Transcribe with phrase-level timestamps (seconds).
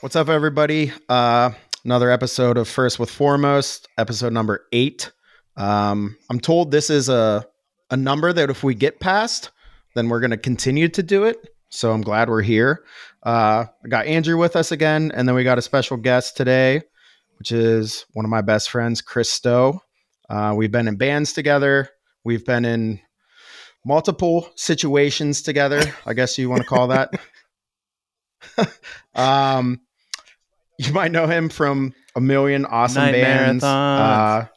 [0.00, 0.94] What's up, everybody?
[1.10, 1.50] Uh,
[1.84, 5.12] another episode of First with Foremost, episode number eight.
[5.58, 7.46] Um, I'm told this is a
[7.90, 9.50] a number that if we get past,
[9.94, 11.36] then we're going to continue to do it.
[11.68, 12.82] So I'm glad we're here.
[13.22, 16.80] Uh, I got Andrew with us again, and then we got a special guest today,
[17.38, 19.82] which is one of my best friends, Chris Stowe.
[20.30, 21.90] Uh, we've been in bands together.
[22.24, 23.00] We've been in
[23.84, 25.82] multiple situations together.
[26.06, 27.10] I guess you want to call that.
[29.14, 29.80] um,
[30.86, 34.42] you might know him from a million awesome Night bands, marathons.
[34.44, 34.48] uh,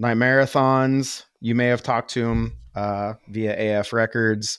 [0.00, 1.24] Nightmarathons.
[1.40, 4.58] You may have talked to him uh, via AF Records.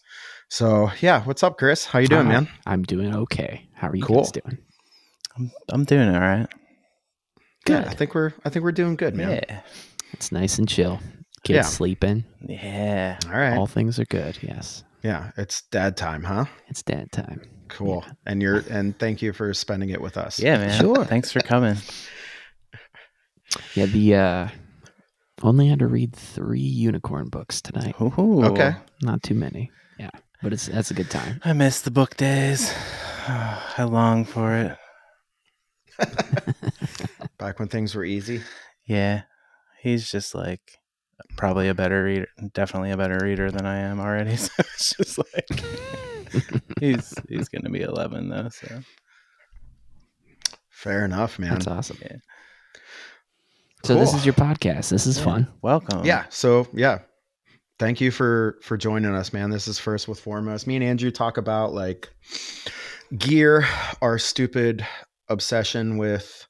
[0.49, 1.85] So yeah, what's up, Chris?
[1.85, 2.49] How you doing, Hi, man?
[2.65, 3.67] I'm doing okay.
[3.73, 4.17] How are you Cool.
[4.23, 4.57] guys doing?
[5.37, 6.47] I'm, I'm doing all right.
[7.67, 7.87] Yeah, Good.
[7.87, 9.41] I think we're I think we're doing good, man.
[9.47, 9.61] Yeah.
[10.11, 10.99] It's nice and chill.
[11.43, 11.61] Kids Yeah.
[11.63, 12.25] sleeping.
[12.47, 13.17] Yeah.
[13.25, 13.57] All right.
[13.57, 14.37] All things are good.
[14.41, 14.83] Yes.
[15.01, 16.45] yeah, it's dad time, huh?
[16.67, 17.41] It's dad time.
[17.73, 18.05] Cool.
[18.25, 20.39] And you're and thank you for spending it with us.
[20.39, 20.79] Yeah, man.
[20.79, 21.05] Sure.
[21.05, 21.77] Thanks for coming.
[23.75, 24.47] Yeah, the uh
[25.41, 27.95] only had to read three unicorn books tonight.
[27.99, 28.43] Ooh.
[28.45, 28.75] Okay.
[29.01, 29.71] Not too many.
[29.99, 30.11] Yeah.
[30.41, 31.41] But it's that's a good time.
[31.43, 32.73] I miss the book days.
[33.27, 34.77] I long for it.
[37.37, 38.41] Back when things were easy.
[38.85, 39.23] Yeah.
[39.81, 40.79] He's just like
[41.37, 44.37] probably a better reader, definitely a better reader than I am already.
[44.43, 45.63] So it's just like
[46.79, 48.49] he's he's gonna be eleven though.
[48.49, 48.81] So
[50.69, 51.51] Fair enough, man.
[51.53, 51.97] That's awesome.
[52.01, 52.17] Yeah.
[53.85, 54.89] So this is your podcast.
[54.89, 55.23] This is Yeah.
[55.25, 55.47] fun.
[55.61, 56.05] welcome.
[56.05, 56.99] yeah so yeah
[57.79, 61.09] thank you for for joining us man this is first with foremost me and andrew
[61.11, 62.09] talk about like
[63.17, 63.65] gear
[64.01, 64.85] our stupid
[65.27, 66.47] obsession with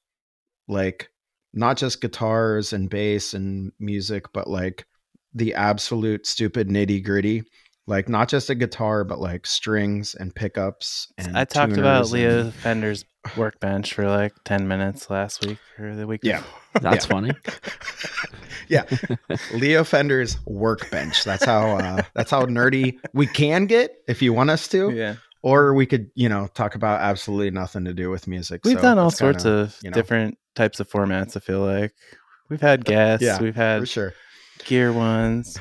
[0.67, 1.09] like
[1.53, 4.85] not just guitars and bass and music but like
[5.33, 7.43] the absolute stupid nitty gritty
[7.87, 12.11] like not just a guitar but like strings and pickups and I talked about tuners
[12.13, 13.05] Leo and- Fender's
[13.37, 16.37] workbench for like ten minutes last week or the week Yeah.
[16.39, 16.59] before.
[16.81, 17.11] That's Yeah.
[17.11, 17.31] funny.
[18.69, 18.83] yeah
[19.53, 24.49] leo fender's workbench that's how uh that's how nerdy we can get if you want
[24.49, 25.15] us to yeah.
[25.41, 28.81] or we could you know talk about absolutely nothing to do with music We've So
[28.81, 29.95] done all it's kinda- sorts of you know.
[29.95, 31.35] different types of formats.
[31.35, 31.93] I feel like
[32.49, 34.13] we've had guests, Yeah, we've for had sure
[34.65, 35.57] gear ones,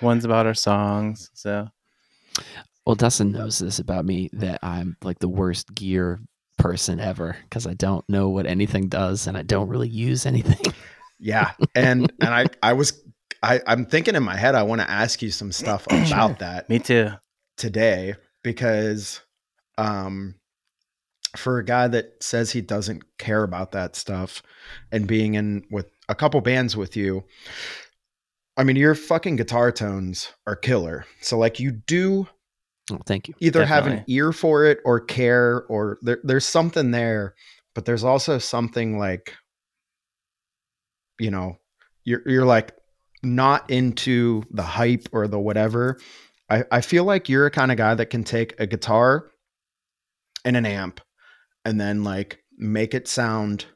[0.00, 1.30] ones about our songs.
[1.34, 1.68] So
[2.86, 6.20] Well, Dustin knows this about me that I'm like the worst gear
[6.58, 10.72] person ever because I don't know what anything does and I don't really use anything.
[11.22, 13.00] yeah and and i i was
[13.44, 16.68] i i'm thinking in my head i want to ask you some stuff about that
[16.68, 17.10] me too.
[17.56, 19.20] today because
[19.78, 20.34] um
[21.36, 24.42] for a guy that says he doesn't care about that stuff
[24.90, 27.22] and being in with a couple bands with you
[28.56, 31.04] i mean your fucking guitar tones are killer.
[31.20, 32.28] So like you do
[32.90, 33.34] Oh, thank you.
[33.40, 37.34] either have an ear for it or care or there, there's something there
[37.74, 39.34] but there's also something like
[41.18, 41.56] you know
[42.04, 42.72] you're you're like
[43.22, 45.98] not into the hype or the whatever.
[46.50, 49.30] I i feel like you're a kind of guy that can take a guitar
[50.44, 51.00] and an amp
[51.64, 53.66] and then like make it sound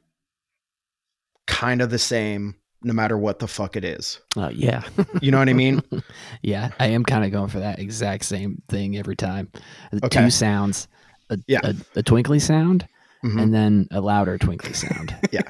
[1.47, 4.83] kind of the same no matter what the fuck it is Oh, yeah.
[5.23, 5.83] you know what i mean
[6.43, 9.49] yeah, I am kind of going for that exact same thing every time.
[10.05, 10.23] Okay.
[10.25, 10.89] Two sounds,
[11.31, 11.61] a, Yeah.
[11.65, 12.87] a, a twinkly sound
[13.25, 13.43] Mhm.
[13.43, 15.17] and then a louder twinkly sound.
[15.33, 15.41] Yeah.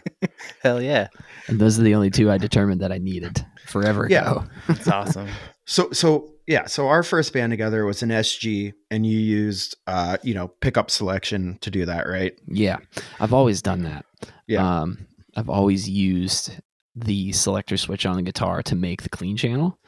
[0.63, 1.09] Hell yeah,
[1.49, 4.31] and those are the only two I determined that I needed forever Yeah.
[4.31, 4.45] ago.
[4.69, 5.29] it's awesome.
[5.67, 10.17] So so yeah, so our first band together was an SG and you used uh,
[10.23, 12.33] you know, pickup selection to do that, right?
[12.47, 12.77] Yeah,
[13.21, 14.05] I've always done that.
[14.47, 14.81] Yeah.
[14.83, 16.53] Um, I've always used
[16.97, 19.79] the selector switch on the guitar to make the clean channel.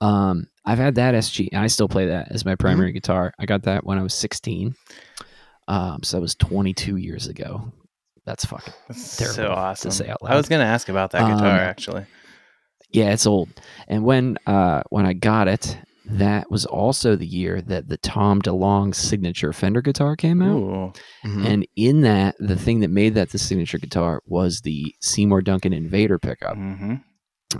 [0.00, 2.94] Um, I've had that SG, and I still play that as my primary Mm-hmm.
[2.94, 3.32] guitar.
[3.38, 4.74] I got that when I was 16.
[5.68, 7.72] Um, so that was 22 years ago.
[8.26, 10.32] That's fucking That's Terrible so to say out loud.
[10.32, 12.06] I was gonna ask about that guitar Um, actually.
[12.90, 13.48] yeah, it's old.
[13.88, 15.76] And when uh when I got it,
[16.06, 20.56] that was also the year that the Tom DeLonge signature Fender guitar came out.
[20.56, 20.92] Ooh,
[21.24, 21.46] Mhm.
[21.46, 25.72] And in that, the thing that made that the signature guitar was the Seymour Duncan
[25.72, 26.56] Invader pickup.
[26.56, 26.96] hmm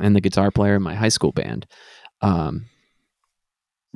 [0.00, 1.67] And the guitar player in my high school band,
[2.20, 2.67] um,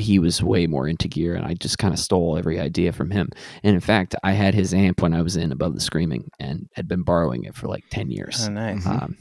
[0.00, 3.10] he was way more into gear, and I just kind of stole every idea from
[3.10, 3.30] him.
[3.64, 6.68] And in fact, I had his amp when I was in Above the Screaming, and
[6.74, 8.46] had been borrowing it for like ten years.
[8.46, 8.86] Oh, nice.
[8.86, 9.16] Um,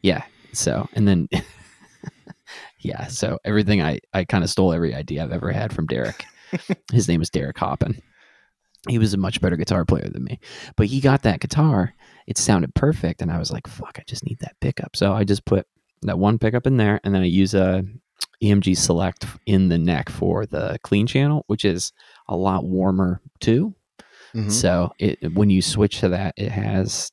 [0.00, 0.22] yeah.
[0.52, 1.28] So, and then,
[2.80, 3.06] yeah.
[3.06, 6.24] So everything I, I kind of stole every idea I've ever had from Derek.
[6.92, 8.00] His name is Derek Hoppin.
[8.88, 10.40] He was a much better guitar player than me,
[10.76, 11.94] but he got that guitar.
[12.26, 13.20] It sounded perfect.
[13.20, 14.96] And I was like, fuck, I just need that pickup.
[14.96, 15.66] So I just put
[16.02, 17.84] that one pickup in there and then I use a
[18.42, 21.92] EMG select in the neck for the clean channel, which is
[22.28, 23.74] a lot warmer too.
[24.34, 24.50] Mhm.
[24.50, 27.12] So it when you switch to that, it has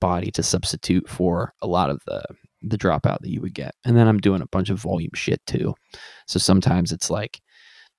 [0.00, 2.22] body to substitute for a lot of the
[2.62, 3.74] the dropout that you would get.
[3.84, 5.74] And then I'm doing a bunch of volume shit too.
[6.26, 7.40] So sometimes it's like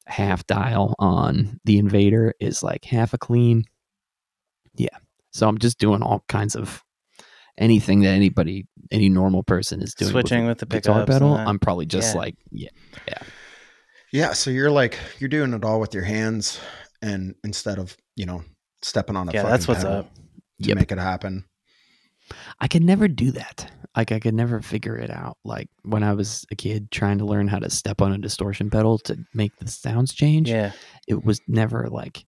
[0.05, 3.65] half dial on the invader is like half a clean.
[4.75, 4.97] Yeah.
[5.31, 6.83] So I'm just doing all kinds of
[7.57, 11.35] anything that anybody any normal person is doing Switching a with the guitar pickups pedal.
[11.35, 12.19] I'm probably just Yeah.
[12.19, 12.69] like yeah.
[13.07, 13.23] Yeah,
[14.11, 14.33] yeah.
[14.33, 16.59] so you're like you're doing it all with your hands,
[17.01, 18.43] and instead of you know
[18.81, 20.13] stepping on a Yeah, fucking that's what's pedal up.
[20.15, 20.21] to
[20.69, 20.77] Yep.
[20.77, 21.45] make it happen.
[22.59, 23.71] I could never do that.
[23.95, 25.37] Like I could never figure it out.
[25.43, 28.69] Like when I was a kid trying to learn how to step on a distortion
[28.69, 30.71] pedal to make the sounds change, Yeah.
[31.07, 32.25] it was never like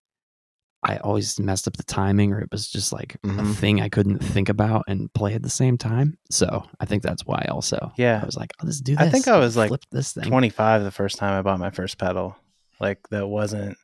[0.84, 3.56] I always messed up the timing or it was just like a Mhm.
[3.56, 6.20] thing I couldn't think about and play at the same time.
[6.30, 8.20] So I think that's why also Yeah.
[8.22, 9.04] I was like, oh, let's do this.
[9.04, 10.26] I think I was, like, this thing.
[10.26, 12.36] 25 the first time I bought my first pedal.
[12.80, 13.78] Like that wasn't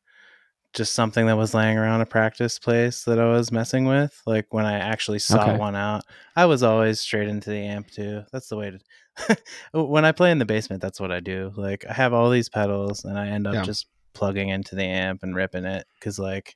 [0.73, 4.21] just something that was laying around a practice place that I was messing with.
[4.25, 5.57] Like when I actually saw Okay.
[5.57, 6.03] one out,
[6.35, 8.23] I was always straight into the amp too.
[8.31, 9.37] That's the way to.
[9.73, 11.51] when I play in the basement, that's what I do.
[11.57, 13.63] Like I have all these pedals and I end up Yeah.
[13.63, 16.55] just plugging into the amp and ripping it because like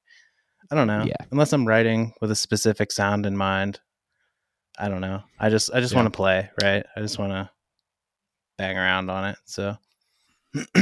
[0.72, 1.06] I don't know.
[1.06, 1.16] Yeah.
[1.32, 3.80] Unless I'm writing with a specific sound in mind,
[4.80, 5.24] I don't know.
[5.40, 5.98] I just I just Yeah.
[6.00, 6.86] want to play, right?
[6.96, 7.50] I just want to
[8.58, 9.38] bang around on it.
[9.46, 9.76] So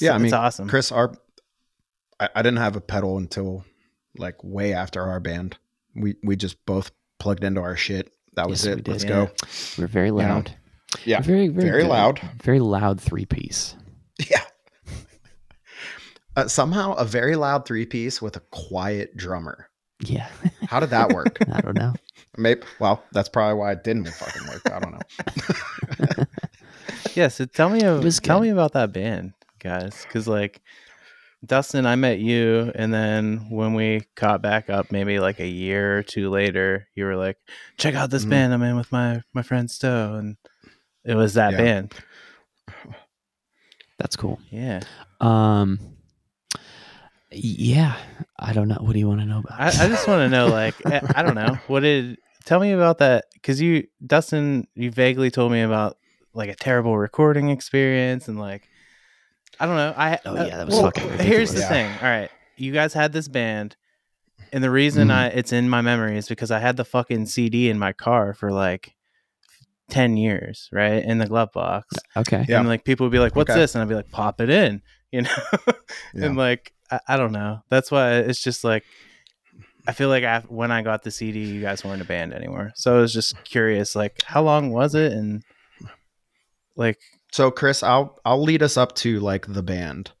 [0.00, 0.68] Yeah, I it's awesome.
[0.68, 1.12] Chris, our
[2.20, 3.64] I, I didn't have a pedal until
[4.18, 5.56] like way after our band.
[5.94, 8.12] We we just both plugged into our shit.
[8.34, 8.84] That was Yes, it.
[8.84, 8.88] did.
[8.92, 9.08] Let's Yeah.
[9.10, 9.30] go.
[9.78, 10.54] We're very loud.
[11.04, 11.18] Yeah.
[11.18, 12.20] We're very, very, Very loud.
[12.42, 13.74] Very loud three piece.
[14.30, 14.40] Yeah.
[16.36, 19.68] Uh, somehow a very loud three piece with a quiet drummer.
[20.00, 20.28] Yeah.
[20.68, 21.38] How did that work?
[21.52, 21.94] I don't know.
[22.36, 22.60] Maybe.
[22.78, 24.60] Well, that's probably why it didn't fucking work.
[24.70, 26.24] I don't know.
[27.14, 28.42] yeah, so tell me a- tell good.
[28.42, 30.60] me about that band, guys, because like
[31.44, 35.98] Dustin, I met you, and then when we caught back up, maybe like a year
[35.98, 37.36] or two later, you were like,
[37.76, 38.30] "Check out this Mhm.
[38.30, 40.36] band I'm in with my my friend Stowe," and
[41.04, 41.58] it was that Yeah.
[41.58, 41.94] band.
[43.98, 44.40] That's cool.
[44.50, 44.82] Yeah,
[45.20, 45.78] Um
[47.30, 47.96] yeah.
[48.38, 48.78] I don't know.
[48.80, 49.58] What do you want to know about?
[49.60, 52.72] I, I just want to know, like, I, I don't know, what did tell me
[52.72, 53.24] about that?
[53.34, 55.96] Because you, Dustin, you vaguely told me about
[56.34, 58.68] like a terrible recording experience, and like,
[59.60, 59.94] I don't know.
[59.96, 61.68] I Oh, uh, yeah, that was well, fucking Here's the ridiculous.
[61.68, 61.92] thing.
[62.02, 63.76] All right, you guys had this band,
[64.52, 65.12] and the reason Mhm.
[65.14, 68.34] I it's in my memory is because I had the fucking CD in my car
[68.34, 68.92] for like.
[69.88, 71.86] 10 years right in the glove box
[72.16, 72.44] okay.
[72.48, 72.58] Yeah.
[72.58, 73.60] and like people would be like what's Okay.
[73.60, 74.82] this and i'd be like pop it in
[75.12, 75.30] you know
[76.12, 76.24] Yeah.
[76.26, 78.82] and like I, I don't know that's why it's just like
[79.86, 82.72] i feel like I, when i got the cd you guys weren't a band anymore
[82.74, 85.44] so i was just curious like how long was it and
[86.74, 86.98] like
[87.32, 90.12] So Chris, I'll I'll lead us up to like the band.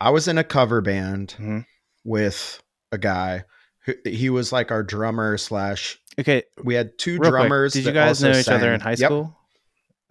[0.00, 1.64] I was in a cover band Mhm.
[2.04, 2.62] with
[2.92, 3.44] a guy.
[3.86, 5.98] Who, he was like our drummer slash.
[6.18, 7.72] okay We had two real quick, drummers.
[7.72, 8.98] did you guys know each other in high Yep.
[8.98, 9.36] school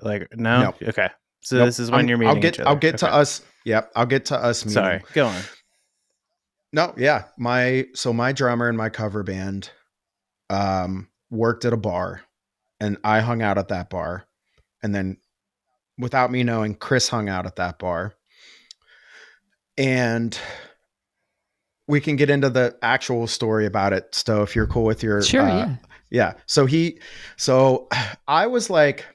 [0.02, 0.76] like no Nope.
[0.82, 1.10] okay
[1.42, 1.66] so Nope.
[1.68, 2.70] this is when I'm- you're meeting I'll get each other.
[2.70, 3.42] I'll get to us.
[3.66, 4.64] Yep, I'll get to us.
[4.66, 4.74] Meeting.
[4.74, 5.42] sorry go on
[6.72, 7.26] No, yeah.
[7.38, 9.72] My so my drummer in my cover band
[10.50, 12.22] um worked at a bar
[12.80, 14.26] and I hung out at that bar.
[14.82, 15.18] And then
[16.00, 18.14] without me knowing, Chris hung out at that bar.
[19.78, 20.38] And
[21.88, 25.22] we can get into the actual story about it, Stowe, if you're cool with your
[25.22, 25.76] Sure, uh, yeah.
[26.12, 26.34] yeah.
[26.46, 27.00] So he,
[27.38, 27.88] so
[28.28, 29.06] I was like,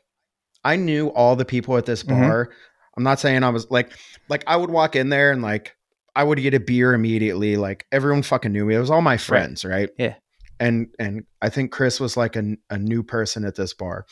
[0.64, 2.08] I knew all the people at this Mhm.
[2.08, 2.50] bar.
[2.96, 3.92] I'm not saying I was like,
[4.28, 5.76] like I would walk in there and like
[6.16, 7.56] I would get a beer immediately.
[7.56, 8.74] Like everyone fucking knew me.
[8.76, 9.90] It was all my friends, right?
[9.98, 10.14] Yeah.
[10.60, 14.06] And and I think Chris was like a, a new person at this bar.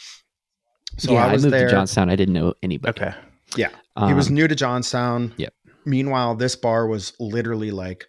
[0.98, 1.66] So yeah, I was moved there.
[1.68, 2.10] to Johnstown.
[2.10, 2.90] I didn't know anybody.
[3.00, 3.14] okay
[3.56, 3.70] Yeah.
[4.06, 5.32] he was Um, new to Johnstown.
[5.36, 5.54] Yep.
[5.84, 8.06] Meanwhile, this bar was literally like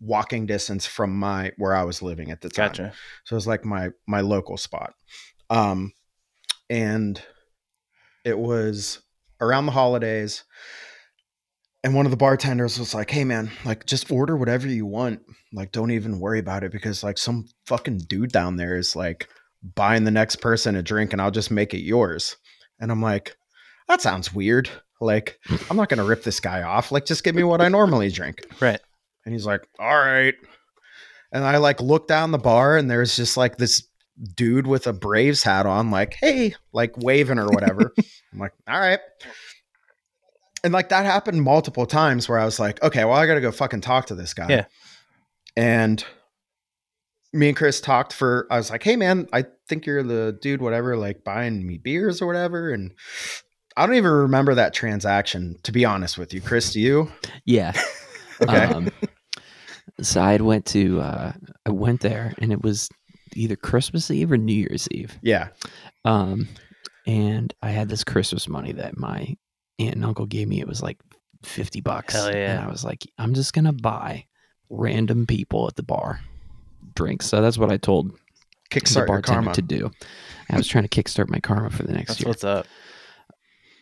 [0.00, 2.68] walking distance from my where I was living at the time.
[2.68, 2.92] gotcha
[3.24, 4.92] So it was like my my local spot.
[5.50, 5.92] Um
[6.68, 7.20] and
[8.24, 9.00] it was
[9.40, 10.44] around the holidays
[11.84, 15.20] and one of the bartenders was like, "Hey man, like just order whatever you want.
[15.52, 19.28] Like don't even worry about it because like some fucking dude down there is like
[19.74, 22.36] buying the next person a drink and I'll just make it yours."
[22.78, 23.36] And I'm like,
[23.88, 24.70] "That sounds weird.
[25.00, 25.38] Like
[25.70, 26.92] I'm not going to rip this guy off.
[26.92, 28.80] Like just give me what I normally drink." right
[29.26, 30.34] And he's like, all right.
[31.32, 33.86] And I like look down the bar and there's just like this
[34.34, 37.92] dude with a Braves hat on, like, hey, like waving or whatever.
[38.32, 39.00] I'm like, all right.
[40.62, 43.40] And like that happened multiple times where I was like, okay, well, I got to
[43.40, 44.46] go fucking talk to this guy.
[44.48, 44.64] Yeah.
[45.56, 46.02] And
[47.32, 50.60] me and Chris talked for, I was like, hey, man, I think you're the dude,
[50.62, 52.70] whatever, like buying me beers or whatever.
[52.70, 52.92] And
[53.76, 56.40] I don't even remember that transaction, to be honest with you.
[56.40, 57.10] Chris, do you?
[57.44, 57.72] Yeah.
[58.42, 58.64] Okay.
[58.64, 58.90] Um,
[60.02, 61.32] So I went to uh,
[61.64, 62.90] I went there, and it was
[63.34, 65.18] either Christmas Eve or New Year's Eve.
[65.22, 65.48] Yeah.
[66.04, 66.48] Um,
[67.06, 69.34] and I had this Christmas money that my
[69.78, 70.60] aunt and uncle gave me.
[70.60, 70.98] It was like
[71.42, 72.12] fifty bucks.
[72.12, 72.56] Hell yeah.
[72.56, 74.26] And I was like, I'm just gonna buy
[74.68, 76.20] random people at the bar
[76.94, 77.26] drinks.
[77.26, 78.18] So that's what I told the
[78.70, 79.52] Kickstart your karma.
[79.54, 79.90] to do.
[80.50, 82.28] I was trying to kickstart my karma for the next That's year.
[82.28, 82.66] what's up.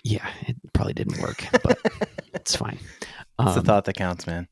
[0.02, 1.78] Yeah, it probably didn't work, but
[2.34, 2.78] it's fine.
[3.40, 4.48] It's the Um, thought that counts, man.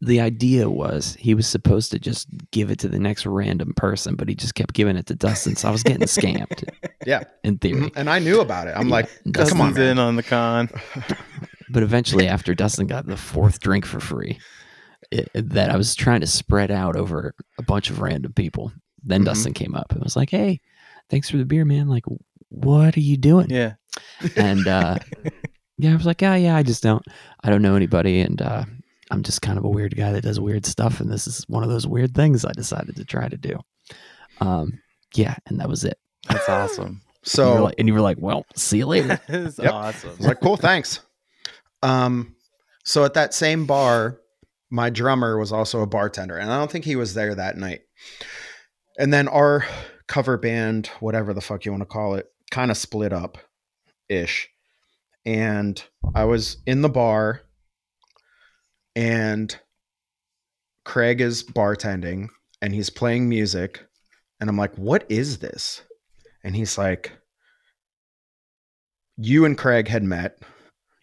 [0.00, 4.16] the idea was he was supposed to just give it to the next random person,
[4.16, 5.54] but he just kept giving it to Dustin.
[5.54, 6.68] So I was getting scammed
[7.06, 7.22] Yeah.
[7.44, 7.92] in theory.
[7.94, 8.74] And I knew about it.
[8.76, 8.92] I'm Yeah.
[8.94, 9.90] like, Dustin's come on, man.
[9.92, 10.68] in on the con.
[11.70, 14.38] But eventually, after Dustin got the fourth drink for free,
[15.10, 18.72] it, that I was trying to spread out over a bunch of random people.
[19.04, 19.26] Then Mhm.
[19.26, 20.60] Dustin came up and was like, "Hey,
[21.10, 21.88] thanks for the beer, man.
[21.88, 22.04] Like,
[22.48, 23.74] what are you doing?" Yeah.
[24.36, 24.98] And uh,
[25.78, 27.04] yeah, I was like, "Yeah, yeah, I just don't,
[27.42, 28.64] I don't know anybody, and uh,
[29.10, 31.62] I'm just kind of a weird guy that does weird stuff, and this is one
[31.64, 33.58] of those weird things I decided to try to do."
[34.40, 34.80] Um,
[35.14, 35.98] yeah, and that was it.
[36.28, 36.86] That's awesome.
[36.86, 39.72] and, you were So like, and you were like, "Well, see you later." It's Yep.
[39.72, 40.10] awesome.
[40.10, 41.00] I was like, cool, thanks.
[41.82, 42.36] Um,
[42.84, 44.18] so at that same bar,
[44.70, 47.80] my drummer was also a bartender, and I don't think he was there that night.
[49.02, 49.66] And then our
[50.06, 53.36] cover band, whatever the fuck you want to call it, kind of split up
[54.08, 54.48] ish.
[55.26, 55.82] And
[56.14, 57.42] I was in the bar,
[58.94, 59.58] and
[60.84, 62.28] Craig is bartending
[62.60, 63.84] and he's playing music.
[64.40, 65.82] And I'm like, what is this?
[66.44, 67.10] And he's like,
[69.16, 70.38] you and Craig had met.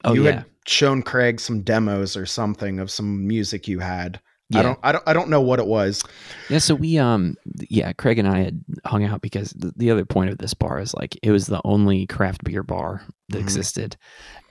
[0.05, 4.21] Oh you yeah, had shown Craig some demos or something of some music you had.
[4.49, 4.59] Yeah.
[4.59, 6.03] I don't I don't I don't know what it was.
[6.49, 7.35] Yeah, so we um
[7.69, 10.79] yeah, Craig and I had hung out because the, the other point of this bar
[10.79, 13.41] is like it was the only craft beer bar that Mhm.
[13.41, 13.97] existed.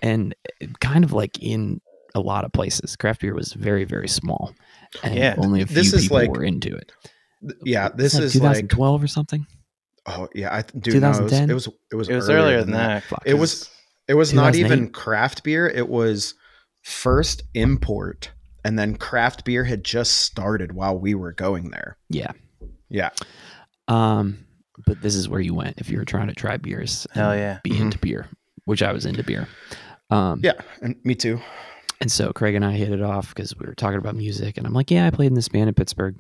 [0.02, 0.34] And
[0.80, 1.80] kind of like in
[2.14, 4.52] a lot of places, craft beer was very very small.
[5.02, 5.34] And Yeah.
[5.38, 6.92] only a few This is people like- were into it.
[7.42, 9.46] Th- Yeah, this like is like 2012 or something.
[10.06, 11.50] oh yeah, I th- dude, no, it was 2010?
[11.50, 13.02] it was it was, It was earlier than that.
[13.04, 13.22] Fuck.
[13.26, 13.68] It was
[14.08, 16.34] it was not even craft beer, it was
[16.82, 18.30] first import
[18.64, 21.96] and then craft beer had just started while we were going there.
[22.08, 22.32] Yeah.
[22.88, 23.10] Yeah.
[23.86, 24.44] Um
[24.86, 27.06] but this is where you went if you were trying to try beers.
[27.12, 27.58] Hell yeah.
[27.64, 27.80] Be Mhm.
[27.80, 28.28] into beer,
[28.64, 29.48] which I was into beer.
[30.10, 31.40] Um Yeah, and me too.
[32.00, 34.64] And so Craig and I hit it off because we were talking about music, and
[34.66, 36.14] I'm like, "Yeah, I played in this band in Pittsburgh,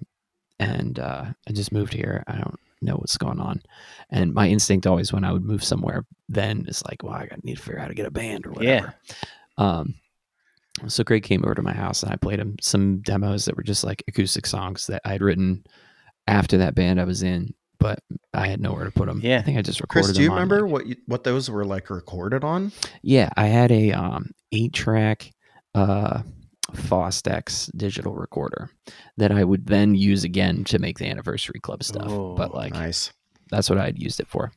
[0.58, 2.24] and uh, I just moved here.
[2.26, 3.62] I don't know what's going on."
[4.10, 7.58] And my instinct always, when I would move somewhere, then is like, "Well, I need
[7.58, 8.92] to figure out how to get a band or whatever."
[9.56, 9.94] Um,
[10.86, 13.62] so Craig came over to my house, and I played him some demos that were
[13.62, 15.64] just like acoustic songs that I had written
[16.26, 18.00] after that band I was in, but
[18.34, 19.20] I had nowhere to put them.
[19.22, 19.38] Yeah.
[19.38, 20.06] I think I just recorded.
[20.06, 22.72] Chris, do you remember like- what you, what those were like recorded on?
[23.02, 25.30] yeah, I had a um eight track
[25.74, 26.22] uh
[26.72, 28.70] Fostex digital recorder
[29.16, 32.10] that I would then use again to make the anniversary club stuff.
[32.10, 33.10] Ooh, but like nice.
[33.50, 34.52] that's what I'd used it for.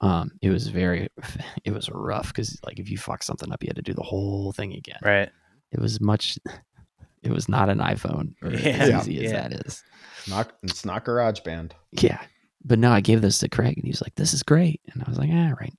[0.00, 1.08] Um it was very
[1.64, 4.02] it was rough because like if you fuck something up you had to do the
[4.02, 4.98] whole thing again.
[5.02, 5.30] Right.
[5.72, 6.38] It was much
[7.22, 8.68] it was not an iPhone or Yeah.
[8.70, 9.00] as Yeah.
[9.00, 9.82] easy as that is.
[10.28, 11.74] Not it's not garage band.
[11.92, 12.20] Yeah.
[12.64, 14.80] But no, I gave this to Craig and he was like, This is great.
[14.92, 15.72] And I was like, ah, right.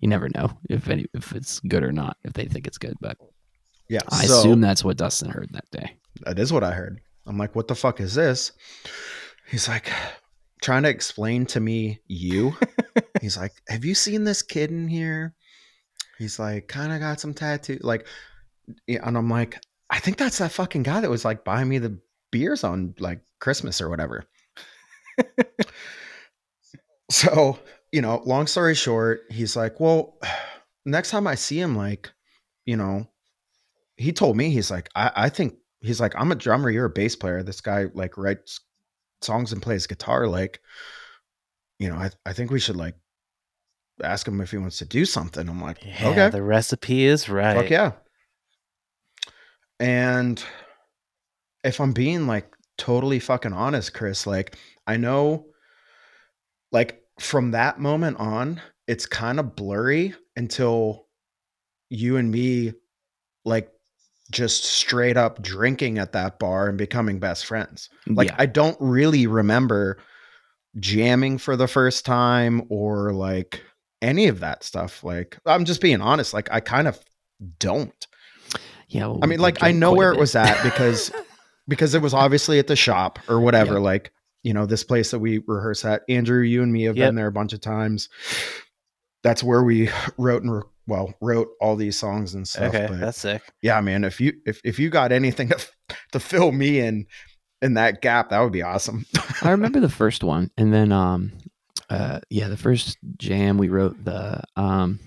[0.00, 2.94] You never know if any if it's good or not, if they think it's good.
[3.00, 3.16] But
[3.88, 4.00] Yeah.
[4.10, 5.96] I so- assume that's what Dustin heard that day.
[6.22, 7.00] that is what I heard.
[7.26, 8.50] I'm like, what the fuck is this?
[9.48, 9.90] He's like,
[10.60, 12.54] trying to explain to me you.
[13.20, 15.34] He's like, have you seen this kid in here?
[16.18, 17.78] He's like, kind of got some tattoo.
[17.82, 18.08] Like, yeah,
[18.88, 19.58] and I'm like,
[19.90, 21.98] I think that's that fucking guy that was like buying me the
[22.30, 24.24] beers on like Christmas or whatever.
[27.10, 27.58] so,
[27.90, 30.18] you know, long story short, he's like, well,
[30.86, 32.10] next time I see him, like,
[32.64, 33.06] you know,
[33.96, 36.90] he told me he's like I, I think he's like i'm a drummer you're a
[36.90, 38.60] bass player this guy like writes
[39.20, 40.60] songs and plays guitar like
[41.78, 42.94] you know i, I think we should like
[44.02, 46.08] ask him if he wants to do something i'm like Yeah.
[46.08, 47.54] okay The recipe is right.
[47.56, 47.92] fuck yeah
[49.82, 50.44] and
[51.64, 55.44] if i'm being like totally fucking honest chris like i know
[56.70, 61.06] like from that moment on it's kind of blurry until
[61.90, 62.72] you and me
[63.44, 63.70] like
[64.30, 67.90] just straight up drinking at that bar and becoming best friends.
[68.06, 68.36] Like yeah.
[68.38, 69.98] I don't really remember
[70.80, 73.62] jamming for the first time or like
[74.00, 75.04] any of that stuff.
[75.04, 76.98] Like I'm just being honest, like I kind of
[77.58, 78.06] don't.
[78.92, 79.06] Yeah.
[79.06, 81.10] well, I mean like I know where it was at because
[81.68, 83.80] because it was obviously at the shop or whatever Yeah.
[83.80, 86.02] like you know this place that we rehearse at.
[86.08, 87.08] Andrew, you and me have Yep.
[87.08, 88.08] been there a bunch of times.
[89.22, 92.74] That's where we wrote and re- well wrote all these songs and stuff.
[92.74, 92.88] Okay.
[92.92, 93.42] That's sick.
[93.62, 95.58] yeah man if you if, if you got anything to,
[96.12, 97.06] to fill me in
[97.60, 99.06] in that gap, that would be awesome.
[99.42, 101.30] I remember the first one, and then um,
[101.88, 104.98] uh, yeah, the first jam we wrote the um,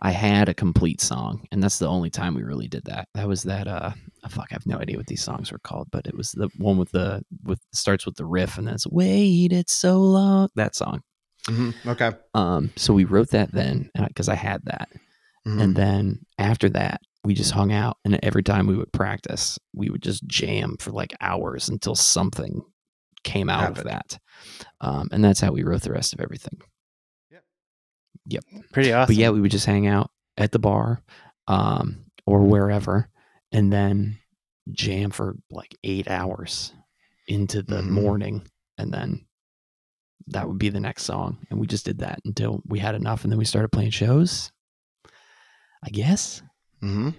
[0.00, 3.08] I had a complete song, and that's the only time we really did that.
[3.14, 3.92] That was that uh,
[4.24, 6.48] oh, fuck, I have no idea what these songs were called, but it was the
[6.58, 10.48] one with the with starts with the riff, and then it's waited so long.
[10.54, 11.00] That song.
[11.46, 12.10] Mhm, Okay.
[12.34, 14.88] Um, so we wrote that then because I had that,
[15.46, 15.60] Mhm.
[15.62, 19.88] and then after that we just hung out, and every time we would practice, we
[19.90, 22.62] would just jam for like hours until something
[23.24, 24.18] came out of that,
[24.82, 26.60] um, and that's how we wrote the rest of everything.
[28.72, 29.14] Pretty awesome.
[29.14, 31.02] But yeah, we would just hang out at the bar
[31.48, 33.08] um, or wherever,
[33.52, 34.18] and then
[34.72, 36.72] jam for like eight hours
[37.28, 37.88] into the Mhm.
[37.90, 38.46] morning,
[38.78, 39.26] and then
[40.28, 41.38] that would be the next song.
[41.50, 44.50] And we just did that until we had enough, and then we started playing shows.
[45.82, 46.40] I guess.
[46.80, 47.10] hmm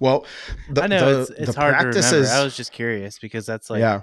[0.00, 0.26] Well,
[0.70, 2.28] the, I know the, it's, it's the hard to remember.
[2.30, 4.00] I was just curious because that's like yeah.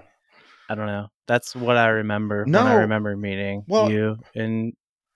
[0.70, 1.08] I don't know.
[1.28, 2.62] That's what I remember when No.
[2.66, 4.74] I remember meeting Well- you and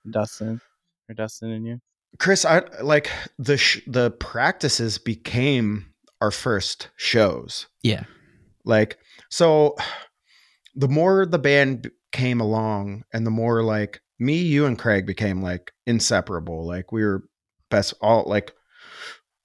[0.10, 0.60] Dustin
[1.10, 1.80] or Dustin and you.
[2.18, 5.88] Chris, I like the sh- the practices became
[6.22, 7.68] our first shows.
[7.84, 8.04] Yeah.
[8.66, 8.98] Like
[9.30, 9.76] so
[10.76, 15.42] the more the band came along and the more like me, you and Craig became
[15.42, 16.66] like inseparable.
[16.66, 17.24] Like we were
[17.70, 18.54] best all like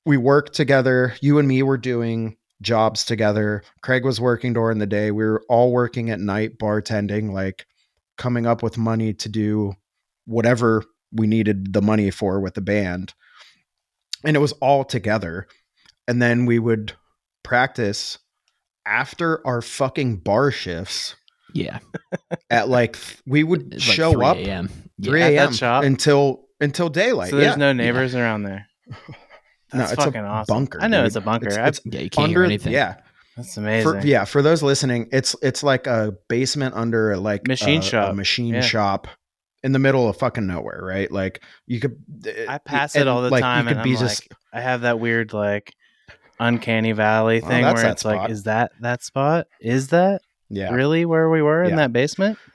[0.06, 1.14] we worked together.
[1.20, 3.62] You and me were doing jobs together.
[3.82, 5.10] Craig was working during the day.
[5.10, 7.66] We were all working at night bartending, like
[8.16, 9.74] coming up with money to do
[10.26, 10.82] whatever
[11.14, 13.14] we needed the money for with the band.
[14.24, 15.46] And it was all together.
[16.08, 16.92] And then we would
[17.42, 18.18] practice
[18.86, 21.14] after our fucking bar shifts
[21.54, 21.78] Yeah.
[22.50, 24.68] at like we would like show 3 up a.m.
[25.02, 25.52] 3 a.m.
[25.84, 27.30] until until daylight.
[27.30, 27.56] so there's yeah.
[27.56, 28.66] no neighbors around there.
[29.72, 30.54] No, That's it's a fucking awesome.
[30.54, 31.06] bunker, I know dude.
[31.08, 31.48] it's a bunker.
[31.48, 32.72] It's- it's Yeah, you can't under hear anything.
[32.72, 32.94] yeah.
[33.36, 34.02] that's amazing.
[34.02, 37.82] For, yeah, for those listening, it's it's like a basement under a, like Machine a,
[37.82, 38.10] shop.
[38.12, 38.60] a machine Yeah.
[38.60, 39.08] shop
[39.64, 41.10] in the middle of fucking nowhere, right?
[41.10, 41.96] Like you could.
[42.24, 44.82] Eh, eh, I pass it all the like, time, and be I'm just I have
[44.82, 45.74] that weird like
[46.38, 49.48] uncanny valley thing where it's like, is that that spot?
[49.60, 50.72] Is that yeah.
[50.72, 52.38] really where we were in that basement?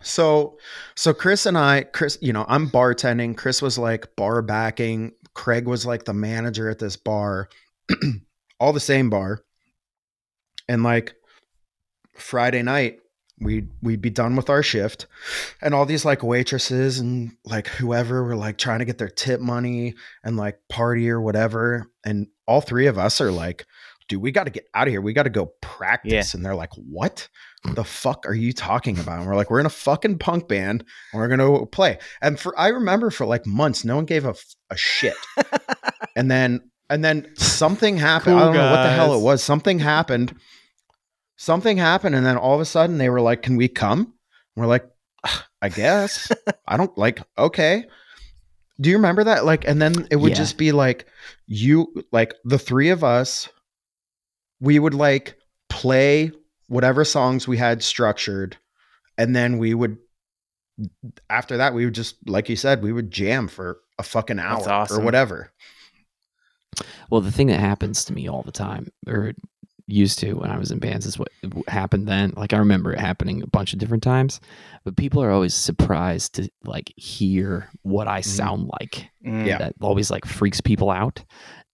[0.00, 0.58] So
[0.96, 3.36] so Chris and I, Chris, you know, I'm bartending.
[3.36, 5.12] Chris was like bar backing.
[5.34, 7.48] Craig was like the manager at this bar,
[8.60, 9.40] all the same bar.
[10.68, 11.14] And like
[12.14, 13.00] Friday night,
[13.40, 15.06] we'd we'd be done with our shift,
[15.62, 19.40] and all these like waitresses and like whoever were like trying to get their tip
[19.40, 21.90] money and like party or whatever.
[22.04, 23.66] And all three of us are like,
[24.08, 25.00] dude, we got to get out of here.
[25.00, 26.32] We got to go practice.
[26.34, 27.28] And they're like, what?
[27.74, 29.18] the fuck are you talking about?
[29.18, 31.98] And we're like, we're in a fucking punk band and we're gonna play.
[32.20, 34.34] And for I remember for like months, no one gave a
[34.76, 35.16] shit.
[36.16, 38.36] and then and then something happened.
[38.38, 39.42] I don't know what the hell it was.
[39.42, 40.34] Something happened.
[41.40, 44.12] Something happened, and then all of a sudden they were like, "Can we come?" And
[44.56, 44.84] we're like,
[45.62, 46.32] "I guess."
[46.66, 47.22] I don't like.
[47.38, 47.84] Okay.
[48.80, 49.44] Do you remember that?
[49.44, 50.36] Like, and then it would Yeah.
[50.38, 51.06] just be like
[51.46, 53.48] you, like the three of us.
[54.60, 55.36] We would like
[55.68, 56.32] play
[56.66, 58.56] whatever songs we had structured,
[59.16, 59.98] and then we would.
[61.30, 64.62] After that, we would just, like you said, we would jam for a fucking hour
[64.64, 65.52] That's or whatever.
[67.10, 69.34] Well, the thing that happens to me all the time, or
[69.90, 71.28] used to when I was in bands, is what
[71.66, 72.32] happened then.
[72.36, 74.38] Like I remember it happening a bunch of different times,
[74.84, 79.08] but people are always surprised to like hear what I sound like.
[79.26, 79.46] Mm.
[79.46, 79.58] Yeah.
[79.58, 81.24] That always like freaks people out.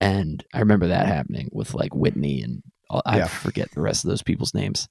[0.00, 2.62] And I remember that happening with like Whitney and
[3.04, 3.26] I Yeah.
[3.26, 4.88] forget the rest of those people's names.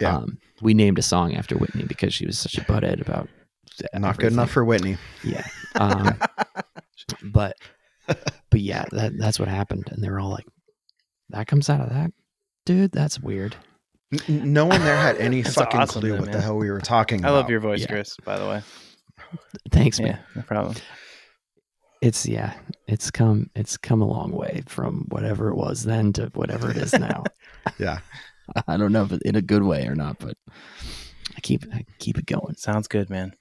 [0.00, 0.16] Yeah.
[0.16, 3.28] Um, we named a song after Whitney because she was such a butthead about
[3.94, 4.96] Not good enough for Whitney.
[5.22, 5.46] Yeah.
[5.76, 6.16] Um,
[7.24, 7.56] but
[8.06, 10.46] but yeah, that that's what happened, and they were all like,
[11.30, 12.12] "That comes out of that,
[12.64, 12.92] dude.
[12.92, 13.56] That's weird."
[14.12, 16.70] N- n- no one there had any fucking awesome, clue though, what the hell we
[16.70, 17.34] were talking I about.
[17.42, 17.86] love your voice, Yeah.
[17.88, 18.16] Chris.
[18.24, 18.62] By the way,
[19.70, 20.08] Thanks, man.
[20.08, 20.76] yeah, no problem.
[22.00, 22.52] It's yeah,
[22.86, 26.76] it's come it's come a long way from whatever it was then to whatever it
[26.76, 27.24] is now.
[27.78, 28.00] Yeah.
[28.68, 30.36] I don't know if it, in a good way or not, but
[31.34, 32.56] I keep I keep it going.
[32.56, 33.32] Sounds good, man.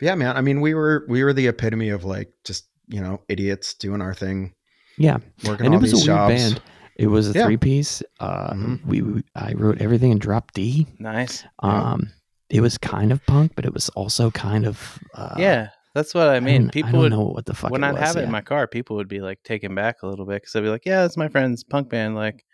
[0.00, 0.36] Yeah, man.
[0.36, 4.02] I mean, we were we were the epitome of like just you know idiots doing
[4.02, 4.52] our thing,
[4.98, 6.34] Yeah, working and all it was a these weird jobs.
[6.34, 6.62] band.
[6.96, 7.46] It was a Yeah.
[7.46, 8.02] three piece.
[8.20, 8.84] Uh, Mhm.
[8.86, 10.86] we, we I wrote everything in drop D.
[10.98, 11.42] Nice.
[11.62, 11.92] Yeah.
[11.92, 12.12] Um,
[12.50, 16.28] it was kind of punk, but it was also kind of uh, yeah, that's what
[16.28, 16.62] I mean.
[16.64, 18.30] don't- people I don't would know what the fuck when I'd was, have it in
[18.30, 20.84] my car, people would be like taken back a little bit because they'd be like,
[20.84, 22.44] "Yeah, it's my friend's punk band." Like,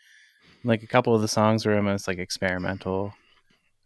[0.64, 3.12] like a couple of the songs were almost like experimental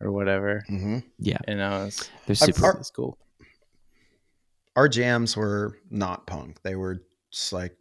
[0.00, 0.64] or whatever.
[0.68, 2.66] hmm yeah, You know, it's, they're super.
[2.66, 3.16] our- it's cool.
[4.76, 6.60] Our jams were not punk.
[6.62, 7.74] They were just like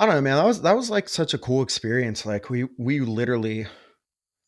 [0.00, 0.36] I don't know, man.
[0.38, 2.24] That was that was like such a cool experience.
[2.24, 3.66] Like we we literally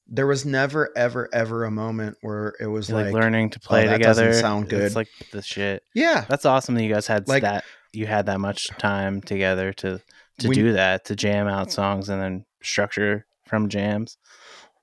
[0.09, 3.67] there was never ever ever a moment where it was like, like, learning to oh,
[3.69, 4.41] play oh, that doesn't together.
[4.41, 4.83] sound good.
[4.83, 5.83] It's like the shit.
[5.95, 7.65] yeah, That's awesome that you guys had Like- that.
[7.93, 10.01] You had that much time together to
[10.39, 14.17] to We- do that, to jam out songs and then structure from jams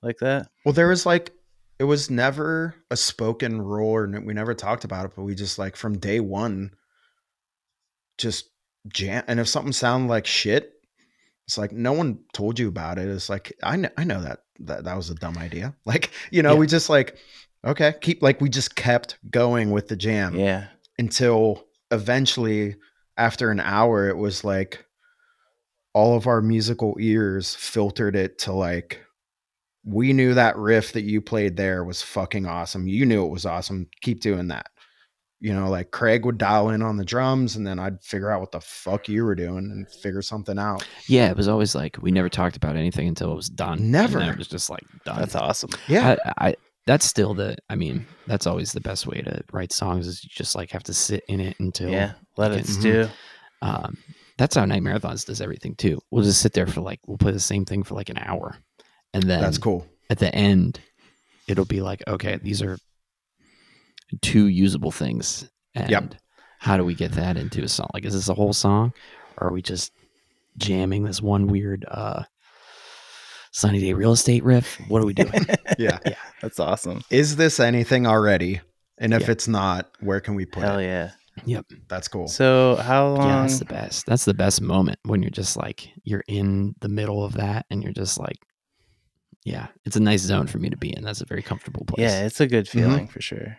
[0.02, 0.46] like that.
[0.64, 1.32] Well, there was like
[1.80, 5.34] it was never a spoken rule, or n- we never talked about it, but we
[5.34, 6.70] just like from day one,
[8.18, 8.49] just
[8.88, 9.24] jam.
[9.26, 10.72] And if something sounded like shit,
[11.46, 13.08] it's like no one told you about it.
[13.08, 15.74] It's like I know, I know that that that was a dumb idea.
[15.84, 16.58] Like you know, Yeah.
[16.58, 17.16] we just like
[17.64, 20.68] okay, keep like we just kept going with the jam Yeah.
[20.98, 22.76] until eventually,
[23.16, 24.84] after an hour, it was like
[25.92, 29.00] all of our musical ears filtered it to like
[29.84, 32.86] we knew that riff that you played there was fucking awesome.
[32.86, 33.88] You knew it was awesome.
[34.02, 34.66] Keep doing that.
[35.40, 38.40] You know, like Craig would dial in on the drums and then I'd figure out
[38.40, 40.86] what the fuck you were doing and figure something out.
[41.06, 43.90] Yeah, it was always like we never talked about anything until it was done.
[43.90, 44.18] Never.
[44.18, 45.18] then it was just like done.
[45.18, 45.70] That's awesome.
[45.88, 46.16] Yeah.
[46.38, 46.54] I, I
[46.86, 47.56] that's still the.
[47.68, 50.82] I mean, that's always the best way to write songs is you just like have
[50.84, 51.90] to sit in it until.
[51.90, 52.12] Yeah.
[52.36, 53.08] Let it can- stew.
[53.62, 53.96] Um,
[54.38, 56.00] that's how Nightmarathons does everything too.
[56.10, 58.56] We'll just sit there for like we'll play the same thing for like an hour,
[59.14, 59.86] and then That's cool.
[60.08, 60.80] at the end,
[61.46, 62.78] it'll be like, okay, these are
[64.22, 65.48] two usable things.
[65.74, 66.14] And Yep.
[66.58, 67.88] how do we get that into a song?
[67.94, 68.92] Like, is this a whole song?
[69.38, 69.92] Or are we just
[70.56, 72.24] jamming this one weird uh
[73.52, 74.80] sunny day real estate riff?
[74.88, 75.32] What are we doing?
[75.78, 75.98] Yeah.
[76.06, 76.14] Yeah.
[76.42, 77.02] That's awesome.
[77.10, 78.60] Is this anything already?
[78.98, 79.30] And if Yeah.
[79.30, 80.84] it's not, where can we put Hell it?
[80.84, 81.10] yeah.
[81.46, 81.66] Yep.
[81.88, 82.28] That's cool.
[82.28, 83.26] So how long?
[83.28, 84.04] yeah, that's the best.
[84.06, 87.82] That's the best moment when you're just like you're in the middle of that and
[87.82, 88.36] you're just like
[89.44, 91.02] yeah, it's a nice zone for me to be in.
[91.02, 92.00] That's a very comfortable place.
[92.00, 92.78] yeah, it's a good Mm-hmm.
[92.78, 93.56] feeling for sure.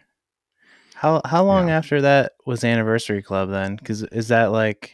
[1.02, 3.76] How how long after that was Anniversary Club then?
[3.76, 4.92] Because is that like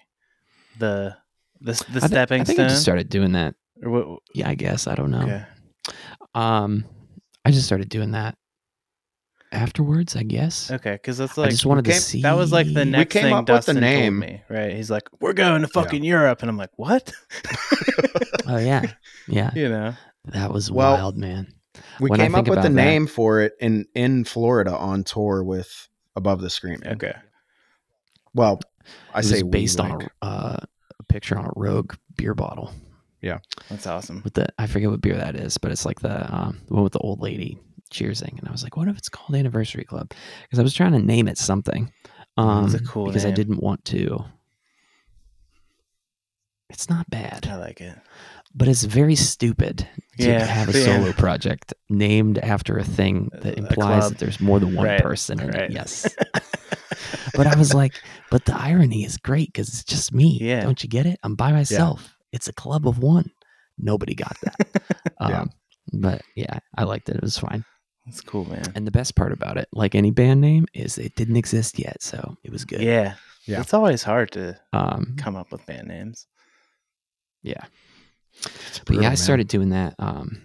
[0.80, 1.18] the
[1.60, 3.56] the the I, thi- stepping I think I just started doing that.
[3.84, 4.88] Or what- Yeah, I guess.
[4.88, 5.24] I don't know.
[5.24, 5.44] Okay.
[6.34, 6.86] Um,
[7.44, 8.38] I just started doing that
[9.52, 10.16] afterwards.
[10.16, 10.72] I guess.
[10.72, 12.22] Okay, because that's like I like just wanted came- to see.
[12.22, 14.20] that was like the next came thing up with the Dustin name.
[14.22, 14.42] told me.
[14.50, 14.74] Right?
[14.76, 17.12] He's like, "We're going to fucking Europe," and I'm like, "What?"
[18.48, 18.94] Oh yeah,
[19.28, 19.52] yeah.
[19.56, 19.94] you know?
[20.26, 21.54] That was Well, wild, man.
[22.00, 25.44] We When came up with the that- name for it in in Florida on tour
[25.44, 26.86] with Above the Screaming.
[26.88, 27.14] Okay.
[28.34, 28.60] Well,
[29.14, 30.58] I say based on like- a, uh,
[31.00, 32.74] a picture on a Rogue beer bottle
[33.22, 34.22] Yeah, That's awesome.
[34.24, 36.84] with the I forget what beer that is, but it's like the um, the one
[36.84, 37.60] with the old lady
[37.92, 40.12] cheersing, and I was like, what if it's called Anniversary Club?
[40.44, 41.92] Because I was trying to name it something.
[42.36, 44.26] Um, It's a cool because I didn't want to.
[46.70, 47.48] It's not bad.
[47.50, 47.98] I like it.
[48.58, 49.88] But it's very stupid
[50.20, 50.86] to Yeah, have a yeah.
[50.86, 55.40] solo project named after a thing that implies that there's more than one Right, person
[55.40, 55.70] in right.
[55.70, 55.72] it.
[55.72, 56.10] Yes.
[57.36, 57.94] but I was like,
[58.32, 60.40] but the irony is great because it's just me.
[60.42, 60.62] Yeah.
[60.64, 61.20] Don't you get it?
[61.24, 62.16] I'm by myself.
[62.34, 63.30] It's a club of one.
[63.78, 64.56] Nobody got that.
[65.22, 65.42] Yeah.
[65.42, 65.50] um,
[65.94, 67.16] but yeah, I liked it.
[67.16, 67.64] It was fine.
[68.08, 68.64] It's cool, man.
[68.76, 72.02] And the best part about it, like any band name, is it didn't exist yet.
[72.02, 72.82] So it was good.
[72.82, 73.16] Yeah.
[73.46, 73.62] Yeah.
[73.62, 76.28] It's always hard to Um, come up with band names.
[77.44, 77.64] yeah.
[78.44, 79.18] But brutal, yeah, I man.
[79.18, 80.42] started doing that um,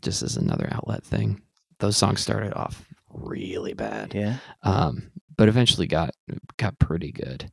[0.00, 1.40] just as another outlet thing.
[1.78, 4.38] Those songs started off really bad, Yeah.
[4.62, 6.10] um, but eventually got
[6.56, 7.50] got pretty good.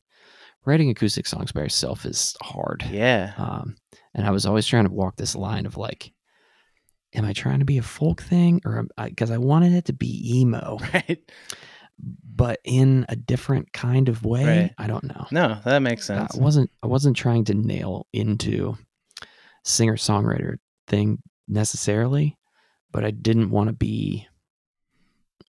[0.64, 3.32] Writing acoustic songs by yourself is hard, Yeah.
[3.36, 3.76] um,
[4.14, 6.12] and I was always trying to walk this line of like,
[7.14, 10.38] am I trying to be a folk thing, or because I wanted it to be
[10.40, 11.18] emo, Right.
[11.98, 14.44] but in a different kind of way?
[14.46, 14.74] Right.
[14.78, 15.26] I don't know.
[15.32, 16.36] No, that makes sense.
[16.36, 18.76] I wasn't I wasn't trying to nail into
[19.64, 22.36] singer songwriter thing necessarily,
[22.90, 24.26] but I didn't want to be.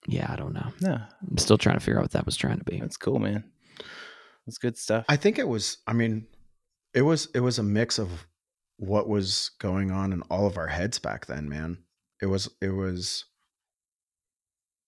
[0.08, 0.73] Yeah, I don't know.
[0.82, 0.99] no,
[1.30, 2.80] I'm still trying to figure out what that was trying to be.
[2.80, 3.45] that's cool, man.
[4.45, 5.06] That's good stuff.
[5.08, 5.78] I think it was.
[5.88, 6.28] I mean,
[6.93, 7.30] it was.
[7.34, 8.28] It was a mix of
[8.78, 11.78] what was going on in all of our heads back then, man.
[12.21, 12.49] It was.
[12.62, 13.26] It was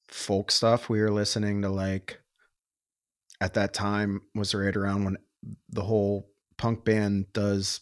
[0.10, 0.90] folk stuff.
[0.90, 2.20] We were listening to like.
[3.42, 5.18] At that time, was right around when
[5.70, 7.82] the whole punk band does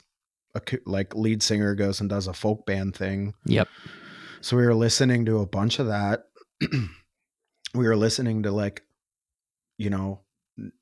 [0.56, 3.34] a like lead singer goes and does a folk band thing.
[3.46, 3.68] Yep.
[4.42, 6.26] So we were listening to a bunch of that.
[7.74, 8.84] we were listening to like,
[9.78, 10.22] you know,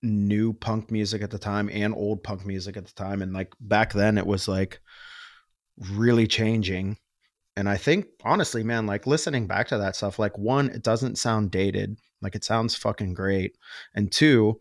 [0.01, 3.21] new punk music at the time and old punk music at the time.
[3.21, 4.81] And like back then it was like
[5.77, 6.97] really changing.
[7.55, 11.17] And I think honestly, man, like listening back to that stuff, like one, it doesn't
[11.17, 11.97] sound dated.
[12.21, 13.57] Like it sounds fucking great.
[13.95, 14.59] And two,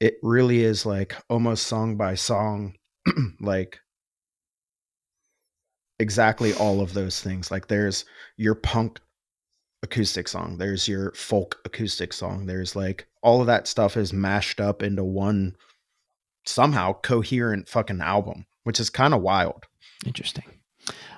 [0.00, 2.74] it really is like almost song by song,
[3.40, 3.78] like
[5.98, 7.50] exactly all of those things.
[7.50, 8.04] Like there's
[8.36, 9.00] your punk
[9.82, 14.60] acoustic song, there's your folk acoustic song, there's like all of that stuff is mashed
[14.60, 15.56] up into one
[16.46, 18.46] somehow coherent fucking album.
[18.64, 19.64] which is kind of wild.
[20.04, 20.42] Interesting.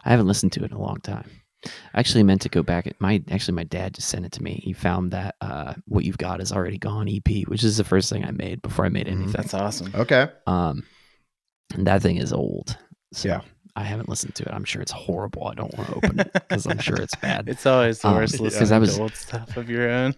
[0.04, 1.30] I haven't listened to it in a long time.
[1.64, 2.86] I actually meant to go back.
[2.86, 4.60] At my actually, my dad just sent it to me.
[4.62, 8.10] He found that uh, "What You've Got Is Already Gone" EP, which is the first
[8.10, 9.12] thing I made before I made Mhm.
[9.12, 9.32] anything.
[9.32, 9.90] That's awesome.
[9.94, 10.28] Okay.
[10.46, 10.84] Um,
[11.74, 12.76] and that thing is old.
[13.14, 13.40] So Yeah.
[13.78, 14.52] I haven't listened to it.
[14.52, 15.46] I'm sure it's horrible.
[15.46, 17.48] I don't want to open it because I'm sure it's bad.
[17.52, 20.14] It's always the Um, worst 'cause listening I was- old stuff of your own.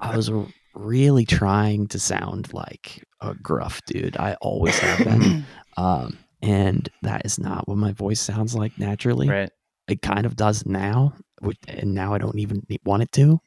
[0.00, 0.30] I was
[0.74, 4.16] really trying to sound like a gruff dude.
[4.16, 5.44] I always have been.
[5.78, 9.26] Um, and that is not what my voice sounds like naturally.
[9.28, 9.50] right.
[9.88, 11.14] It kind of does now,
[11.66, 13.40] and now I don't even want it to.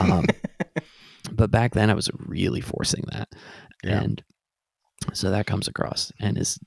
[0.00, 0.26] Um,
[1.32, 3.28] but back then I was really forcing that.
[3.82, 4.02] Yeah.
[4.02, 4.22] And
[5.14, 6.58] so that comes across and is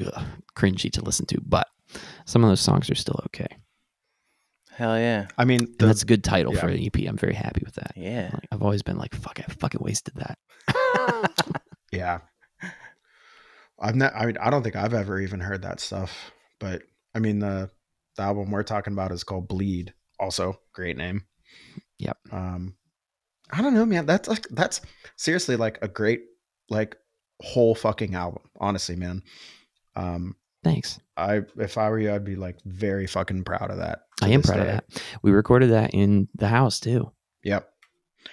[0.00, 0.24] ugh,
[0.56, 1.40] cringy to listen to.
[1.44, 1.68] But
[2.24, 3.48] some of those songs are still okay.
[4.74, 5.26] Hell yeah.
[5.36, 7.06] I mean, And that's a good title for an EP.
[7.06, 7.92] I'm very happy with that.
[7.94, 8.30] Yeah.
[8.32, 10.38] Like, I've always been like, fuck, I fucking wasted that.
[11.92, 12.20] yeah.
[13.78, 14.14] I've not.
[14.14, 16.32] I mean, I don't think I've ever even heard that stuff.
[16.60, 16.82] But
[17.14, 17.68] I mean, the
[18.16, 19.92] the album we're talking about is called Bleed.
[20.20, 21.24] Also, great name.
[21.98, 22.16] Yep.
[22.30, 22.76] Um,
[23.50, 24.06] I don't know, man.
[24.06, 24.80] That's like that's
[25.16, 26.22] seriously like a great
[26.70, 26.96] like
[27.40, 28.42] whole fucking album.
[28.60, 29.22] Honestly, man.
[29.96, 31.00] Um, Thanks.
[31.16, 34.02] I if I were you, I'd be like very fucking proud of that.
[34.22, 35.02] I am this proud of that.
[35.22, 37.10] We recorded that in the house too.
[37.42, 37.68] Yep.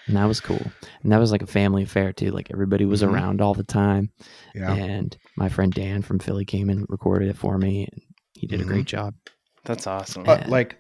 [0.06, 0.62] And that was cool.
[1.02, 2.30] And that was like a family affair too.
[2.30, 3.12] Like everybody was Mhm.
[3.12, 4.12] around all the time.
[4.54, 4.72] Yeah.
[4.74, 7.88] And my friend Dan from Philly came and recorded it for me.
[7.92, 8.02] And
[8.34, 8.64] he did Mhm.
[8.64, 9.16] a great job.
[9.66, 10.24] That's awesome.
[10.24, 10.48] but Yeah.
[10.50, 10.78] like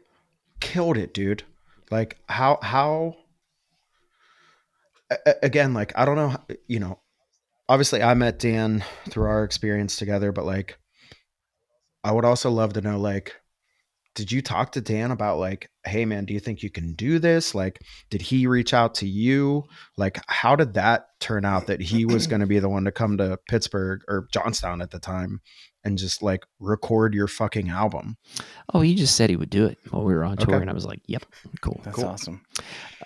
[0.59, 1.41] killed it dude
[1.89, 3.15] like how how
[5.09, 6.35] a- a- again like i don't know
[6.67, 6.99] you know
[7.69, 10.77] obviously i met dan through our experience together but like
[12.03, 13.35] i would also love to know like
[14.15, 17.19] did you talk to dan about like hey man do you think you can do
[17.19, 17.79] this like
[18.09, 19.63] did he reach out to you
[19.95, 22.91] like how did that turn out that he was going to be the one to
[22.91, 25.39] come to pittsburgh or johnstown at the time
[25.85, 28.17] and just like record your fucking album
[28.73, 30.55] Oh, he just said he would do it while we were on tour.
[30.55, 30.61] Okay.
[30.61, 31.25] And I was like, yep,
[31.61, 31.81] cool.
[31.83, 32.05] That's cool.
[32.05, 32.41] awesome.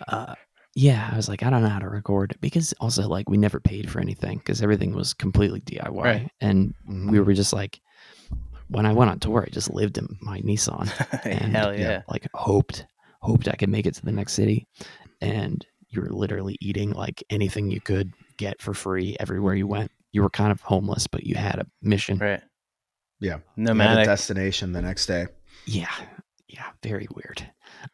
[0.08, 0.36] Uh,
[0.76, 3.60] yeah, I was like, I don't know how to record because also like we never
[3.60, 6.04] paid for anything because everything was completely DIY.
[6.04, 6.32] Right.
[6.42, 7.12] And Mhm.
[7.12, 7.80] we were just like,
[8.70, 10.90] when I went on tour, I just lived in my Nissan.
[11.26, 11.80] and Hell yeah.
[11.90, 12.02] yeah.
[12.10, 12.86] like hoped
[13.22, 14.68] hoped I could make it to the next city
[15.22, 19.92] and you were literally eating like anything you could get for free everywhere you went
[20.12, 22.42] you were kind of homeless but you had a mission Right.
[23.22, 23.36] Yeah.
[23.36, 24.06] You had a Nomadic.
[24.06, 25.28] destination the next day.
[25.66, 25.94] yeah
[26.50, 27.48] yeah very weird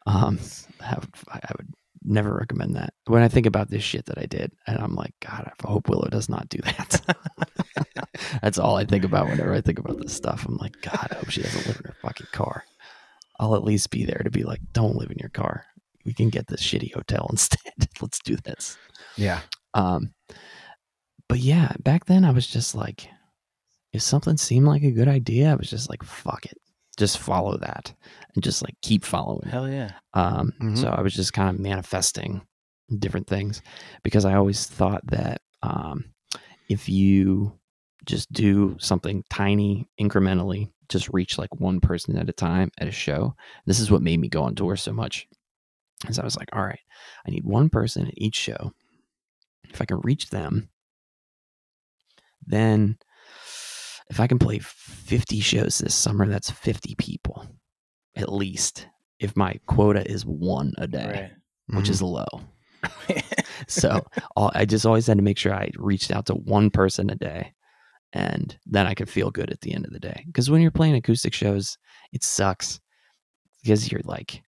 [0.06, 0.40] um
[0.80, 4.26] I would, I would never recommend that when I think about this shit that I
[4.26, 7.16] did and I'm like god I hope Willow does not do that
[8.42, 11.16] that's all I think about whenever I think about this stuff I'm like god I
[11.16, 12.64] hope she doesn't live in her fucking car
[13.40, 15.64] I'll at least be there to be like, don't live in your car.
[16.04, 17.72] We can get this shitty hotel instead.
[18.00, 18.76] Let's do this.
[19.16, 19.40] Yeah.
[19.72, 20.12] Um,
[21.26, 23.08] but yeah, back then I was just like,
[23.92, 26.58] if something seemed like a good idea, I was just like, fuck it,
[27.00, 27.92] just follow that,
[28.34, 29.48] and just like keep following.
[29.48, 29.90] Hell yeah.
[30.14, 30.78] Um, Mhm.
[30.78, 32.42] So I was just kind of manifesting
[32.98, 33.60] different things
[34.04, 36.04] because I always thought that um,
[36.68, 37.58] if you
[38.06, 42.92] just do something tiny incrementally, just reach like one person at a time at a
[42.92, 43.34] show.
[43.66, 45.26] This is what made me go on tour so much.
[46.08, 46.80] Is I was like, all right,
[47.26, 48.72] I need one person at each show.
[49.68, 50.70] If I can reach them,
[52.46, 52.98] then
[54.10, 57.46] if I can play 50 shows this summer, that's 50 people
[58.16, 58.86] at least.
[59.18, 61.30] If my quota is one a day,
[61.70, 61.76] Right.
[61.78, 61.90] which Mhm.
[61.90, 62.26] is low.
[63.68, 64.04] So
[64.36, 67.14] all, I just always had to make sure I reached out to one person a
[67.14, 67.52] day,
[68.12, 70.24] and then I could feel good at the end of the day.
[70.26, 71.76] Because when you're playing acoustic shows,
[72.12, 72.80] it sucks
[73.62, 74.42] because you're like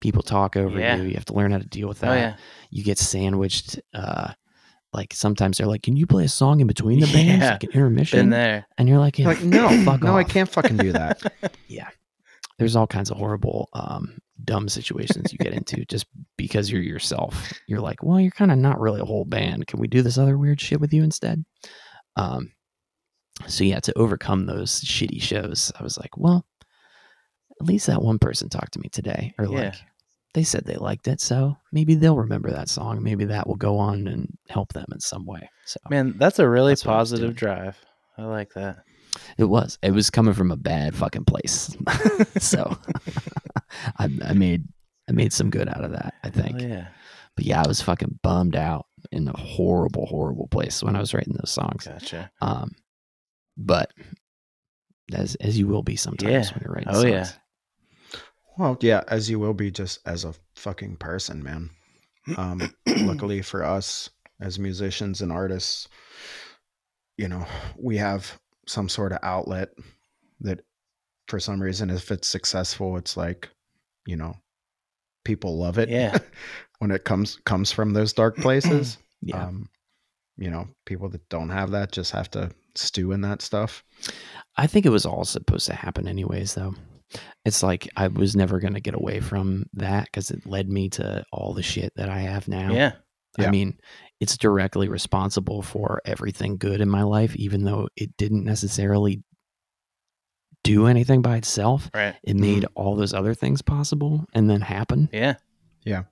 [0.00, 0.96] people talk over Yeah.
[0.96, 1.04] you.
[1.04, 2.10] You have to learn how to deal with that.
[2.10, 2.36] Oh yeah.
[2.70, 3.78] You get sandwiched.
[3.92, 4.32] Uh,
[4.94, 7.50] like sometimes they're like, "Can you play a song in between the bands, Yeah.
[7.52, 8.66] like an intermission?" Been there.
[8.78, 11.20] And you're like, yeah, like, no, fuck no, I can't fucking do that.
[11.68, 11.88] Yeah,
[12.58, 17.52] there's all kinds of horrible um dumb situations you get into just because you're yourself
[17.68, 20.18] you're like well you're kind of not really a whole band can we do this
[20.18, 21.44] other weird shit with you instead
[22.16, 22.50] um
[23.46, 26.44] so yeah to overcome those shitty shows i was like well
[27.60, 29.50] at least that one person talked to me today or Yeah.
[29.66, 29.74] like
[30.34, 33.78] they said they liked it so maybe they'll remember that song maybe that will go
[33.78, 37.78] on and help them in some way so Man, that's a really That's positive drive.
[38.18, 38.76] I like that.
[39.38, 39.78] It was.
[39.82, 41.74] It was coming from a bad fucking place.
[42.38, 42.76] so
[43.98, 44.64] I, I made
[45.08, 46.12] I made some good out of that.
[46.22, 46.60] I think.
[46.60, 46.86] Hell yeah.
[47.34, 51.14] But yeah, I was fucking bummed out in a horrible, horrible place when I was
[51.14, 51.86] writing those songs.
[51.86, 52.30] Gotcha.
[52.42, 52.72] Um,
[53.56, 53.90] but
[55.14, 56.54] as as you will be sometimes Yeah.
[56.54, 57.04] when you're writing Oh, songs.
[57.10, 57.28] yeah.
[58.58, 61.70] Well, yeah, as you will be just as a fucking person, man.
[62.36, 64.08] Um, luckily for us
[64.40, 65.88] as musicians and artists,
[67.18, 67.46] you know,
[67.78, 69.70] we have some sort of outlet
[70.40, 70.60] that
[71.28, 73.48] for some reason if it's successful it's like
[74.06, 74.34] you know
[75.24, 76.18] people love it Yeah.
[76.78, 79.44] when it comes comes from those dark places Yeah.
[79.46, 79.68] um
[80.36, 83.84] you know people that don't have that just have to stew in that stuff
[84.56, 86.74] I think it was all supposed to happen anyways though.
[87.44, 90.88] It's like I was never going to get away from that cuz it led me
[90.90, 92.72] to all the shit that I have now.
[92.72, 92.92] Yeah.
[93.38, 93.48] Yeah.
[93.48, 93.78] I mean,
[94.20, 99.22] it's directly responsible for everything good in my life even though it didn't necessarily
[100.62, 101.90] do anything by itself.
[101.94, 102.14] Right.
[102.22, 102.72] It made mm-hmm.
[102.80, 105.10] all those other things possible and then happen.
[105.12, 105.34] Yeah.
[105.84, 106.04] Yeah.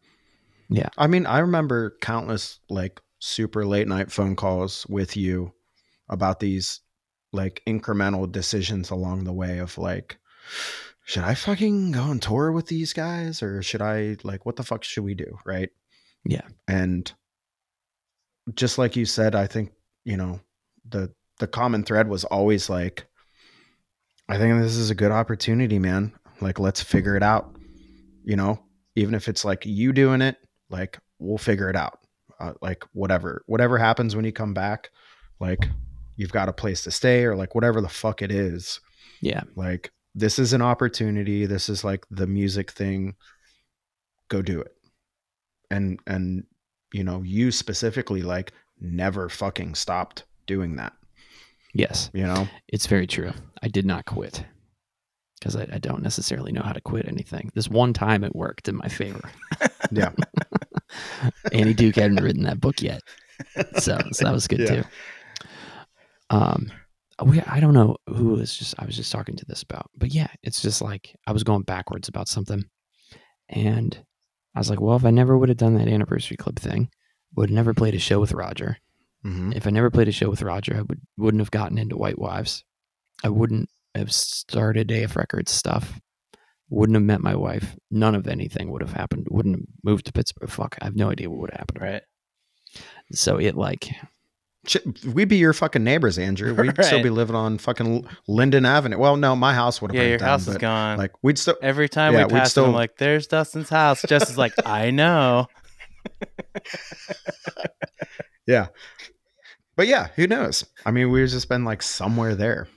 [0.75, 0.89] Yeah.
[0.97, 5.53] i mean i remember countless like super late night phone calls with you
[6.09, 6.81] about these
[7.33, 10.19] like incremental decisions along the way of like
[11.05, 14.63] should i fucking go on tour with these guys or should i like what the
[14.63, 15.71] fuck should we do right?
[16.25, 16.47] Yeah.
[16.69, 17.13] and
[18.55, 19.73] just like you said i think
[20.05, 20.41] you know
[20.89, 23.07] the the common thread was always like
[24.29, 26.13] i think this is a good opportunity man.
[26.41, 27.57] Like let's figure it out
[28.25, 28.61] you know?
[28.95, 30.37] Even if it's like you doing it
[30.71, 31.99] like we'll figure it out.
[32.41, 34.91] Uh, like whatever whatever happens when you come back
[35.39, 35.69] like
[36.17, 38.81] you've got a place to stay or like whatever the fuck it is.
[39.21, 39.43] Yeah.
[39.57, 43.15] like this is an opportunity this is like the music thing
[44.29, 44.75] go do it
[45.71, 46.45] and and
[46.93, 50.93] you know you specifically like never fucking stopped doing that
[51.75, 52.11] Yes.
[52.13, 53.33] you know It's very true.
[53.63, 54.45] I did not quit
[55.39, 57.51] because I, I don't necessarily know how to quit anything.
[57.55, 59.23] This one time it worked in my favor.
[59.91, 60.13] yeah
[61.53, 63.01] Annie Duke hadn't written that book yet,
[63.79, 64.83] so so that was good Yeah.
[64.83, 64.85] too.
[66.31, 66.71] Um,
[67.25, 70.13] we I don't know who was just I was just talking to this about, but
[70.15, 72.65] yeah, it's just like I was going backwards about something,
[73.49, 73.99] and
[74.55, 76.91] I was like, well, if I never would have done that anniversary club thing,
[77.37, 78.77] would have never played a show with Roger.
[79.23, 81.97] hmm If I never played a show with Roger, I would wouldn't have gotten into
[81.97, 82.65] White Wives.
[83.25, 86.01] I wouldn't have started AF Records stuff.
[86.71, 87.77] Wouldn't have met my wife.
[87.91, 89.27] None of anything would have happened.
[89.31, 90.51] Wouldn't have moved to Pittsburgh.
[90.51, 91.83] Fuck, I have no idea what would have happened.
[91.83, 92.03] Right.
[93.13, 93.91] So it like
[95.13, 99.17] we'd be your fucking neighbors andrew we'd still be living on fucking linden avenue well
[99.17, 100.99] no my house would have Yeah, been your down, house is gone.
[100.99, 104.03] like we'd still Every time Yeah, we we'd pass still- I'm like, "There's Dustin's house."
[104.07, 105.49] Just is like, "I know."
[108.47, 108.67] yeah
[109.77, 112.69] but yeah who knows i mean we've just been like somewhere there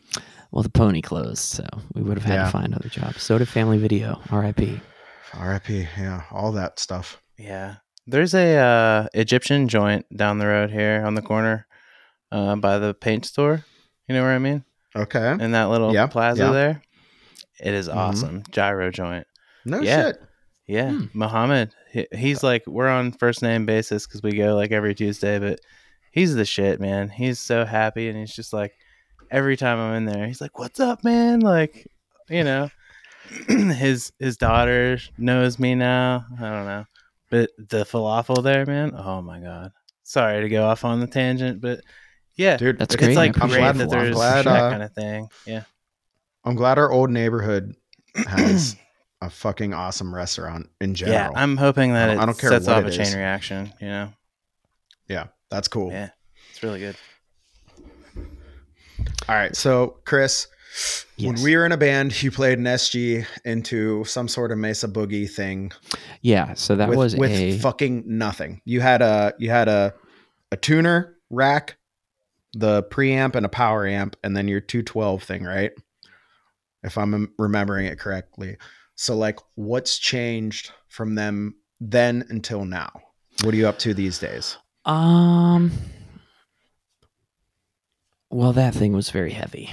[0.52, 2.45] well the pony closed, so we would have had Yeah.
[2.45, 3.21] to find other jobs.
[3.24, 4.21] So did Family Video.
[4.30, 4.80] R.I.P.
[5.38, 7.76] rip yeah all that stuff Yeah.
[8.08, 11.65] There's a uh, Egyptian joint down the road here on the corner
[12.32, 13.66] uh, by the paint store.
[14.08, 14.64] You know what I mean?
[14.96, 16.52] okay In that little Yeah, plaza yeah.
[16.52, 16.82] there.
[17.60, 17.96] It is Mhm.
[17.96, 18.44] awesome.
[18.52, 19.28] Gyro joint.
[19.66, 20.04] no Yeah.
[20.08, 20.18] shit
[20.68, 20.92] Yeah.
[20.92, 21.06] Hmm.
[21.14, 21.72] Muhammad.
[21.92, 25.60] He, he's like, we're on first name basis because we go like every Tuesday, but
[26.12, 27.10] he's the shit, man.
[27.10, 28.10] He's so happy.
[28.10, 28.74] And he's just like,
[29.32, 31.40] every time I'm in there, he's like, what's up, man?
[31.42, 31.88] Like,
[32.30, 32.70] you know,
[33.48, 36.26] his his daughter knows me now.
[36.40, 36.86] I don't know.
[37.30, 38.94] But the falafel there, man.
[38.96, 39.72] Oh my God.
[40.04, 41.82] Sorry to go off on the tangent, but
[42.36, 42.58] yeah.
[42.58, 43.10] dude That's it's great.
[43.12, 45.28] It's like I I'm great glad, that there's glad, that uh, kind of thing.
[45.45, 45.63] Yeah.
[46.43, 47.76] I'm glad our old neighborhood
[48.28, 48.76] has
[49.21, 51.17] a fucking awesome restaurant in general.
[51.34, 51.41] Yeah.
[51.41, 53.08] I'm hoping I that don't- it I don't care sets what off it a chain
[53.08, 53.15] is.
[53.15, 54.13] reaction, you know?
[55.08, 55.91] Yeah, that's cool.
[55.91, 56.10] Yeah.
[56.52, 56.95] It's really good.
[59.28, 60.48] All right, so Chris,
[61.19, 64.88] when we were in a band, you played an SG into some sort of Mesa
[64.88, 65.71] Boogie thing
[66.21, 68.62] Yeah, so that with, was with a fucking nothing.
[68.65, 69.93] You had a you had a
[70.52, 71.78] a tuner rack,
[72.56, 75.72] the preamp and a power amp, and then your 212 thing, right?
[76.84, 78.58] If I'm remembering it correctly.
[78.96, 82.91] So like what's changed from them then until now?
[83.44, 84.58] What are you up to these days?
[84.86, 85.72] um.
[88.32, 89.72] Well, that thing was very heavy.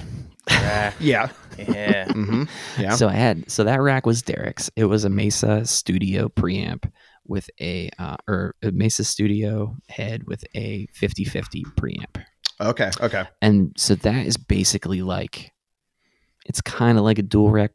[0.49, 0.95] Rack.
[1.01, 1.29] Yeah.
[1.59, 2.07] Yeah.
[2.13, 2.45] hmm
[2.79, 2.91] Yeah.
[2.91, 4.71] So I had so that rack was Derek's.
[4.77, 6.91] It was a Mesa Studio preamp
[7.27, 12.23] with a uh, or a Mesa Studio head with a 50-50 preamp.
[12.61, 12.91] Okay.
[13.01, 13.25] Okay.
[13.41, 15.53] And so that is basically like
[16.47, 17.73] it's kind of like a dual rack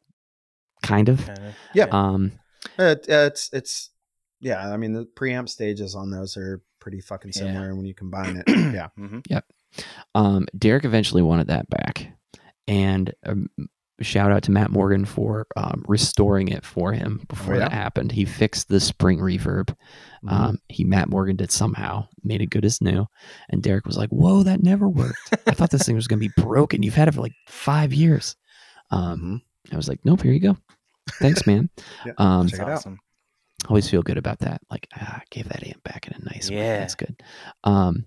[0.83, 1.25] kind of.
[1.25, 1.55] Kind of.
[1.73, 1.87] Yeah.
[1.91, 2.33] Um
[2.77, 3.89] It, it's it's
[4.39, 4.71] yeah.
[4.71, 7.39] I mean the preamp stages on those are pretty fucking Yeah.
[7.41, 8.47] similar when you combine it.
[8.73, 8.87] Yeah.
[8.95, 9.19] hmm
[10.15, 12.07] um Derek eventually wanted that back.
[12.67, 13.47] And um,
[14.01, 17.61] shout out to Matt Morgan for um, restoring it for him before yeah?
[17.61, 18.11] that happened.
[18.11, 19.75] He fixed the spring reverb.
[20.23, 20.31] Mhm.
[20.31, 23.07] Um, he Matt Morgan did somehow, made it good as new,
[23.49, 25.33] and Derek was like, "Whoa, that never worked.
[25.47, 26.83] I thought this thing was going to be broken.
[26.83, 28.35] You've had it for like five years."
[28.91, 29.73] Um, Mhm.
[29.73, 30.57] I was like, "Nope, here you go.
[31.19, 31.69] Thanks, man."
[32.05, 32.69] Yeah, um, check it out.
[32.73, 32.99] awesome.
[33.67, 34.61] always feel good about that.
[34.69, 36.57] Like, ah, I gave that amp back in a nice way.
[36.57, 37.21] That's good.
[37.63, 38.05] Um,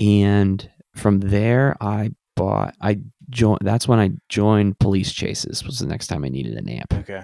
[0.00, 2.74] and from there, I bought.
[2.80, 3.00] I
[3.30, 3.60] joined.
[3.62, 5.64] That's when I joined Police Chases.
[5.64, 6.92] Was the next time I needed an amp.
[6.94, 7.22] Okay.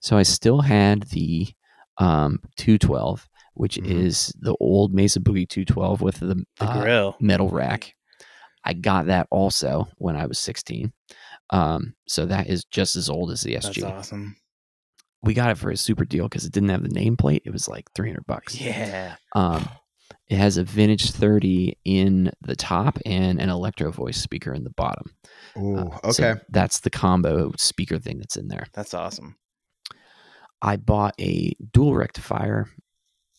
[0.00, 1.48] So I still had the
[1.98, 3.86] um 212, which Mhm.
[3.86, 7.16] is the old Mesa Boogie 212 with the, The uh, grill.
[7.20, 7.94] metal rack.
[8.64, 10.92] I got that also when I was 16.
[11.50, 13.82] Um, so that is just as old as the SG.
[13.82, 14.36] That's awesome.
[15.22, 17.42] We got it for a super deal because it didn't have the nameplate.
[17.44, 18.60] It was like 300 bucks.
[18.60, 19.16] Yeah.
[19.34, 19.68] Um,
[20.28, 24.70] it has a vintage 30 in the top and an electro voice speaker in the
[24.70, 25.10] bottom.
[25.58, 26.40] Ooh, Uh, so okay.
[26.48, 28.66] that's the combo speaker thing that's in there.
[28.72, 29.36] That's awesome.
[30.62, 32.68] I bought a dual rectifier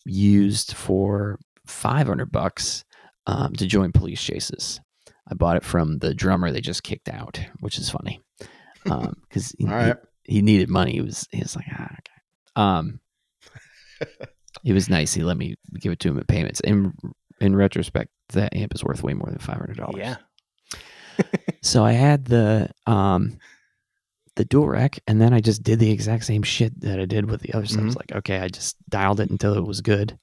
[0.04, 2.84] used for 500 bucks
[3.26, 4.80] um, to join police chases.
[5.26, 8.20] I bought it from the drummer they just kicked out, which is funny
[8.84, 9.96] because he, All right.
[10.22, 10.92] he needed money.
[10.92, 12.20] He was he was like, ah, okay.
[12.56, 13.00] Um,
[14.64, 15.14] it was nice.
[15.14, 16.60] He let me give it to him in payments.
[16.60, 16.92] In
[17.40, 19.96] in retrospect, that amp is worth way more than five hundred dollars.
[19.98, 20.16] Yeah.
[21.62, 23.38] So I had the um
[24.36, 27.30] the dual rec, and then I just did the exact same shit that I did
[27.30, 27.82] with the other stuff.
[27.82, 30.18] I was like, okay, I just dialed it until it was good,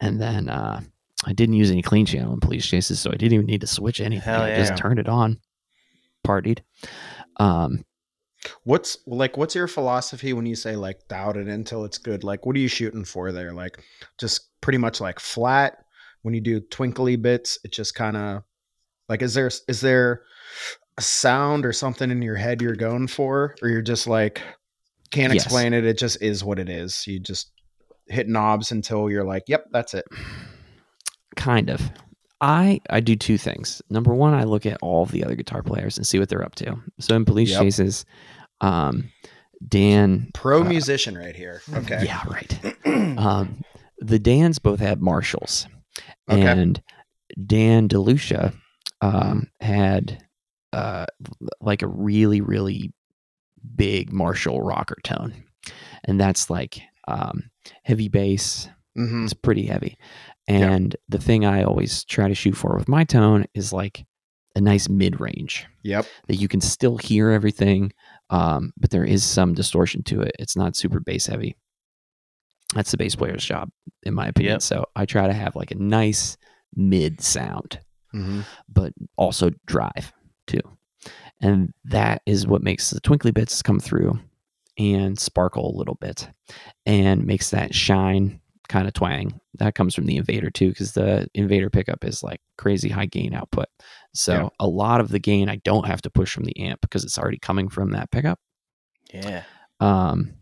[0.00, 0.80] and then uh
[1.26, 3.66] I didn't use any clean channel in police chases, so I didn't even need to
[3.66, 4.22] switch anything.
[4.24, 5.38] Hell I just turned it on,
[6.26, 6.60] partied.
[7.36, 7.84] Um,
[8.64, 12.24] What's like what's your philosophy when you say like doubt it until it's good?
[12.24, 13.52] Like what are you shooting for there?
[13.52, 13.82] Like
[14.18, 15.84] just pretty much like flat
[16.22, 18.42] when you do twinkly bits, it just kind of
[19.08, 20.22] like is there is there
[20.98, 24.42] a sound or something in your head you're going for or you're just like
[25.10, 25.44] can't Yes.
[25.44, 27.06] explain it, it just is what it is.
[27.06, 27.50] You just
[28.06, 30.04] hit knobs until you're like, "Yep, that's it."
[31.36, 31.80] kind of.
[32.40, 33.82] I I do two things.
[33.90, 36.54] Number one, I look at all the other guitar players and see what they're up
[36.56, 36.76] to.
[36.98, 37.60] So in police Yep.
[37.60, 38.04] chases,
[38.60, 39.10] um,
[39.66, 41.62] Dan Pro Uh, musician right here.
[41.74, 42.04] Okay.
[42.04, 42.76] Yeah, right.
[43.18, 43.62] Um,
[43.98, 45.66] the Dans both had Marshalls,
[46.30, 46.40] Okay.
[46.42, 46.82] and
[47.46, 48.54] Dan DeLucia
[49.02, 50.24] um, had
[50.72, 51.06] uh,
[51.60, 52.92] like a really, really
[53.76, 55.34] big Marshall rocker tone,
[56.04, 57.50] and that's like um,
[57.84, 58.68] heavy bass.
[58.96, 59.98] hmm It's pretty heavy,
[60.54, 64.04] And the thing I always try to shoot for with my tone is like
[64.56, 66.06] a nice mid range Yep.
[66.26, 67.92] that you can still hear everything,
[68.30, 70.32] um, but there is some distortion to it.
[70.38, 71.56] It's not super bass heavy.
[72.74, 73.70] That's the bass player's job,
[74.04, 74.54] in my opinion.
[74.54, 74.62] Yep.
[74.62, 76.36] So I try to have like a nice
[76.74, 77.80] mid sound,
[78.12, 80.12] hmm but also drive
[80.46, 80.60] too.
[81.40, 84.18] And that is what makes the twinkly bits come through
[84.78, 86.28] and sparkle a little bit
[86.86, 88.40] and makes that shine
[88.70, 89.38] kind of twang.
[89.58, 93.34] That comes from the Invader too, because the Invader pickup is like crazy high gain
[93.34, 93.66] output.
[94.14, 94.48] So Yeah.
[94.60, 97.18] a lot of the gain I don't have to push from the amp because it's
[97.18, 98.38] already coming from that pickup.
[99.12, 99.42] Yeah.
[99.80, 100.34] Um,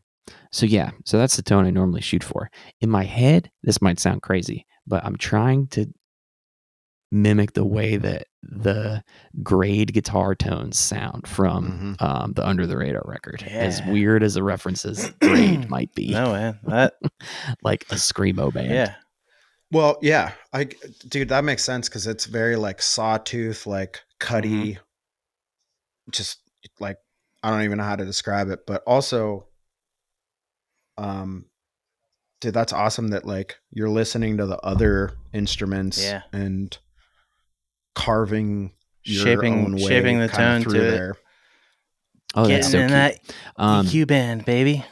[0.53, 2.51] so yeah, so that's the tone I normally shoot for.
[2.81, 5.87] In my head, this might sound crazy, but I'm trying to
[7.11, 9.03] mimic the way that the
[9.43, 12.03] grade guitar tones sound from Mhm.
[12.03, 13.43] um, the Under the Radar record.
[13.43, 16.59] As weird as the references grade might be, No man.
[16.65, 16.95] That
[17.63, 18.71] like a screamo band.
[18.71, 18.95] yeah.
[19.71, 20.69] Well, yeah, I
[21.09, 24.79] dude, that makes sense because it's very like sawtooth, like cutty,
[26.11, 26.39] just
[26.81, 26.97] like
[27.43, 29.47] I don't even know how to describe it, but also,
[30.97, 31.47] um,
[32.41, 36.23] dude, that's awesome that like you're listening to the other instruments, Yeah.
[36.33, 36.77] and
[37.99, 38.73] carving
[39.05, 40.91] your Shaping- own way shaping the tone through to it.
[40.91, 41.17] there.
[42.35, 42.91] Oh, that's Getting so in cute.
[43.27, 44.85] that Um, EQ band, baby.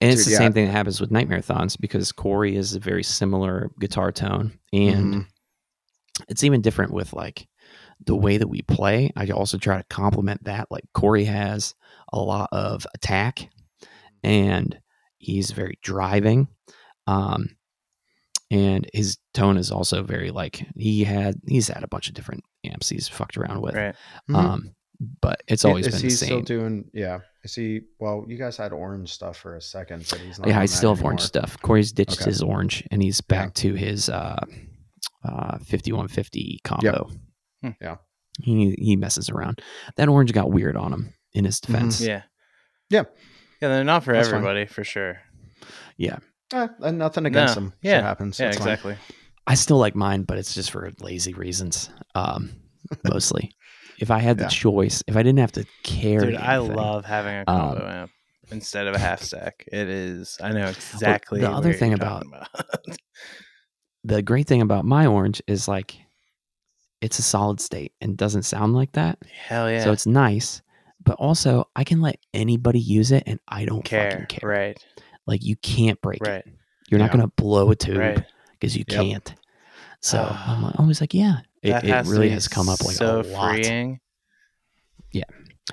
[0.00, 0.38] And it's Dude, the yeah.
[0.38, 4.58] same thing that happens with Nightmarathons because Corey is a very similar guitar tone.
[4.72, 5.26] And Mhm.
[6.28, 7.46] it's even different with like
[8.04, 9.12] the way that we play.
[9.16, 10.66] I also try to complement that.
[10.70, 11.74] Like Corey has
[12.12, 13.48] a lot of attack
[14.22, 14.78] and
[15.18, 16.48] he's very driving.
[17.06, 17.56] Um,
[18.50, 22.42] and his tone is also very like he had he's had a bunch of different
[22.64, 23.74] amps he's fucked around with.
[23.74, 23.94] Right.
[24.30, 24.34] Mhm.
[24.36, 24.74] Um,
[25.20, 26.88] but it's always is been he the still doing?
[26.94, 27.80] Yeah, is he?
[27.98, 30.48] Well, you guys had orange stuff for a second, but he's not.
[30.48, 31.60] yeah, on I still have orange stuff.
[31.62, 32.30] Corey's ditched Okay.
[32.30, 34.38] his orange and he's back to his uh,
[35.24, 37.10] uh, 5150 combo.
[37.62, 37.70] Hmm.
[37.80, 37.96] Yeah.
[38.40, 39.60] He he messes around.
[39.96, 42.00] That orange got weird on him in his defense.
[42.00, 42.22] Yeah.
[42.88, 43.02] Yeah.
[43.60, 44.36] Yeah, they're not for That's fine.
[44.36, 45.18] everybody for sure.
[46.00, 47.72] Eh, and nothing against No, him.
[47.82, 48.38] yeah, Shit happens.
[48.40, 48.96] Yeah, That's fine.
[49.46, 49.52] Exactly.
[49.52, 51.90] I still like mine, but it's just for lazy reasons.
[52.14, 52.50] Um,
[53.04, 53.52] mostly.
[54.00, 57.34] If I had the choice, if I didn't have to carry, Dude, I love having
[57.36, 58.10] a Um, combo amp
[58.50, 59.64] instead of a half stack.
[59.70, 60.36] It is.
[60.42, 61.40] I know exactly.
[61.40, 62.48] the other thing about- about.
[64.04, 65.96] the great thing about my orange is like
[67.00, 69.18] it's a solid state and doesn't sound like that.
[69.30, 70.60] hell yeah, So it's nice,
[71.04, 74.10] but also I can let anybody use it and I don't care.
[74.10, 74.48] fucking care.
[74.48, 74.86] Right,
[75.26, 76.46] Like you can't break it.
[76.90, 78.24] You're not gonna blow a tube right.
[78.64, 79.00] Because you Yep.
[79.04, 79.34] can't.
[80.00, 83.22] So I'm like- always like, yeah, it, it really has come up like so a
[83.22, 83.50] lot.
[83.54, 84.00] freeing.
[85.12, 85.24] Yeah.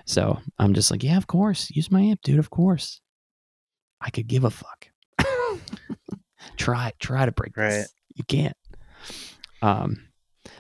[0.06, 2.40] So I'm just like, yeah, of course, use my amp, dude.
[2.40, 3.02] Of course,
[4.00, 4.88] I could give a fuck.
[6.58, 7.70] try, try to break Right.
[7.72, 7.94] this.
[8.16, 8.56] You can't.
[9.62, 10.08] Um,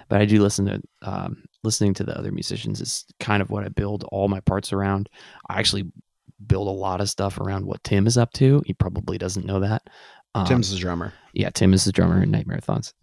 [0.10, 3.64] but I do listen to um, listening to the other musicians is kind of what
[3.66, 5.10] I build all my parts around.
[5.50, 5.86] I actually
[6.46, 8.62] build a lot of stuff around what Tim is up to.
[8.66, 9.84] He probably doesn't know that.
[10.36, 11.14] Um, Tim's the drummer.
[11.34, 12.94] yeah, Tim is the drummer in Nightmarathons.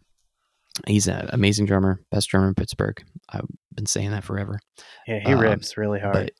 [0.86, 3.02] He's an amazing drummer, best drummer in Pittsburgh.
[3.28, 4.60] I've been saying that forever.
[5.06, 6.12] Yeah, he Um, rips really hard.
[6.14, 6.32] But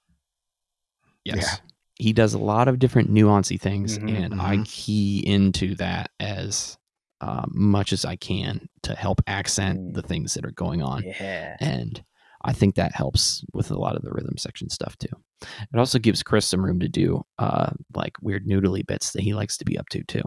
[1.25, 1.57] yes, Yeah.
[1.97, 4.67] he does a lot of different nuancy things, Mhm, and I mhm.
[4.67, 6.77] key into that as
[7.21, 11.03] uh, much as I can to help accent the things that are going on.
[11.03, 11.57] yeah.
[11.59, 12.01] And
[12.45, 15.09] I think that helps with a lot of the rhythm section stuff too.
[15.43, 19.35] It also gives Chris some room to do uh, like weird noodly bits that he
[19.35, 20.23] likes to be up to too.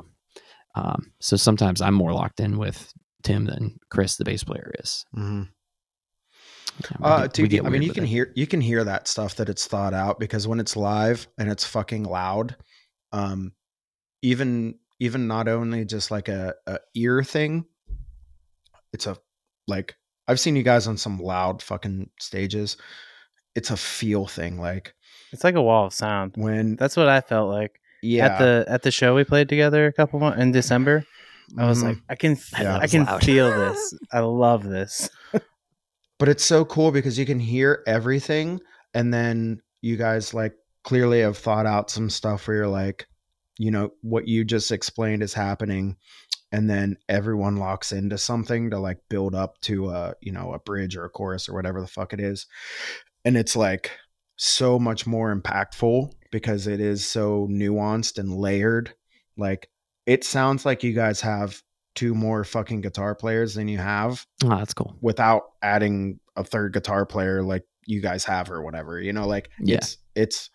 [0.75, 2.91] Um, so sometimes I'm more locked in with
[3.23, 5.05] Tim than Chris, the bass player, is.
[5.13, 5.43] hmm
[6.79, 8.07] Yeah, Uh, get- dude, I mean, you can it.
[8.09, 11.49] hear you can hear that stuff that it's thought out because when it's live and
[11.51, 12.55] it's fucking loud,
[13.11, 13.53] um,
[14.21, 17.65] even even not only just like a, a ear thing,
[18.93, 19.17] it's a
[19.67, 19.95] like
[20.27, 22.77] I've seen you guys on some loud fucking stages.
[23.55, 24.93] It's a feel thing, like
[25.33, 26.33] It's like a wall of sound.
[26.35, 29.87] when That's what I felt like yeah, at the at the show we played together
[29.87, 31.05] a couple months in December.
[31.57, 31.87] I was mhm.
[31.87, 32.77] like, I can Yeah.
[32.77, 33.23] I can loud.
[33.23, 33.93] feel this.
[34.11, 35.09] I love this.
[36.17, 38.59] but it's so cool because you can hear everything
[38.93, 43.07] and then you guys like clearly have thought out some stuff where you're like
[43.57, 45.95] you know what you just explained is happening
[46.51, 50.59] and then everyone locks into something to like build up to a you know a
[50.59, 52.47] bridge or a chorus or whatever the fuck it is
[53.25, 53.91] and it's like
[54.37, 58.93] so much more impactful because it is so nuanced and layered
[59.37, 59.69] like
[60.05, 61.61] it sounds like you guys have
[61.95, 64.95] two more fucking guitar players than you have Oh, that's cool.
[65.01, 69.49] without adding a third guitar player like you guys have or whatever you know like
[69.59, 69.77] Yeah.
[69.77, 70.49] it's it's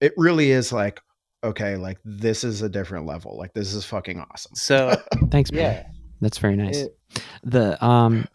[0.00, 1.00] it really is like
[1.44, 4.96] okay like this is a different level like this is fucking awesome So
[5.30, 5.60] Thanks, man.
[5.62, 5.86] yeah,
[6.20, 6.78] That's very nice.
[6.78, 6.96] it-
[7.44, 8.26] the um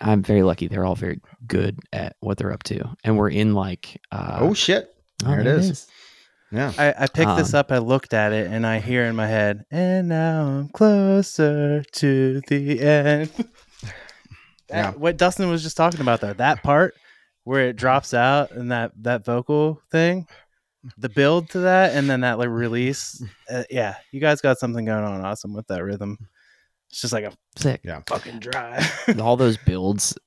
[0.00, 0.68] I'm very lucky.
[0.68, 2.84] They're all very good at what they're up to.
[3.02, 4.94] And we're in like uh oh shit
[5.24, 5.88] oh, there it is.
[6.52, 7.72] Yeah I, I picked this Um, up.
[7.72, 12.40] I looked at it, and I hear in my head, "And now I'm closer to
[12.48, 13.30] the end."
[14.68, 14.90] That- Yeah.
[14.98, 16.94] What Dustin was just talking about, though, that part
[17.44, 20.26] where it drops out and that that vocal thing,
[20.98, 23.22] the build to that, and then that like release.
[23.48, 26.18] Uh, yeah, you guys got something going on awesome with that rhythm.
[26.90, 27.82] It's just like a Sick.
[28.08, 28.84] fucking drive.
[29.20, 30.18] all those builds,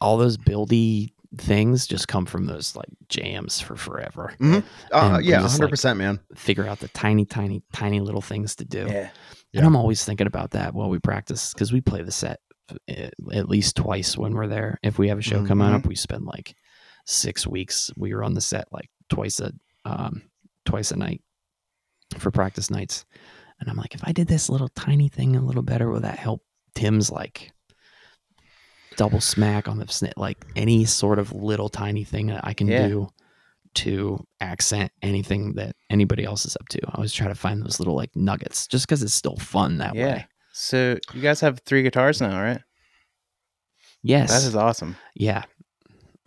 [0.00, 4.32] all those buildy things just come from those like jams for forever.
[4.40, 4.62] uh,
[4.92, 8.54] And yeah we're just, like, 100% man Figure out the tiny, tiny, tiny little things
[8.56, 8.86] to do.
[8.88, 9.10] yeah,
[9.54, 12.40] And I'm always thinking about that while we practice because we play the set
[12.88, 14.78] at at least twice when we're there.
[14.82, 15.74] If we have a show coming Mhm.
[15.74, 16.54] up, we spend like
[17.06, 17.90] six weeks.
[17.96, 19.52] We were on the set like twice a
[19.86, 20.22] um,
[20.66, 21.22] twice a night
[22.18, 23.04] for practice nights.
[23.60, 26.18] And I'm like, if I did this little tiny thing a little better, will that
[26.18, 26.42] help
[26.74, 27.52] Tim's like
[28.98, 30.12] double smack on the snit?
[30.18, 32.86] Like any sort of little tiny thing that I can Yeah.
[32.88, 33.08] do
[33.76, 36.80] to accent anything that anybody else is up to.
[36.86, 39.94] I always try to find those little like nuggets just because it's still fun that
[39.94, 40.06] Yeah.
[40.06, 40.26] way.
[40.52, 42.60] So you guys have three guitars now, right?
[44.02, 44.30] Yes.
[44.30, 44.96] That is awesome.
[45.14, 45.44] Yeah.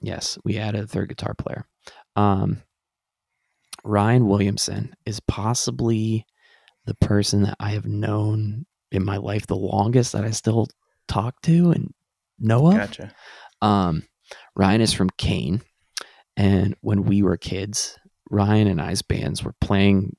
[0.01, 0.37] Yes.
[0.43, 1.65] We added a third guitar player.
[2.15, 2.61] Um,
[3.83, 6.25] Ryan Williamson is possibly
[6.85, 10.67] the person that I have known in my life the longest that I still
[11.07, 11.93] talk to and
[12.41, 12.75] know of.
[12.75, 13.13] Gotcha.
[13.61, 14.03] Um,
[14.55, 15.61] Ryan is from Kane.
[16.37, 17.97] And when we were kids,
[18.29, 20.15] Ryan and I's bands were playing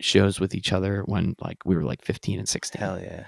[0.00, 3.24] shows with each other when like we were like 15 and 16 Hell yeah.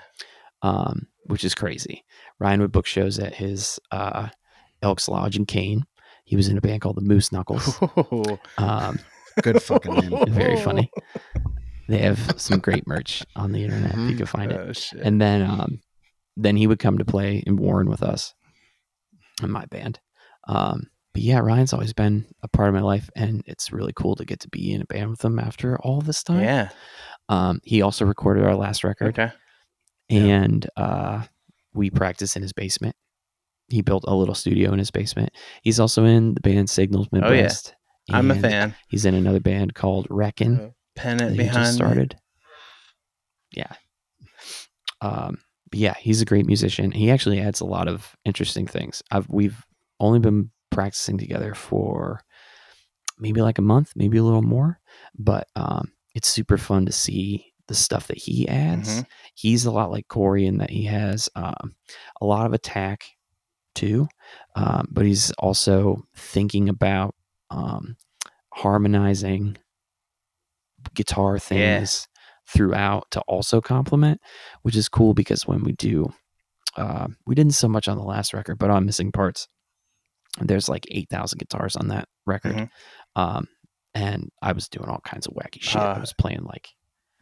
[0.62, 2.05] um, which is crazy.
[2.39, 4.28] Ryan would book shows at his uh,
[4.80, 5.85] Elks Lodge in Kane.
[6.24, 7.78] He was in a band called the Moose Knuckles.
[8.59, 8.99] Um,
[9.43, 10.91] good fucking name very funny.
[11.89, 14.16] They have some great merch on the internet if you Mhm.
[14.18, 14.61] can find it.
[14.68, 15.01] Oh shit.
[15.01, 15.80] And then, um,
[16.37, 18.35] then he would come to play in Warren with us
[19.43, 20.01] in my band.
[20.49, 24.16] Um, but yeah, Ryan's always been a part of my life, and it's really cool
[24.16, 26.41] to get to be in a band with him after all this time.
[26.43, 26.70] yeah.
[27.28, 29.18] Um, he also recorded our last record.
[29.18, 29.33] Okay.
[30.09, 30.22] Yeah.
[30.22, 31.22] and uh,
[31.72, 32.97] we practice in his basement.
[33.68, 35.30] He built a little studio in his basement.
[35.62, 37.74] He's also in the band Signals Midwest.
[37.74, 37.78] Oh,
[38.09, 38.16] yeah.
[38.18, 38.74] I'm a fan.
[38.89, 41.76] He's in another band called Reckon Pen that it behind just me.
[41.76, 42.16] started.
[43.55, 43.72] Yeah.
[45.01, 45.39] Um,
[45.73, 46.93] but yeah, he's a great musician.
[46.93, 49.03] He actually adds a lot of interesting things.
[49.11, 49.64] I've we've
[49.99, 52.20] only been practicing together for
[53.18, 54.79] maybe like a month, maybe a little more,
[55.18, 59.07] but um, it's super fun to see the stuff that he adds Mhm.
[59.35, 61.75] he's a lot like Corey in that he has um,
[62.20, 63.05] a lot of attack
[63.75, 64.09] too.
[64.57, 67.14] Um, but he's also thinking about
[67.51, 67.97] um,
[68.53, 69.57] harmonizing
[70.95, 72.09] guitar things
[72.49, 74.20] throughout to also complement,
[74.62, 76.12] which is cool because when we do,
[76.76, 79.49] uh, we didn't so much on the last record, but on Missing Parts,
[80.40, 82.55] there's like 8,000 guitars on that record.
[82.57, 82.68] Mhm.
[83.16, 83.49] Um,
[83.95, 85.76] and I was doing all kinds of wacky shit.
[85.80, 86.68] I Uh, was playing like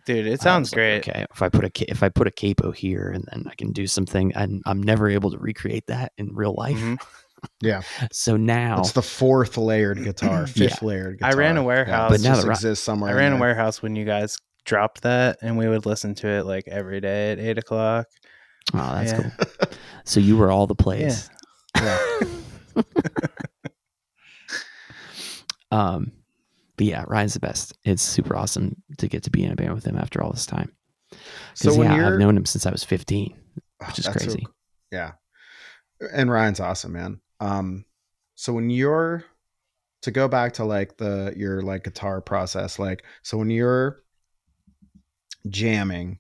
[0.07, 1.09] Dude, it I sounds was like, great.
[1.09, 3.71] okay, if I put a if I put a capo here and then I can
[3.73, 6.79] do something, and I'm never able to recreate that in real life.
[6.79, 6.99] Mhm.
[7.63, 7.81] Yeah.
[8.13, 11.33] So now, It's the fourth layered guitar, fifth layered guitar.
[11.33, 12.11] I ran a warehouse.
[12.11, 13.13] this But now just the exists somewhere.
[13.13, 16.47] I ran a warehouse when you guys dropped that, and we would listen to it
[16.47, 18.07] like every day at eight o'clock.
[18.75, 19.31] oh, that's Yeah.
[19.31, 19.69] cool.
[20.05, 21.31] So you were all the plays.
[21.77, 21.99] Yeah.
[25.71, 26.13] Um,
[26.77, 27.77] but yeah, Ryan's the best.
[27.85, 30.47] It's super awesome to get to be in a band with him after all this
[30.47, 30.73] time.
[31.13, 31.19] So
[31.67, 33.35] Because when yeah, you're I've known him since I was 15,
[33.83, 34.45] Oh, which is that's so crazy.
[34.45, 34.55] cool.
[34.91, 35.13] yeah.
[36.13, 37.21] And Ryan's awesome, man.
[37.41, 37.85] Um,
[38.35, 39.25] so when you're
[40.03, 44.03] to go back to like the your like guitar process, like so when you're
[45.49, 46.19] jamming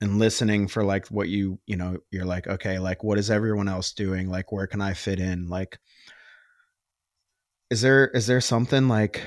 [0.00, 3.68] and listening for like what you you know you're like okay like what is everyone
[3.68, 4.28] else doing?
[4.28, 5.48] Like where can i fit in?
[5.48, 5.78] Like
[7.70, 9.22] is there is there something like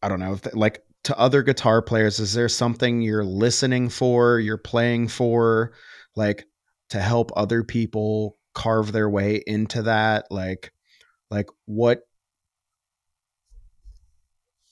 [0.00, 4.56] i don't know like to other guitar players is there something you're listening for you're
[4.56, 5.72] playing for
[6.14, 6.46] like
[6.90, 10.26] to help other people carve their way into that?
[10.30, 10.72] Like
[11.30, 12.02] like what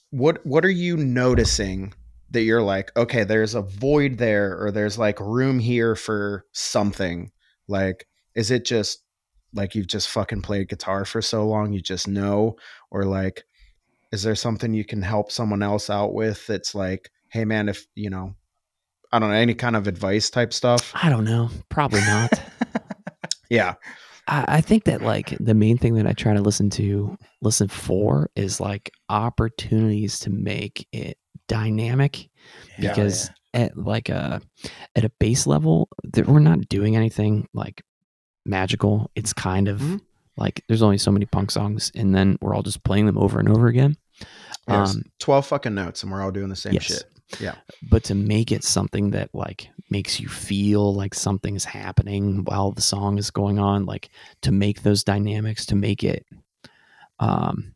[0.09, 1.93] what what are you noticing
[2.33, 7.31] that you're like okay there's a void there or there's like room here for something
[7.67, 8.05] like
[8.35, 9.03] is it just
[9.53, 12.55] like you've just fucking played guitar for so long you just know
[12.91, 13.43] or like
[14.11, 17.85] is there something you can help someone else out with that's like hey man if
[17.95, 18.33] you know
[19.11, 21.49] i don't know any kind of advice type stuff I don't know.
[21.69, 22.31] Probably not.
[23.49, 23.75] yeah
[24.27, 27.67] I, I think that like the main thing that I try to listen to, listen
[27.67, 31.17] for is like opportunities to make it
[31.47, 32.29] dynamic
[32.79, 32.89] Yeah.
[32.89, 34.41] because at like a
[34.95, 37.83] at a base level that we're not doing anything like
[38.45, 40.01] magical it's kind of Mhm.
[40.37, 43.39] like there's only so many punk songs and then we're all just playing them over
[43.39, 43.95] and over again
[44.67, 46.83] Um, 12 fucking notes and we're all doing the same yes.
[46.83, 47.03] shit
[47.39, 47.55] Yeah.
[47.89, 52.71] but to make it something that like makes you feel like something is happening while
[52.71, 54.09] the song is going on like
[54.41, 56.25] to make those dynamics to make it
[57.19, 57.72] um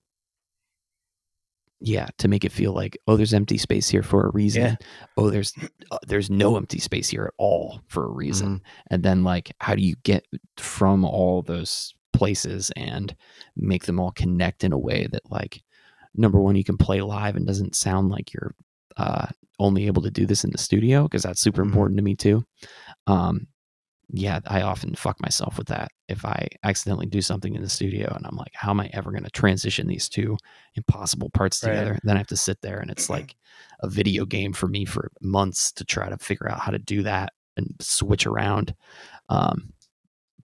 [1.80, 4.76] yeah to make it feel like oh there's empty space here for a reason Yeah.
[5.18, 5.54] oh there's
[5.92, 9.76] uh, there's no empty space here at all for a reason and then like how
[9.76, 10.26] do you get
[10.58, 13.16] from all those places and
[13.56, 15.62] make them all connect in a way that like
[16.16, 18.56] number one you can play live and doesn't sound like you're
[18.98, 19.28] uh
[19.60, 21.68] only able to do this in the studio because that's super Mhm.
[21.68, 22.44] important to me too
[23.06, 23.46] um
[24.10, 28.12] yeah i often fuck myself with that if i accidentally do something in the studio
[28.16, 30.38] and i'm like how am i ever going to transition these two
[30.76, 31.72] impossible parts Right.
[31.72, 33.36] together then i have to sit there and it's like
[33.82, 37.04] a video game for me for months to try to figure out how to do
[37.04, 38.74] that and switch around
[39.30, 39.74] um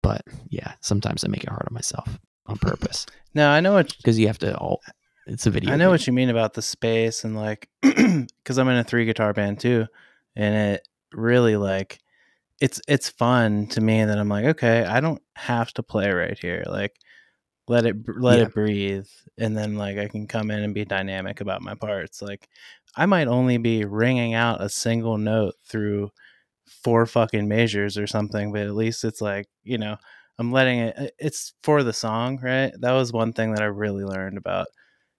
[0.03, 3.97] but yeah sometimes i make it hard on myself on purpose No, I know what
[3.97, 4.83] because you have to all
[5.27, 5.91] it's a video I know game.
[5.93, 9.59] what you mean about the space and like because I'm in a three guitar band
[9.61, 9.87] too,
[10.37, 11.99] and it really like
[12.63, 16.39] it's it's fun to me that I'm like okay I don't have to play right
[16.39, 16.95] here like
[17.69, 18.45] let it let Yeah.
[18.45, 19.09] it breathe
[19.39, 22.49] and then like I can come in and be dynamic about my parts like
[22.97, 26.11] I might only be ringing out a single note through
[26.67, 29.97] four fucking measures or something but at least it's like you know
[30.39, 34.05] I'm letting it it's for the song right that was one thing that I really
[34.05, 34.67] learned about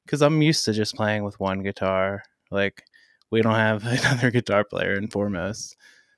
[0.05, 2.23] because I'm used to just playing with one guitar.
[2.51, 2.83] Like
[3.31, 5.77] we don't have another guitar player in foremost,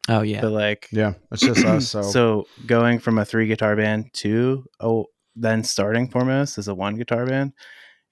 [0.10, 1.14] oh yeah but like Yeah.
[1.32, 1.88] It's just us.
[1.90, 6.76] So, so going from a three guitar band to oh then starting foremost as a
[6.76, 7.54] one guitar band,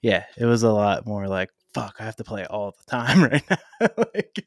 [0.02, 1.96] yeah, it was a lot more like fuck.
[1.98, 3.88] I have to play all the time right now.
[4.14, 4.46] like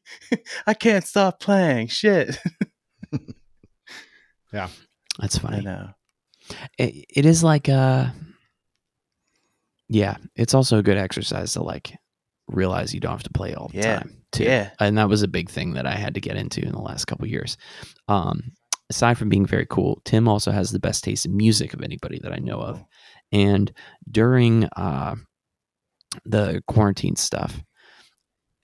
[0.68, 1.88] I can't stop playing.
[1.88, 2.38] Shit.
[4.54, 4.70] Yeah,
[5.20, 5.58] that's funny.
[5.58, 5.90] I know.
[6.78, 8.08] it, it is like uh
[9.90, 11.94] yeah it's also a good exercise to like
[12.48, 14.00] realize you don't have to play all the Yeah.
[14.00, 14.44] time too.
[14.44, 14.72] Yeah.
[14.80, 17.06] and that was a big thing that i had to get into in the last
[17.06, 17.58] couple of years.
[18.08, 18.52] Um
[18.90, 22.20] aside from being very cool tim also has the best taste in music of anybody
[22.20, 22.84] that i know of.
[23.32, 23.72] And
[24.10, 25.16] during uh
[26.26, 27.62] the quarantine stuff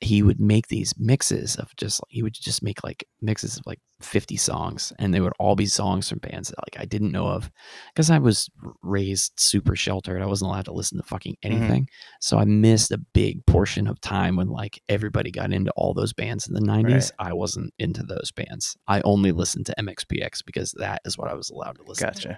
[0.04, 3.80] he would make these mixes of just he would just make like mixes of like
[4.01, 7.28] 50 songs and they would all be songs from bands that like I didn't know
[7.28, 7.49] of
[7.93, 8.49] because I was
[8.82, 10.22] raised super sheltered.
[10.22, 11.88] I wasn't allowed to listen to fucking anything.
[12.20, 16.14] So I missed a big portion of time when like everybody got into all those
[16.14, 17.12] bands in the 90s.
[17.20, 18.76] I wasn't into those bands.
[18.88, 22.30] I only listened to MXPX because that is what I was allowed to listen to.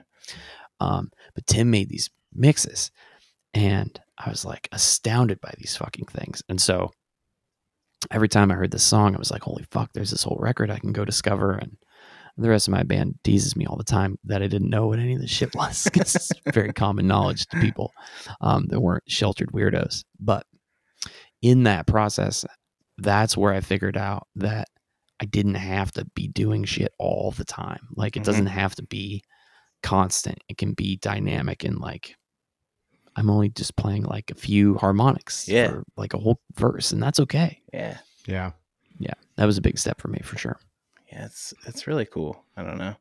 [0.79, 2.91] Um, but Tim made these mixes,
[3.53, 6.43] and I was like astounded by these fucking things.
[6.49, 6.91] And so
[8.11, 9.91] every time I heard this song, I was like, "Holy fuck!
[9.93, 11.77] There's this whole record I can go discover." And
[12.37, 14.99] the rest of my band teases me all the time that I didn't know what
[14.99, 15.87] any of this shit was.
[15.95, 17.93] it's very common knowledge to people
[18.41, 20.03] um, that weren't sheltered weirdos.
[20.19, 20.45] But
[21.41, 22.45] in that process,
[22.97, 24.67] that's where I figured out that
[25.21, 27.79] I didn't have to be doing shit all the time.
[27.95, 28.25] Like it Mhm.
[28.25, 29.23] doesn't have to be
[29.81, 30.39] constant.
[30.49, 32.15] It can be dynamic and like
[33.15, 35.69] I'm only just playing like a few harmonics Yeah.
[35.69, 37.61] for like a whole verse and that's okay.
[37.73, 37.97] Yeah.
[38.27, 38.51] Yeah.
[38.99, 39.13] Yeah.
[39.37, 40.59] That was a big step for me for sure.
[41.11, 41.25] Yeah.
[41.25, 42.43] It's it's really cool.
[42.57, 42.95] I don't know.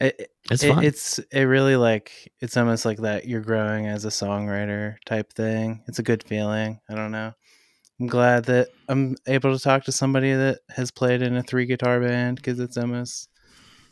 [0.00, 4.04] It, it- It's it- it's it really like it's almost like that you're growing as
[4.04, 5.82] a songwriter type thing.
[5.88, 6.80] It's a good feeling.
[6.88, 7.32] I don't know.
[7.98, 11.64] I'm glad that I'm able to talk to somebody that has played in a three
[11.64, 13.30] guitar band because it's almost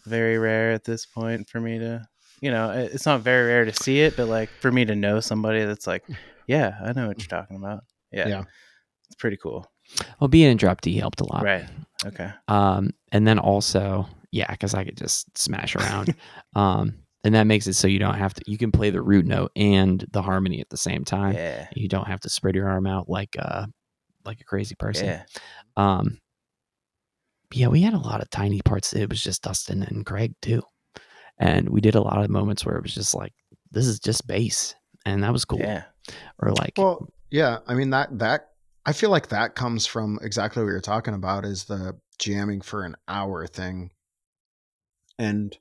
[0.04, 2.06] very rare at this point for me to,
[2.40, 5.20] you know, it's not very rare to see it, but like for me to know
[5.20, 6.04] somebody that's like,
[6.46, 7.84] yeah, I know what you're talking about.
[8.12, 8.28] Yeah.
[8.28, 8.44] Yeah.
[9.06, 9.70] It's pretty cool.
[10.20, 11.42] well, being in drop D helped a lot.
[11.42, 11.64] Right.
[12.04, 12.30] Okay.
[12.48, 16.14] Um, and then also, yeah, because I could just smash around.
[16.56, 18.42] um, and that makes it so you don't have to.
[18.46, 21.34] You can play the root note and the harmony at the same time.
[21.34, 21.66] Yeah.
[21.74, 23.66] You don't have to spread your arm out like uh
[24.24, 25.06] like a crazy person.
[25.06, 25.22] Yeah.
[25.76, 26.18] Um,
[27.52, 28.92] yeah, we had a lot of tiny parts.
[28.92, 30.62] It was just Dustin and Greg too,
[31.38, 33.32] and we did a lot of moments where it was just like,
[33.70, 34.74] this is just bass,
[35.04, 35.58] and that was cool.
[35.58, 35.84] Yeah.
[36.38, 37.58] Or like, Well, yeah.
[37.66, 38.50] I mean that that
[38.86, 42.84] I feel like that comes from exactly what you're talking about is the jamming for
[42.84, 43.90] an hour thing.
[45.18, 45.56] And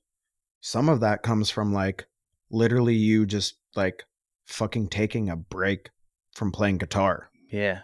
[0.61, 2.07] some of that comes from like
[2.51, 4.03] literally you just like
[4.45, 5.89] fucking taking a break
[6.35, 7.29] from playing guitar.
[7.49, 7.81] Yeah.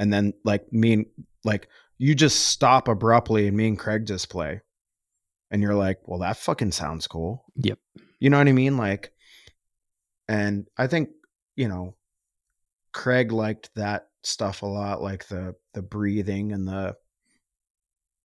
[0.00, 1.06] And then like me and
[1.44, 1.68] like
[1.98, 4.60] you just stop abruptly and me and Craig just play.
[5.54, 7.44] And you're like, well, that fucking sounds cool.
[7.54, 7.78] Yep.
[8.18, 8.76] You know what I mean?
[8.76, 9.12] Like,
[10.26, 11.10] and I think,
[11.54, 11.94] you know,
[12.92, 16.96] Craig liked that stuff a lot, like the the breathing and the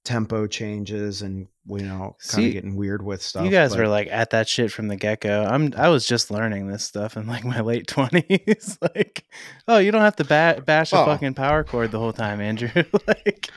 [0.05, 3.45] tempo changes and you know, kind of getting weird with stuff.
[3.45, 5.43] you guys but- were like at that shit from the get go.
[5.43, 8.75] I'm I was just learning this stuff in like my late twenties.
[8.95, 9.23] like,
[9.67, 11.05] oh, you don't have to ba- bash a Oh.
[11.05, 12.71] fucking power chord the whole time, Andrew.
[13.07, 13.51] like,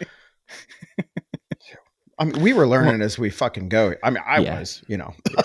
[2.18, 3.94] I mean, we were learning as we fucking go.
[4.02, 4.58] I mean, I Yeah.
[4.58, 5.14] was, you know.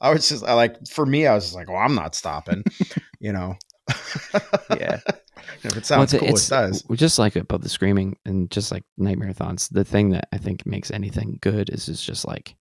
[0.00, 2.64] I was just I like for me, I was just like, well, I'm not stopping,
[3.20, 3.54] you know.
[4.70, 5.00] Yeah.
[5.64, 6.82] if it sounds Well, cool, it does.
[6.94, 10.90] Just like above the screaming and just like Nightmarathons, the thing that I think makes
[10.90, 12.56] anything good is is just like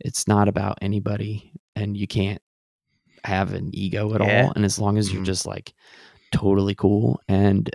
[0.00, 2.40] it's not about anybody, and you can't
[3.24, 4.44] have an ego at Yeah.
[4.44, 4.52] all.
[4.54, 5.26] And as long as you're Mhm.
[5.26, 5.74] just like
[6.32, 7.68] totally cool and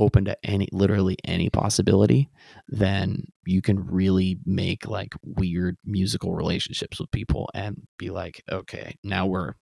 [0.00, 2.28] open to any literally any possibility,
[2.68, 8.96] then you can really make like weird musical relationships with people and be like, okay,
[9.04, 9.54] now we're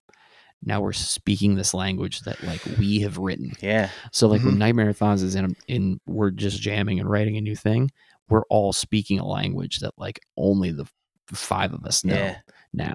[0.65, 3.53] now we're speaking this language that like we have written.
[3.61, 3.91] Yeah.
[4.13, 4.47] So like Mhm.
[4.47, 7.91] when Nightmarathons is in in we're just jamming and writing a new thing,
[8.29, 10.87] we're all speaking a language that like only the
[11.33, 12.39] five of us know Yeah.
[12.73, 12.95] now.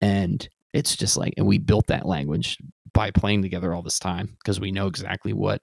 [0.00, 2.56] And it's just like and we built that language
[2.94, 5.60] by playing together all this time because we know exactly what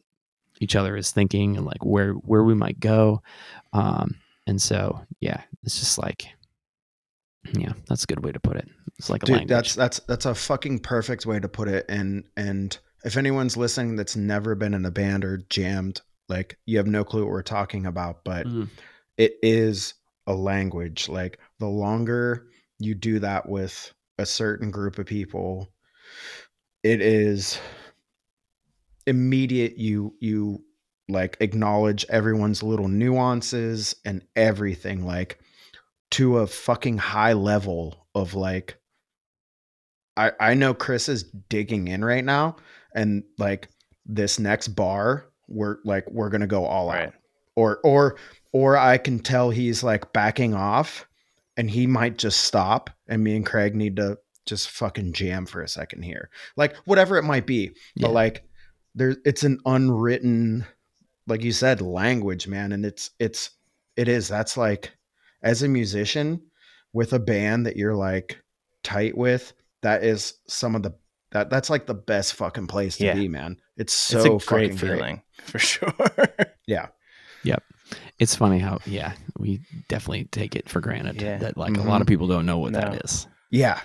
[0.60, 3.22] each other is thinking and like where where we might go.
[3.74, 4.16] Um
[4.48, 6.28] and so yeah, it's just like
[7.54, 8.68] yeah, that's a good way to put it.
[8.98, 9.50] It's like a Dude, language.
[9.50, 11.86] that's that's that's a fucking perfect way to put it.
[11.90, 16.78] And and if anyone's listening that's never been in a band or jammed, like you
[16.78, 18.68] have no clue what we're talking about, but Mhm.
[19.18, 19.94] it is
[20.28, 21.08] a language.
[21.08, 22.48] Like the longer
[22.78, 25.72] you do that with a certain group of people,
[26.84, 27.58] it is
[29.10, 30.64] immediate you you
[31.10, 35.40] like acknowledge everyone's little nuances and everything like
[36.12, 38.78] to a fucking high level of like
[40.16, 42.58] I I know Chris is digging in right now
[42.94, 43.70] and like
[44.06, 47.08] this next bar we're like we're going to go all Right.
[47.08, 47.14] out
[47.56, 48.18] or or
[48.52, 51.08] or I can tell he's like backing off
[51.58, 55.62] and he might just stop and me and Craig need to just fucking jam for
[55.62, 56.30] a second here.
[56.56, 57.72] Like whatever it might be.
[57.96, 58.08] Yeah.
[58.08, 58.44] But like
[58.96, 60.66] there it's an unwritten
[61.28, 63.52] like you said language, man, and it's it's
[63.96, 64.92] it is that's like
[65.44, 66.42] as a musician
[66.92, 68.42] with a band that you're like
[68.84, 70.92] tight with, that is some of the
[71.32, 73.14] that that's like the best fucking place to Yeah.
[73.14, 73.58] be, man.
[73.78, 74.80] It's it's so a fucking great great.
[74.80, 75.94] feeling for sure.
[76.68, 76.88] Yeah.
[77.44, 77.64] Yep.
[78.20, 81.38] It's funny how yeah we definitely take it for granted Yeah.
[81.38, 82.02] that like a lot mm-hmm.
[82.02, 82.82] of people don't know what No.
[82.82, 83.28] that is.
[83.50, 83.80] Yeah.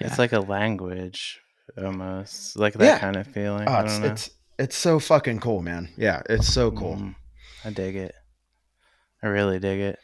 [0.00, 0.06] Yeah.
[0.06, 1.40] It's like a language
[1.76, 2.98] almost, like that Yeah.
[2.98, 3.66] kind of feeling.
[3.68, 4.08] Oh, I it's, don't know.
[4.12, 5.88] it's it's so fucking cool, man.
[5.96, 6.96] Yeah, it's so cool.
[6.96, 7.14] Mm,
[7.64, 8.14] I dig it.
[9.22, 9.98] I really dig it.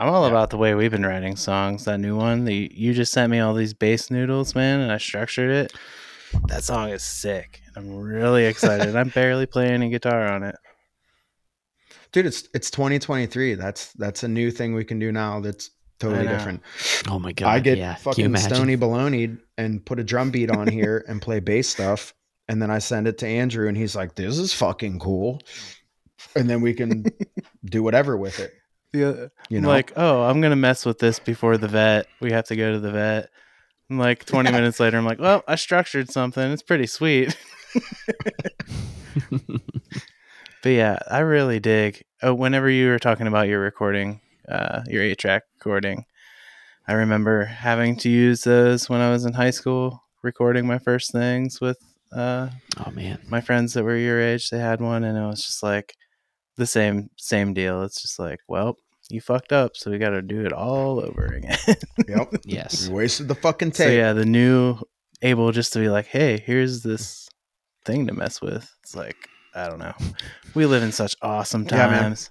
[0.00, 0.30] I'm all Yeah.
[0.30, 1.84] about the way we've been writing songs.
[1.84, 4.98] That new one, the, you just sent me all these bass noodles, man, and I
[4.98, 5.72] structured it.
[6.48, 7.60] That song is sick.
[7.76, 8.96] I'm really excited.
[8.96, 10.56] I'm barely playing any guitar on it.
[12.10, 13.54] Dude, it's it's 2023.
[13.54, 16.62] That's that's a new thing we can do now that's totally different.
[17.08, 17.48] Oh my god!
[17.48, 17.94] I get yeah.
[17.96, 22.14] Fucking stony baloney and put a drum beat on here and play bass stuff.
[22.48, 25.40] And then I send it to Andrew and he's like, This is fucking cool.
[26.36, 27.04] And then we can
[27.64, 28.52] do whatever with it.
[28.92, 29.68] Yeah, You I'm know?
[29.68, 32.06] like, oh, I'm gonna mess with this before the vet.
[32.20, 33.30] We have to go to the vet.
[33.90, 34.56] And like 20 Yeah.
[34.56, 36.52] minutes later, I'm like, well, I structured something.
[36.52, 37.36] It's pretty sweet.
[40.62, 42.02] But yeah, I really dig.
[42.22, 46.06] Oh, whenever you were talking about your recording, uh, your eight track recording,
[46.88, 51.12] I remember having to use those when I was in high school, recording my first
[51.12, 51.76] things with
[52.12, 52.48] uh,
[52.86, 54.50] oh man, my friends that were your age.
[54.50, 55.94] They had one, and it was just like
[56.56, 57.82] the same same deal.
[57.82, 58.76] It's just like, well,
[59.10, 61.58] you fucked up, so we got to do it all over again.
[62.08, 62.34] Yep.
[62.44, 62.88] yes.
[62.88, 63.96] We wasted the fucking so tape.
[63.98, 64.78] yeah, the new
[65.22, 67.28] able just to be like, hey, here's this
[67.84, 68.70] thing to mess with.
[68.82, 69.16] It's like
[69.54, 69.94] I don't know.
[70.54, 72.02] We live in such awesome Yeah, man.
[72.02, 72.30] times.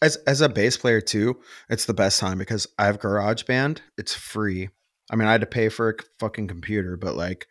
[0.00, 3.78] As as a bass player too, it's the best time because I have GarageBand.
[3.96, 4.68] It's free.
[5.12, 7.46] I mean, I had to pay for a fucking computer, but like,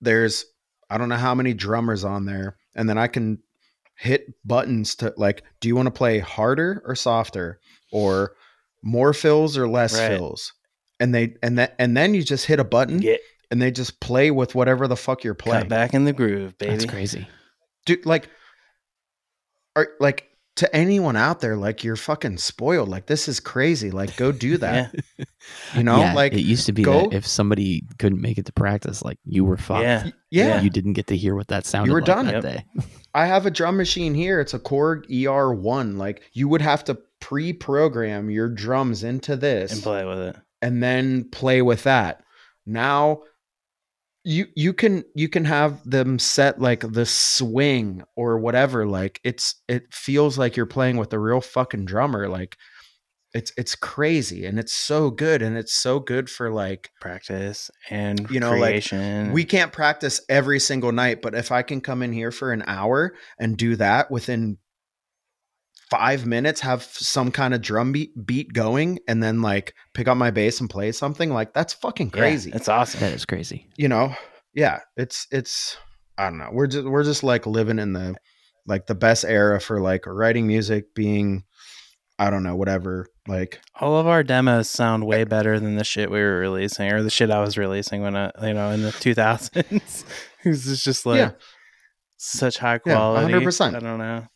[0.00, 0.44] there's
[0.90, 3.38] I don't know how many drummers on there, and then I can
[3.96, 7.60] hit buttons to like, do you want to play harder or softer,
[7.92, 8.32] or
[8.82, 10.08] more fills or less Right.
[10.16, 10.52] fills?
[10.98, 13.20] And they and that and then you just hit a button Get
[13.50, 15.62] and they just play with whatever the fuck you're playing.
[15.62, 16.72] cut back in the groove, baby.
[16.72, 17.28] That's crazy.
[17.86, 18.28] dude like
[19.76, 24.14] are like to anyone out there like you're fucking spoiled like this is crazy like
[24.16, 25.24] go do that Yeah,
[25.74, 28.46] you know yeah, like it used to be go- that if somebody couldn't make it
[28.46, 29.82] to practice, like you were fucked.
[29.84, 30.10] yeah.
[30.30, 32.06] yeah, You didn't get to hear what that sounded like.
[32.06, 32.26] You were like done.
[32.26, 32.42] that Yep.
[32.42, 32.64] day.
[33.14, 36.96] i have a drum machine here it's a korg er1 like you would have to
[37.20, 40.36] pre-program your drums into this and play with it.
[40.62, 42.22] and then play with that.
[42.66, 43.22] Now
[44.24, 49.54] you you can you can have them set like the swing or whatever like it's
[49.66, 52.56] it feels like you're playing with a real fucking drummer like
[53.32, 58.28] it's it's crazy and it's so good and it's so good for like Practice and
[58.30, 62.12] You know, like, we can't practice every single night but if I can come in
[62.12, 64.58] here for an hour and do that within
[65.90, 70.16] 5 minutes have some kind of drum beat beat going and then like pick up
[70.16, 73.00] my bass and play something like that's fucking Yeah, crazy it's awesome.
[73.00, 73.66] That is crazy.
[73.76, 74.14] you know
[74.54, 75.76] yeah it's it's
[76.18, 78.14] i don't know we're just we're just like living in the
[78.66, 81.44] like the best era for like writing music being
[82.18, 86.10] i don't know whatever like All of our demos sound way better than the shit
[86.10, 88.90] we were releasing or the shit I was releasing when I, you know, in the
[88.90, 90.04] 2000s.
[90.44, 91.30] It's just- just like Yeah.
[92.16, 93.32] such high Yeah, quality.
[93.34, 93.76] 100%.
[93.76, 94.26] I don't know.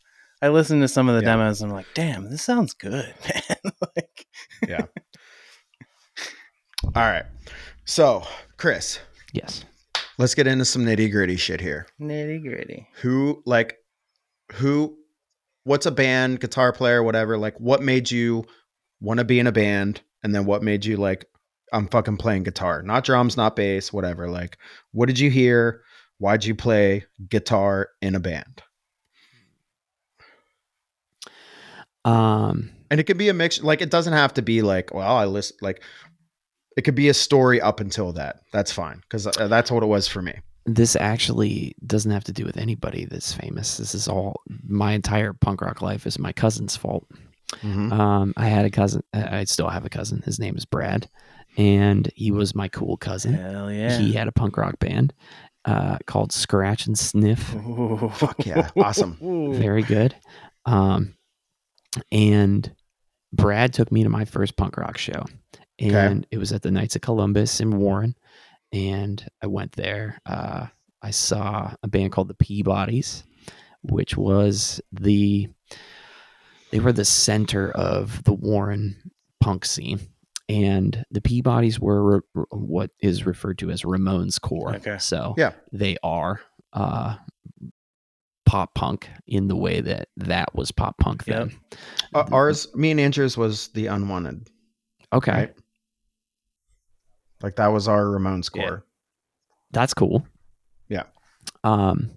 [0.42, 1.36] I listened to some of the Yeah.
[1.36, 3.72] demos and I'm like, damn, this sounds good, man.
[3.96, 4.26] like,
[4.68, 4.86] Yeah.
[6.84, 7.24] all right
[7.86, 8.22] so
[8.58, 8.98] chris
[9.32, 9.64] Yes.
[10.18, 12.86] let's get into some nitty gritty shit here nitty gritty.
[13.00, 13.78] who like
[14.52, 14.96] who
[15.64, 18.44] what's a band guitar player whatever like what made you
[19.00, 21.24] want to be in a band and then what made you like
[21.72, 24.58] i'm fucking playing guitar not drums not bass whatever like
[24.92, 25.82] what did you hear
[26.18, 28.62] why'd you play guitar in a band
[32.04, 32.70] Um.
[32.90, 35.24] and it could be a mix like it doesn't have to be like well i
[35.24, 35.82] list like
[36.76, 40.06] it could be a story up until that that's fine because that's what it was
[40.08, 40.34] for me
[40.66, 43.76] This actually doesn't have to do with anybody that's famous.
[43.76, 47.06] This is all my entire punk rock life is my cousin's fault.
[47.62, 49.02] Um, I had a cousin.
[49.12, 50.22] I I still have a cousin.
[50.24, 51.06] His name is Brad,
[51.56, 53.34] and he was my cool cousin.
[53.34, 53.96] Hell yeah.
[53.98, 55.12] He had a punk rock band
[55.66, 57.54] uh, called Scratch and Sniff.
[57.54, 58.10] Ooh.
[58.14, 58.70] Fuck yeah.
[58.76, 59.16] Awesome.
[59.54, 60.16] Very good.
[60.66, 61.14] Um,
[62.12, 62.70] and
[63.32, 65.24] Brad took me to my first punk rock show,
[65.78, 68.14] and it was at the Knights of Columbus in Warren.
[68.72, 70.18] And I went there.
[70.26, 70.66] Uh,
[71.02, 73.24] I saw a band called the Peabodies,
[73.82, 75.48] which was the
[76.70, 78.96] they were the center of the Warren
[79.40, 80.00] punk scene.
[80.48, 84.74] And the Peabodies were re- what is referred to as Ramones core.
[84.76, 84.98] Okay.
[84.98, 85.52] So Yeah.
[85.72, 86.40] they are
[86.72, 87.16] uh,
[88.46, 91.48] pop punk in the way that that was pop punk Yep.
[91.48, 91.56] then.
[92.14, 94.48] Uh, ours me and andrews was the unwanted
[95.12, 95.32] Okay.
[95.32, 95.54] Right.
[97.42, 98.84] Like that was our Ramones core.
[99.70, 100.26] That's cool.
[100.88, 101.04] Yeah.
[101.62, 102.10] Um,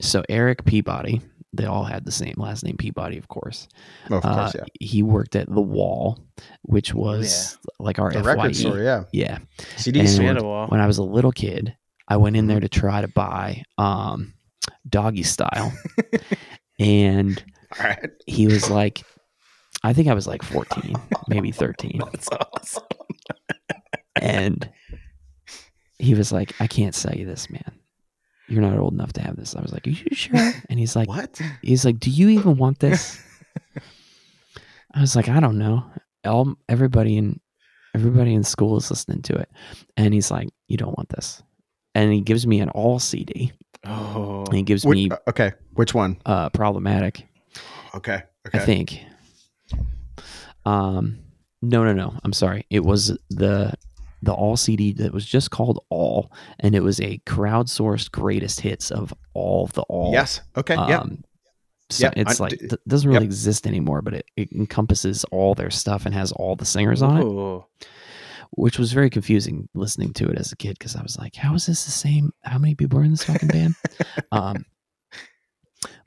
[0.00, 1.20] so Eric Peabody,
[1.52, 3.66] they all had the same last name Peabody, of course.
[4.10, 4.64] Of Uh, course, yeah.
[4.80, 6.18] He worked at the Wall,
[6.62, 8.34] which was like our The FYE.
[8.34, 9.04] record store, yeah.
[9.12, 9.38] Yeah.
[9.76, 10.42] CD And- We store.
[10.44, 10.66] wall.
[10.68, 11.74] When I was a little kid,
[12.06, 14.34] I went in there to try to buy um,
[14.88, 15.72] Doggystyle,
[16.78, 17.42] and
[17.78, 18.10] right.
[18.26, 19.02] he was like,
[19.82, 20.94] I think I was like 14,
[21.28, 22.00] maybe 13.
[22.12, 22.84] That's awesome.
[24.20, 24.68] and
[25.98, 27.72] he was like, "I can't sell you this, man.
[28.48, 30.96] You're not old enough to have this." I was like, "Are you sure?" And he's
[30.96, 31.40] like, What?
[31.62, 33.20] "He's like, do you even want this?"
[34.94, 35.84] I was like, "I don't know."
[36.24, 37.40] All everybody in
[37.94, 39.48] everybody in school is listening to it,
[39.96, 41.42] and he's like, "You don't want this,"
[41.94, 43.52] and he gives me an all CD.
[43.84, 45.52] Oh, And he gives Which- me okay.
[45.74, 46.18] Which one?
[46.26, 47.26] uh, problematic.
[47.94, 48.22] Okay.
[48.46, 48.58] Okay.
[48.58, 49.00] I think.
[50.64, 51.18] Um,
[51.62, 52.14] no, no, no.
[52.24, 52.66] I'm sorry.
[52.70, 53.72] It was the
[54.22, 58.90] the all CD that was just called All, and it was a crowdsourced greatest hits
[58.90, 60.12] of all of the All.
[60.12, 60.40] Yes.
[60.56, 60.74] Okay.
[60.74, 60.98] yeah.
[60.98, 61.22] Um,
[61.90, 63.28] so Yep, it's I- like d- doesn't really yep.
[63.28, 67.16] exist anymore, but it, it encompasses all their stuff and has all the singers on
[67.18, 67.64] it, Ooh.
[68.52, 71.54] Which was very confusing listening to it as a kid because I was like, "How
[71.54, 72.32] is this the same?
[72.42, 73.74] How many people are in this fucking band?"
[74.32, 74.64] um,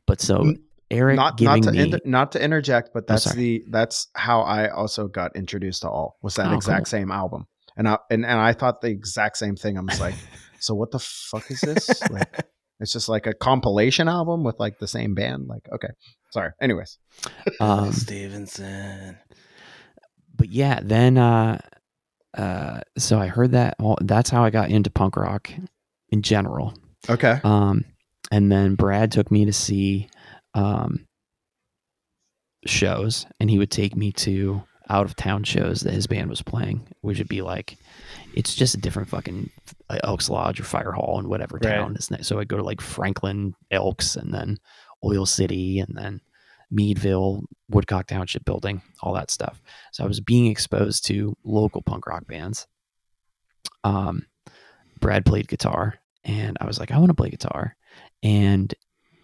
[0.08, 3.32] but so N- Eric not not giving to me inter- not to interject, but that's
[3.34, 6.86] the that's how I also got introduced to all was that Oh, exact cool.
[7.00, 9.78] same album, and I and, and I thought the exact same thing.
[9.78, 10.16] I was like,
[10.60, 12.02] so what the fuck is this?
[12.10, 12.46] Like,
[12.80, 15.48] it's just like a compilation album with like the same band.
[15.48, 15.90] Like, okay,
[16.32, 16.52] sorry.
[16.62, 16.98] Anyways,
[17.62, 19.18] um, Stevenson.
[20.36, 21.62] but yeah, then uh
[22.38, 25.52] uh so I heard that all, that's how I got into punk rock
[26.10, 26.74] in general.
[27.10, 27.86] okay, Um
[28.32, 30.10] and then Brad took me to see
[30.54, 31.06] um
[32.66, 36.42] shows and he would take me to out of town shows that his band was
[36.42, 37.78] playing, which would be like
[38.36, 39.50] it's just a different fucking
[40.04, 41.72] Elks Lodge or Fire Hall in whatever Right.
[41.76, 42.28] town is next.
[42.28, 44.58] So I'd go to like Franklin, Elks, and then
[45.04, 46.22] Oil City, and then
[46.72, 49.62] Meadville, Woodcock Township Building, all that stuff.
[49.92, 52.68] So I was being exposed to local punk rock bands.
[53.84, 54.26] Um,
[55.00, 57.76] Brad played guitar, and I was like, I want to play guitar.
[58.24, 58.74] And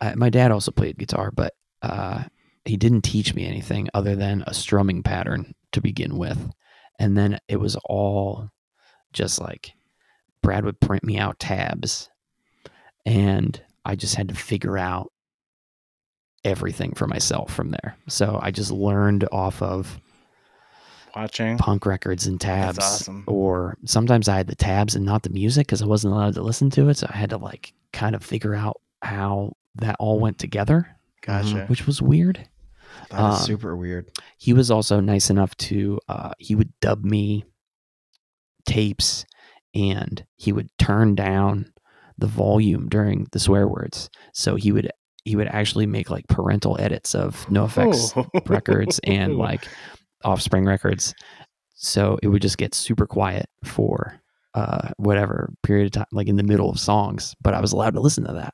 [0.01, 2.23] uh, my dad also played guitar, but uh,
[2.65, 6.51] he didn't teach me anything other than a strumming pattern to begin with.
[6.99, 8.49] And then it was all
[9.13, 9.73] just like
[10.41, 12.09] Brad would print me out tabs,
[13.05, 15.11] and I just had to figure out
[16.47, 17.95] everything for myself from there.
[18.07, 19.99] So I just learned off of
[21.15, 21.57] Watching.
[21.57, 22.77] punk records and tabs.
[22.77, 23.23] That's awesome.
[23.27, 26.41] Or sometimes I had the tabs and not the music because I wasn't allowed to
[26.41, 26.97] listen to it.
[26.97, 30.87] So I had to like kind of figure out how that all went together,
[31.21, 31.65] Gotcha.
[31.67, 32.47] which was weird.
[33.09, 34.09] that is um, super weird.
[34.37, 37.45] He was also nice enough to uh, he would dub me
[38.65, 39.25] tapes
[39.73, 41.71] and he would turn down
[42.17, 44.09] the volume during the swear words.
[44.33, 44.89] So he would
[45.27, 48.39] he would actually make like parental edits of NoFX Oh.
[48.47, 49.67] records and like
[50.23, 51.13] offspring records
[51.75, 54.19] so it would just get super quiet for
[54.55, 57.93] uh whatever period of time like in the middle of songs but i was allowed
[57.93, 58.53] to listen to that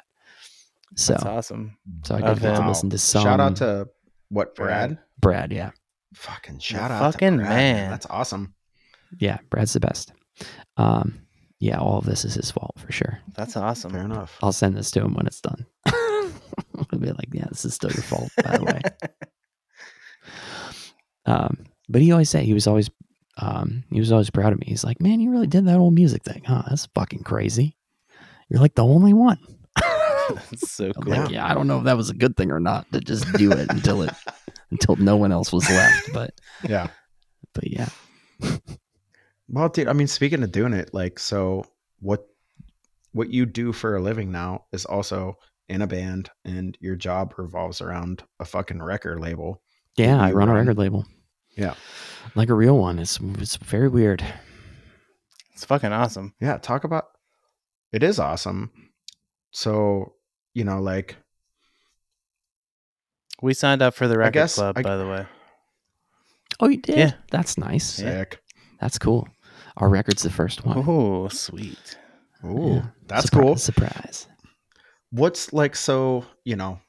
[0.96, 1.78] so That's awesome.
[2.04, 3.88] so i Of did get to listen to some Shout out to
[4.30, 4.98] what Brad?
[5.22, 5.72] brad yeah
[6.16, 7.90] Fucking shout out, to fucking Brad, man.
[7.92, 8.54] That's awesome.
[9.20, 10.12] yeah brad's the best
[10.78, 11.20] um
[11.60, 13.92] yeah all of this is his fault for sure That's awesome.
[13.94, 14.38] Fair enough.
[14.44, 15.66] i'll send this to him when it's done
[16.92, 18.82] i'll be like yeah this is still your fault by the way
[21.26, 22.90] Um, but he always said he was always
[23.38, 24.66] um, he was always proud of me.
[24.68, 26.64] He's like, "Man, you really did that old music thing, huh?
[26.68, 27.78] That's fucking crazy.
[28.50, 29.40] You're like the only one."
[30.30, 31.14] That's so cool.
[31.14, 33.32] like, yeah, I don't know if that was a good thing or not to just
[33.34, 34.14] do it until it
[34.72, 36.12] until no one else was left.
[36.14, 36.34] But
[36.68, 36.88] Yeah.
[37.54, 37.90] but yeah,
[39.48, 41.66] Well, dude, I mean, speaking of doing it, like, so
[42.02, 42.26] what
[43.14, 45.38] what you do for a living now is also
[45.70, 49.62] in a band, and your job revolves around a fucking record label.
[49.96, 51.06] yeah, I You run a record label.
[51.58, 51.76] Yeah.
[52.36, 53.00] like a real one.
[53.00, 54.24] It's it's very weird.
[55.54, 56.34] It's fucking awesome.
[56.42, 57.06] Yeah, talk about
[57.92, 58.72] it is awesome.
[59.52, 60.14] So,
[60.56, 61.16] you know, like
[63.42, 65.26] We signed up for the record guess club, I- by the way.
[66.60, 66.98] Oh, you did?
[66.98, 67.12] Yeah.
[67.32, 67.84] that's nice.
[67.86, 68.40] Sick.
[68.80, 69.28] That's cool.
[69.78, 70.84] Our record's the first one.
[70.88, 71.98] Oh, sweet.
[72.46, 72.86] Ooh, Yeah.
[73.08, 73.56] that's Surprise- cool.
[73.58, 74.28] Surprise.
[75.14, 76.80] What's like so, you know,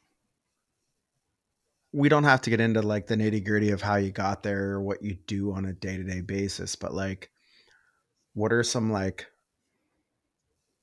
[1.93, 4.71] we don't have to get into like the nitty gritty of how you got there
[4.73, 7.31] or what you do on a day to day basis, but like,
[8.33, 9.27] what are some like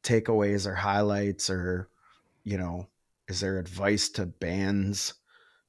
[0.03, 1.89] takeaways or highlights or,
[2.43, 2.87] you know,
[3.27, 5.15] is there advice to bands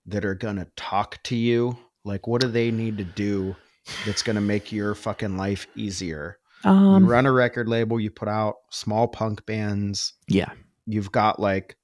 [0.07, 1.79] that are going to talk to you?
[2.05, 3.57] Like, what do they need to do
[4.05, 6.39] that's going to make your fucking life easier?
[6.65, 10.13] Um, you run a record label, you put out small punk bands.
[10.29, 10.51] yeah,
[10.87, 11.77] You've got like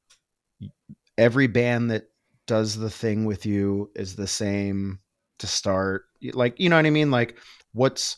[1.16, 2.04] every band that
[2.46, 4.98] does the thing with you is the same
[5.38, 6.04] to start.
[6.32, 7.10] Like, you know what I mean?
[7.10, 7.38] Like
[7.72, 8.16] what's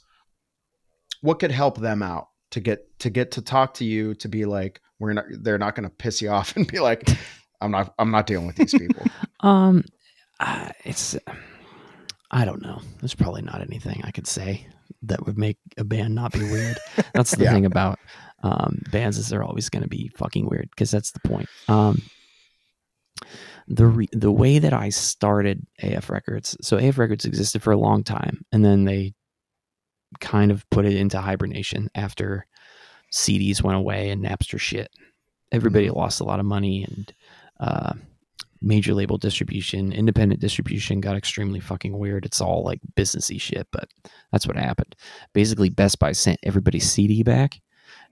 [1.23, 4.45] what could help them out to get to get to talk to you to be
[4.45, 7.09] like we're not they're not going to piss you off and be like
[7.61, 9.07] I'm not I'm not dealing with these people.
[9.43, 9.85] Um,
[10.39, 11.17] uh, it's
[12.31, 12.83] I don't know.
[13.01, 14.67] There's probably not anything I could say
[15.03, 16.77] that would make a band not be weird.
[17.15, 17.55] That's the Yeah.
[17.55, 17.99] thing about
[18.43, 21.49] um, bands is they're always going to be fucking weird because that's the point.
[21.69, 22.03] Um,
[23.69, 27.79] the re- the way that I started AF Records, so AF Records existed for a
[27.79, 29.15] long time, and then they
[30.21, 32.47] kind of put it into hibernation after
[33.13, 34.91] CDs went away and Napster shit.
[35.53, 37.15] Everybody lost a lot of money and.
[37.59, 37.93] Uh,
[38.63, 42.27] major label distribution, independent distribution got extremely fucking weird.
[42.27, 43.89] It's all like businessy shit, but
[44.33, 44.95] that's what happened.
[45.33, 47.61] Basically, Best Buy sent everybody's CD back,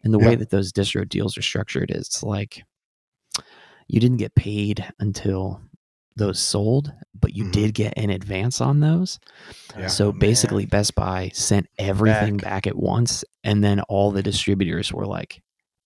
[0.05, 2.63] and the way that those distro deals are structured is like
[3.89, 5.61] you didn't get paid until
[6.17, 7.53] those sold, but you Mhm.
[7.53, 9.19] did get an advance on those.
[9.79, 9.87] Yeah.
[9.87, 10.19] So Oh, man.
[10.19, 12.67] basically, Best Buy sent everything back.
[12.67, 15.41] at once, and then all the distributors were like,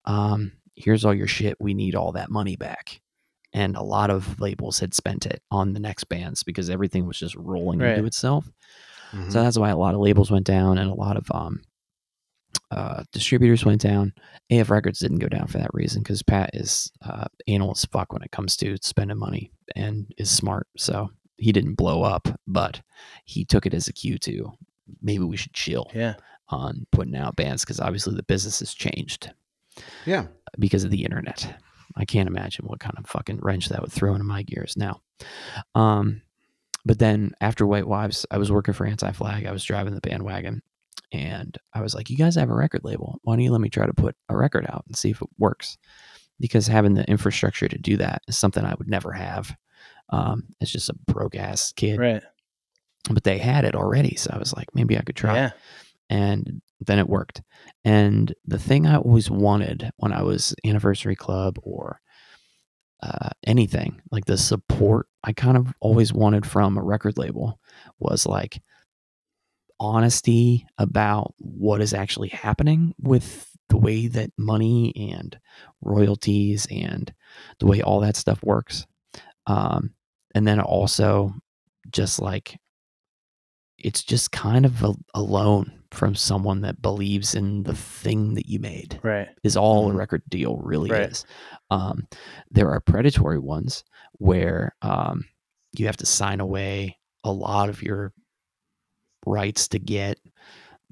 [0.05, 1.55] um, "Here's all your shit.
[1.61, 2.99] We need all that money back."
[3.53, 7.19] And a lot of labels had spent it on the next bands because everything was
[7.19, 7.91] just rolling Right.
[7.93, 8.49] into itself.
[9.11, 9.31] Mhm.
[9.31, 11.61] So that's why a lot of labels went down, and a lot of um,
[12.71, 14.13] uh, distributors went down.
[14.49, 18.11] AF Records didn't go down for that reason because Pat is uh, anal as fuck
[18.13, 20.67] when it comes to spending money and is smart.
[20.77, 22.81] So he didn't blow up, but
[23.25, 24.51] he took it as a cue to
[25.01, 26.15] maybe we should chill Yeah.
[26.49, 29.31] on putting out bands because obviously the business has changed
[30.05, 30.27] yeah.
[30.59, 31.59] because of the internet.
[31.95, 35.01] I can't imagine what kind of fucking wrench that would throw into my gears now.
[35.75, 36.21] Um,
[36.85, 39.45] but then after White Wives, I was working for Anti Flag.
[39.45, 40.61] I was driving the bandwagon,
[41.13, 43.19] and I was like, "You guys have a record label.
[43.23, 45.29] Why don't you let me try to put a record out and see if it
[45.37, 45.77] works?"
[46.39, 49.55] Because having the infrastructure to do that is something I would never have.
[50.09, 52.23] Um, it's just a broke ass kid, Right.
[53.09, 55.51] but they had it already, so I was like, maybe I could try Yeah.
[56.09, 57.41] and then it worked.
[57.85, 62.01] And the thing I always wanted when I was anniversary club or
[63.01, 67.59] uh, anything like the support I kind of always wanted from a record label
[67.99, 68.61] was like
[69.79, 75.37] honesty about what is actually happening with the way that money and
[75.81, 77.13] royalties and
[77.59, 78.85] the way all that stuff works.
[79.47, 79.93] Um,
[80.35, 81.33] and then also
[81.91, 82.59] just like
[83.77, 88.47] it's just kind of a, a loan from someone that believes in the thing that
[88.47, 89.27] you made Right.
[89.43, 89.97] is all a Mhm.
[89.97, 91.09] record deal really Right.
[91.09, 91.25] is.
[91.69, 92.07] Um,
[92.49, 95.25] there are predatory ones where um,
[95.77, 98.13] you have to sign away a lot of your
[99.25, 100.19] rights to get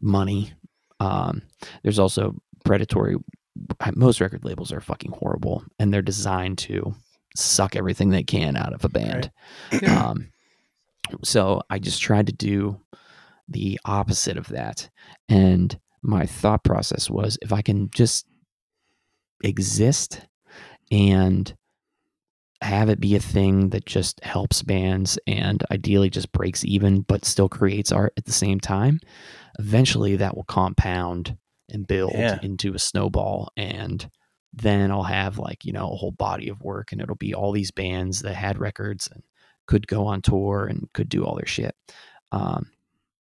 [0.02, 0.54] money.
[1.00, 1.42] Um,
[1.84, 3.16] there's also predatory.
[3.96, 6.96] Most record labels are fucking horrible, and they're designed to
[7.36, 9.32] suck everything they can out of a band.
[9.88, 10.32] Um,
[11.24, 12.80] so I just tried to do
[13.50, 14.90] the opposite of that.
[15.28, 18.26] And my thought process was if I can just
[19.44, 20.22] exist
[20.92, 21.54] and
[22.62, 27.26] have it be a thing that just helps bands and ideally just breaks even but
[27.26, 29.00] still creates art at the same time
[29.60, 31.36] eventually that will compound
[31.70, 32.38] and build Yeah.
[32.42, 33.52] into a snowball.
[33.58, 34.10] And
[34.54, 37.52] then I'll have like you know a whole body of work and it'll be all
[37.52, 39.24] these bands that had records and
[39.68, 41.76] could go on tour and could do all their shit.
[42.32, 42.72] Um,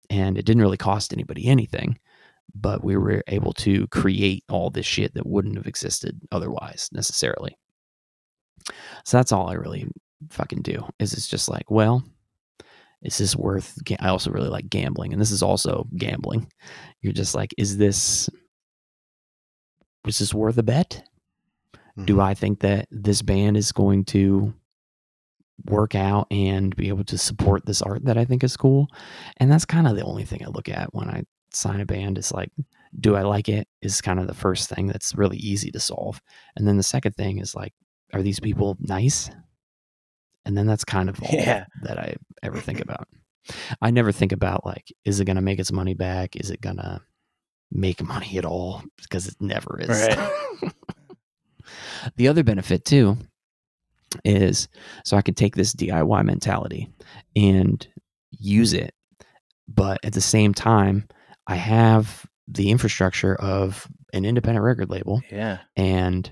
[0.10, 1.98] and it didn't really cost anybody anything
[2.54, 7.56] but we were able to create all this shit that wouldn't have existed otherwise necessarily
[9.06, 9.88] so that's all i really
[10.30, 12.04] fucking do is it's just like well
[13.02, 16.48] is this worth i also really like gambling and this is also gambling
[17.02, 18.30] you're just like is this
[20.08, 21.04] is this worth a bet
[22.06, 22.24] do Mhm.
[22.24, 24.54] I think that this band is going to
[25.66, 28.88] work out and be able to support this art that I think is cool?
[29.38, 31.24] And that's kind of the only thing I look at when I
[31.54, 32.50] sign a band is like,
[33.00, 33.68] do I like it?
[33.82, 36.22] Is kind of the first thing that's really easy to solve.
[36.56, 37.74] And then the second thing is like,
[38.14, 39.30] are these people nice?
[40.46, 41.66] And then that's kind of all Yeah.
[41.84, 43.08] that I ever think about.
[43.82, 46.36] I never think about like, is it going to make its money back?
[46.36, 47.02] Is it going to
[47.72, 48.84] make money at all?
[49.02, 49.90] Because it never is.
[49.90, 50.72] Right.
[52.16, 53.18] the other benefit too
[54.26, 54.68] is
[55.06, 56.90] so I can take this DIY mentality
[57.36, 57.86] and
[58.32, 58.94] use it,
[59.68, 61.08] but at the same time,
[61.48, 65.60] I have the infrastructure of an independent record label Yeah.
[65.78, 66.32] and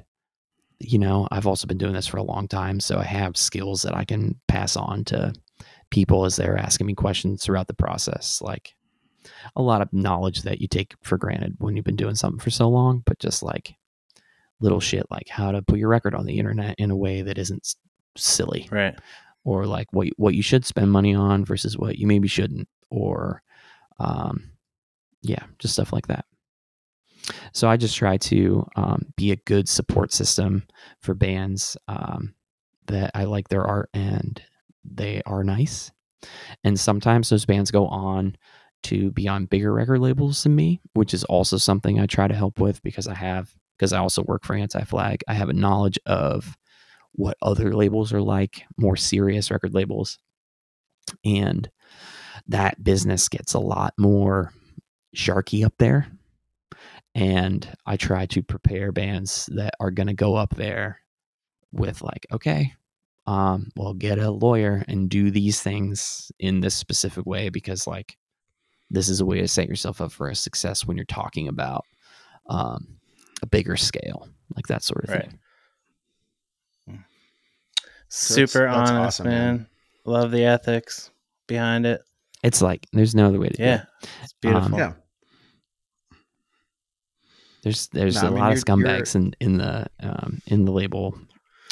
[0.80, 3.82] you know i've also been doing this for a long time so i have skills
[3.82, 5.34] that i can pass on to
[5.90, 8.76] people as they're asking me questions throughout the process like
[9.56, 12.50] a lot of knowledge that you take for granted when you've been doing something for
[12.50, 13.76] so long, but just like
[14.62, 17.38] little shit like how to put your record on the internet in a way that
[17.38, 17.76] isn't
[18.16, 18.98] silly Right.
[19.44, 22.68] or like what you- what you should spend money on versus what you maybe shouldn't
[22.90, 23.42] or
[24.00, 24.52] um
[25.22, 26.26] yeah just stuff like that
[27.54, 30.64] so i just try to um, be a good support system
[31.02, 32.34] for bands um,
[32.88, 34.42] that i like their art and
[34.84, 35.92] they are nice
[36.64, 38.36] and sometimes those bands go on
[38.82, 42.36] to be on bigger record labels than me which is also something i try to
[42.36, 46.00] help with because i have because i also work for anti-flag i have a knowledge
[46.06, 46.58] of
[47.14, 50.18] what other labels are like, more serious record labels.
[51.26, 51.70] And
[52.48, 54.54] that business gets a lot more
[55.16, 56.08] sharky up there.
[57.16, 61.02] And I try to prepare bands that are going to go up there
[61.72, 62.74] with, like, okay,
[63.28, 68.18] um, well, get a lawyer and do these things in this specific way because, like,
[68.92, 71.86] this is a way to set yourself up for a success when you're talking about
[72.48, 73.00] um,
[73.42, 75.30] a bigger scale, like that sort of Right.
[75.30, 75.40] thing.
[78.12, 79.58] Super that's honest, awesome, man.
[79.58, 79.68] man.
[80.06, 81.12] Love the ethics
[81.46, 82.02] behind it.
[82.44, 83.66] It's like there's no other way to do it.
[83.66, 83.84] Yeah.
[84.24, 84.74] It's beautiful.
[84.74, 84.94] Um, Yeah.
[87.64, 90.72] There's there's No, I a mean, lot of scumbags in in the um, in the
[90.72, 91.18] label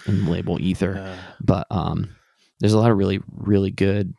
[0.05, 2.15] in the label ether, Uh, but um,
[2.59, 4.13] there's a lot of really really good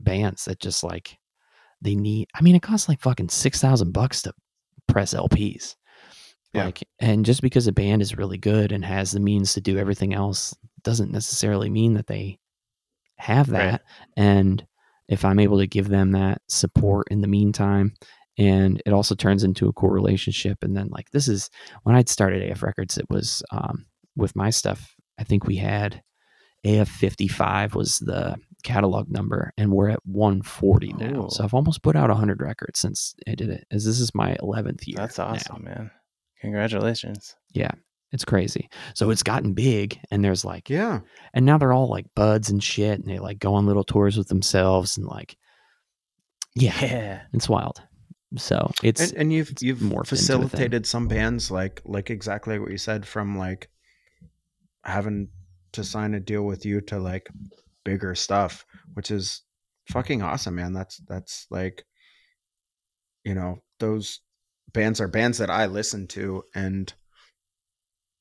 [0.00, 1.18] bands that just like
[1.82, 2.28] they need.
[2.34, 4.32] I mean, it costs like fucking six thousand bucks to
[4.88, 5.74] press LPs.
[6.54, 6.66] Yeah.
[6.66, 9.78] Like, and just because a band is really good and has the means to do
[9.78, 10.54] everything else
[10.84, 12.38] doesn't necessarily mean that they
[13.18, 13.72] have Right.
[13.72, 13.82] that.
[14.16, 14.64] And
[15.08, 17.94] if I'm able to give them that support in the meantime,
[18.38, 20.58] and it also turns into a cool relationship.
[20.62, 21.50] And then, like, this is
[21.84, 23.86] when I'd started AF Records, it was um,
[24.16, 24.94] with my stuff.
[25.18, 26.02] I think we had
[26.64, 31.28] AF 55 was the catalog number, and we're at 140 now.
[31.28, 34.34] So I've almost put out 100 records since I did it, as this is my
[34.42, 34.96] 11th year.
[34.96, 35.26] that's now.
[35.28, 35.90] awesome, man.
[36.40, 37.34] Congratulations.
[37.52, 37.70] Yeah,
[38.12, 38.68] it's crazy.
[38.94, 41.00] So it's gotten big, and there's like, Yeah.
[41.32, 44.16] and now they're all like buds and shit, and they like go on little tours
[44.18, 45.36] with themselves, and like,
[46.54, 47.20] yeah, Yeah.
[47.32, 47.80] it's wild.
[48.36, 50.08] So it's and, and you've it's you've morphed into a thing.
[50.08, 53.70] facilitated some bands like like exactly what you said from like
[54.84, 55.28] having
[55.72, 57.28] to sign a deal with you to like
[57.84, 59.42] bigger stuff which is
[59.88, 61.84] fucking awesome man that's that's like
[63.24, 64.20] you know those
[64.72, 66.94] bands are bands that i listen to and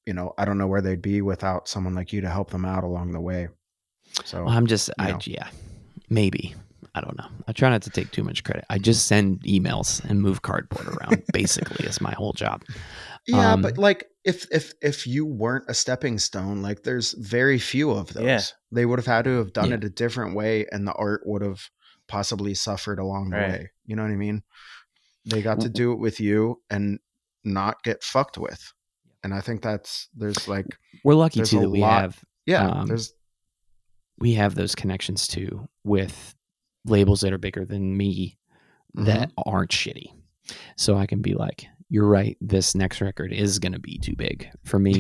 [0.06, 2.66] you know i don't know where they'd be without someone like you to help them
[2.66, 3.48] out along the way
[4.24, 5.20] so I'm just, I know.
[5.26, 5.48] yeah,
[6.10, 6.56] maybe.
[6.98, 7.28] I don't know.
[7.48, 8.64] I try not to take too much credit.
[8.70, 11.22] I just send emails and move cardboard around.
[11.34, 12.64] basically, is my whole job.
[13.28, 17.60] Yeah, Um, but like if if if you weren't a stepping stone, like there's very
[17.60, 18.24] few of those.
[18.24, 18.42] Yeah.
[18.72, 19.76] They would have had to have done Yeah.
[19.76, 21.70] it a different way and the art would have
[22.08, 23.72] possibly suffered along the way.
[23.86, 24.44] You know what I mean?
[25.26, 27.00] They got to do it with you and
[27.44, 28.72] not get fucked with.
[29.24, 30.68] And I think that's there's like
[31.04, 33.12] We're lucky too that we lot- have yeah, Um, there's
[34.20, 36.35] we have those connections too with
[36.86, 38.38] labels that are bigger than me
[38.94, 39.50] that Mm-hmm.
[39.50, 40.14] aren't shitty.
[40.78, 42.38] So I can be like, you're right.
[42.40, 44.94] This next record is going to be too big for me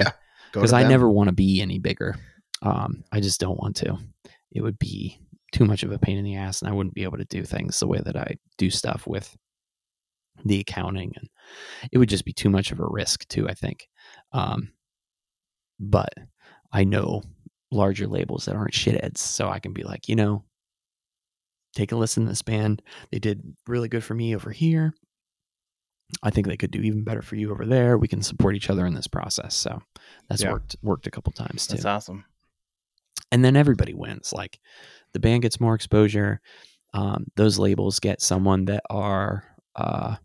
[0.52, 0.92] because to I them.
[0.92, 2.16] never want to be any bigger.
[2.62, 3.98] Um, I just don't want to.
[4.52, 5.20] It would be
[5.52, 7.44] too much of a pain in the ass, and I wouldn't be able to do
[7.44, 9.36] things the way that I do stuff with
[10.44, 11.30] the accounting, and
[11.92, 13.48] it would just be too much of a risk too.
[13.48, 13.88] I think.
[14.32, 14.72] Um,
[15.80, 16.14] but
[16.72, 17.24] I know
[17.72, 20.44] larger labels that aren't shitheads, so I can be like, you know,
[21.76, 22.82] take a listen to this band.
[23.12, 24.94] They did really good for me over here.
[26.24, 27.98] I think they could do even better for you over there.
[27.98, 29.56] We can support each other in this process.
[29.56, 29.82] So
[30.30, 30.52] that's Yeah.
[30.54, 31.74] worked worked a couple times too.
[31.74, 32.26] That's awesome.
[33.32, 34.32] And then everybody wins.
[34.34, 34.60] Like
[35.14, 36.42] the band gets more exposure.
[36.94, 39.44] Um, those labels get someone that are
[39.76, 40.16] uh,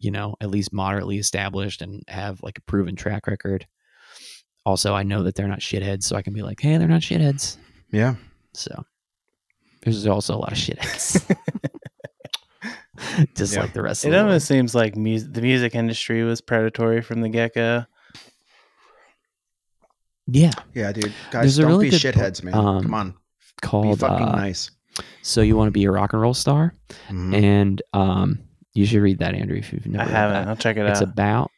[0.00, 3.66] you know, at least moderately established and have like a proven track record.
[4.66, 7.00] Also, I know that they're not shitheads, so I can be like, hey, they're not
[7.00, 7.56] shitheads.
[7.90, 8.14] Yeah.
[8.54, 8.84] So
[9.82, 11.24] there's also a lot of shitheads.
[13.36, 13.60] Just Yeah.
[13.62, 14.26] like the rest It of the world.
[14.28, 17.84] almost seems like mu- the music industry was predatory from the get go.
[20.26, 20.50] Yeah.
[20.74, 21.12] Yeah, dude.
[21.30, 22.54] Guys, There's don't really be good shitheads, man.
[22.54, 23.10] um, Come on.
[23.12, 23.16] Be
[23.62, 24.70] Called fucking uh, nice.
[25.22, 26.74] So You Want to Be a Rock and Roll Star?
[27.08, 27.34] Mhm.
[27.42, 28.40] And um,
[28.74, 30.42] you should read that, Andrew, if you've never I read haven't.
[30.44, 30.48] that.
[30.48, 31.02] I'll check it it's out.
[31.02, 31.50] It's about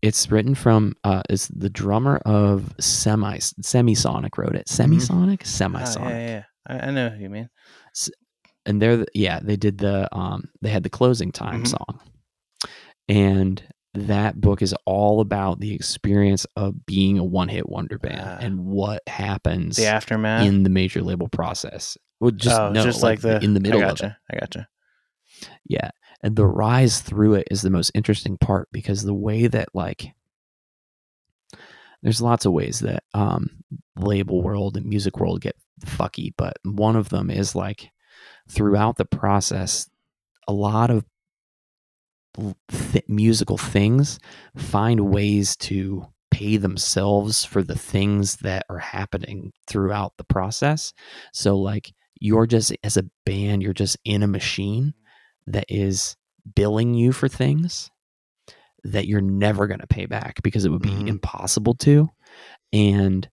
[0.00, 6.10] it's written from uh is the drummer of semi semisonic wrote it semisonic Ah, semisonic
[6.10, 6.42] yeah, yeah.
[6.68, 7.48] I, I know who you mean.
[8.66, 11.68] and they're the, yeah they did the um they had the closing time Mhm.
[11.68, 12.00] song
[13.08, 13.62] and
[13.94, 18.38] that book is all about the experience of being a one-hit wonder band Ah.
[18.40, 20.44] and what happens The aftermath.
[20.46, 23.60] in the major label process well just oh, no just like, like, the in the
[23.60, 24.68] middle I of it I gotcha.
[25.64, 25.90] Yeah.
[26.22, 30.12] And the rise through it is the most interesting part because the way that like
[32.02, 33.48] there's lots of ways that um
[33.96, 37.90] label world and music world get fucky, but one of them is like
[38.48, 39.88] throughout the process
[40.46, 41.04] a lot of
[42.68, 44.18] th- musical things
[44.56, 50.92] find ways to pay themselves for the things that are happening throughout the process.
[51.32, 54.94] So like you're just as a band, you're just in a machine
[55.46, 56.16] that is
[56.54, 57.90] billing you for things
[58.92, 61.08] that you're never going to pay back because it would be Mhm.
[61.08, 62.08] impossible to.
[62.72, 63.28] And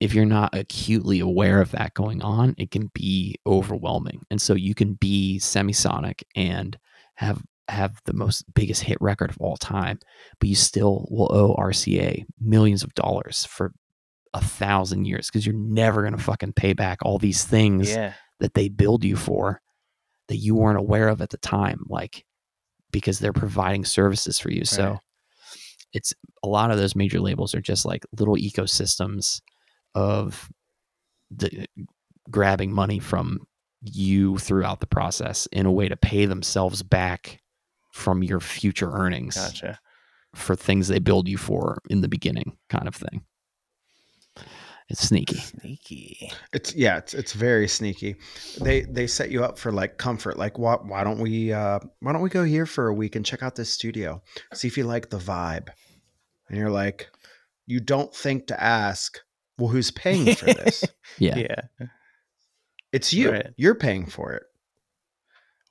[0.00, 4.22] if you're not acutely aware of that going on, it can be overwhelming.
[4.30, 6.78] And so you can be semisonic and
[7.16, 9.98] have have the most biggest hit record of all time,
[10.40, 13.74] but you still will owe RCA millions of dollars for
[14.32, 18.14] a thousand years because you're never gonna fucking pay back all these things Yeah.
[18.40, 19.60] that they build you for
[20.28, 22.24] that you weren't aware of at the time, like
[22.90, 24.64] because they're providing services for you.
[24.64, 24.98] So
[25.92, 26.12] it's
[26.42, 29.40] a lot of those major labels are just like little ecosystems
[29.94, 30.50] of
[31.30, 31.82] the eh,
[32.30, 33.40] grabbing money from
[33.82, 37.40] you throughout the process in a way to pay themselves back
[37.92, 39.78] from your future earnings Gotcha.
[40.34, 43.22] for things they build you for in the beginning kind of thing.
[44.88, 45.36] It's sneaky.
[45.36, 46.32] Sneaky.
[46.54, 48.16] It's yeah, it's it's very sneaky.
[48.60, 50.38] They they set you up for like comfort.
[50.38, 53.24] Like why why don't we uh why don't we go here for a week and
[53.24, 54.22] check out this studio?
[54.54, 55.68] See if you like the vibe.
[56.48, 57.10] And you're like,
[57.66, 59.20] you don't think to ask,
[59.58, 60.84] well, who's paying for this?
[61.18, 61.36] Yeah.
[61.38, 61.86] Yeah.
[62.92, 63.32] It's you.
[63.32, 63.48] Right.
[63.56, 64.44] You're paying for it.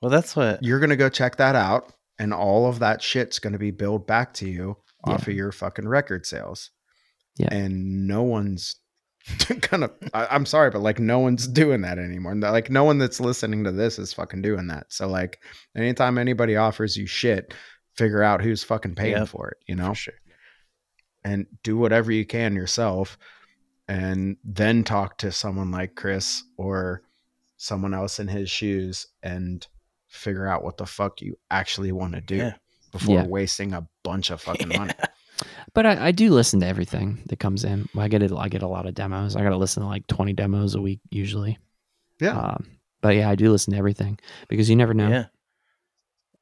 [0.02, 0.62] Well, that's what.
[0.62, 4.34] You're gonna go check that out, and all of that shit's gonna be billed back
[4.34, 6.70] to you off of your fucking record sales.
[7.36, 7.48] Yeah.
[7.52, 8.76] And no one's
[9.62, 12.34] kind of I, I'm sorry, but like no one's doing that anymore.
[12.34, 14.86] Like no one that's listening to this is fucking doing that.
[14.88, 15.40] So like
[15.76, 17.52] anytime anybody offers you shit,
[17.94, 19.92] figure out who's fucking paying for it, you know?
[19.94, 20.14] Sure.
[21.24, 23.18] And do whatever you can yourself
[23.88, 27.02] and then talk to someone like Chris or
[27.56, 29.66] someone else in his shoes and
[30.06, 32.52] figure out what the fuck you actually want to do Yeah.
[32.92, 33.26] before Yeah.
[33.26, 34.92] wasting a bunch of fucking money.
[35.78, 37.88] But I, I do listen to everything that comes in.
[37.96, 38.32] I get it.
[38.36, 39.36] I get a lot of demos.
[39.36, 41.56] I got to listen to like twenty demos a week usually.
[42.20, 42.36] Yeah.
[42.36, 42.66] Um,
[43.00, 44.18] but yeah, I do listen to everything
[44.48, 45.24] because you never know Yeah.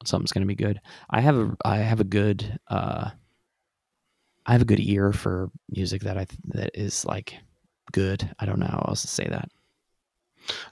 [0.07, 0.81] something's going to be good.
[1.11, 3.11] I have a I have a good uh,
[4.47, 7.35] I have a good ear for music that I that is like
[7.93, 8.27] good.
[8.41, 9.51] I don't know how else to say that.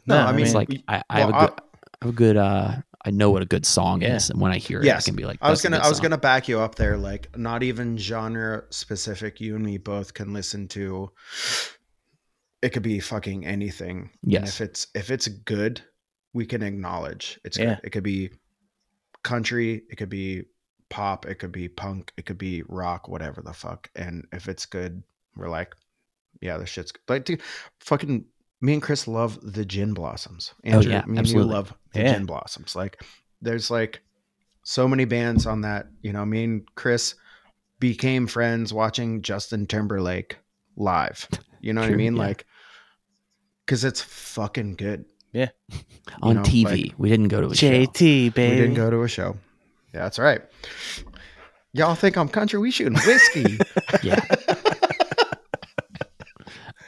[0.07, 1.51] No, I I mean, it's like we- I, I have a good
[2.01, 4.17] I have a good uh I know what a good song Yeah.
[4.17, 5.05] is, and when I hear it, Yes.
[5.05, 6.97] I can be like, I was gonna I was song." gonna back you up there.
[6.97, 9.41] Like not even genre specific.
[9.41, 11.11] You and me both can listen to.
[12.63, 14.11] It could be fucking anything.
[14.23, 14.61] And Yes.
[14.61, 15.83] if it's if it's good,
[16.33, 17.75] we can acknowledge it's Yeah.
[17.77, 17.81] good.
[17.85, 18.31] It could be
[19.23, 19.83] country.
[19.91, 20.45] It could be
[20.89, 21.27] pop.
[21.27, 22.13] It could be punk.
[22.17, 23.09] It could be rock.
[23.09, 23.91] Whatever the fuck.
[23.95, 25.03] And if it's good,
[25.37, 25.75] we're like,
[26.41, 27.03] yeah, this shit's good.
[27.09, 27.43] Like, dude,
[27.81, 28.25] fucking.
[28.65, 30.55] Me and Chris love the Gin Blossoms.
[30.65, 31.43] Andrew, Oh, yeah, me absolutely.
[31.43, 32.13] and you love the Yeah.
[32.15, 32.75] Gin Blossoms.
[32.75, 33.03] Like,
[33.43, 34.01] there's like
[34.63, 35.87] so many bands on that.
[36.03, 37.15] You know, me and Chris
[37.81, 40.39] became friends watching Justin Timberlake
[40.77, 41.29] live.
[41.61, 42.17] You know what I mean?
[42.17, 42.23] yeah.
[42.23, 42.47] Like,
[43.67, 45.05] because it's fucking good.
[45.33, 45.49] Yeah.
[46.23, 46.65] on know, TV.
[46.65, 47.67] like- we didn't go to a show.
[47.69, 48.55] JT, baby.
[48.55, 49.37] We didn't go to a show.
[49.93, 50.41] Yeah, that's right.
[51.73, 52.59] Y'all think I'm country?
[52.59, 53.59] We shooting whiskey.
[54.03, 54.21] Yeah,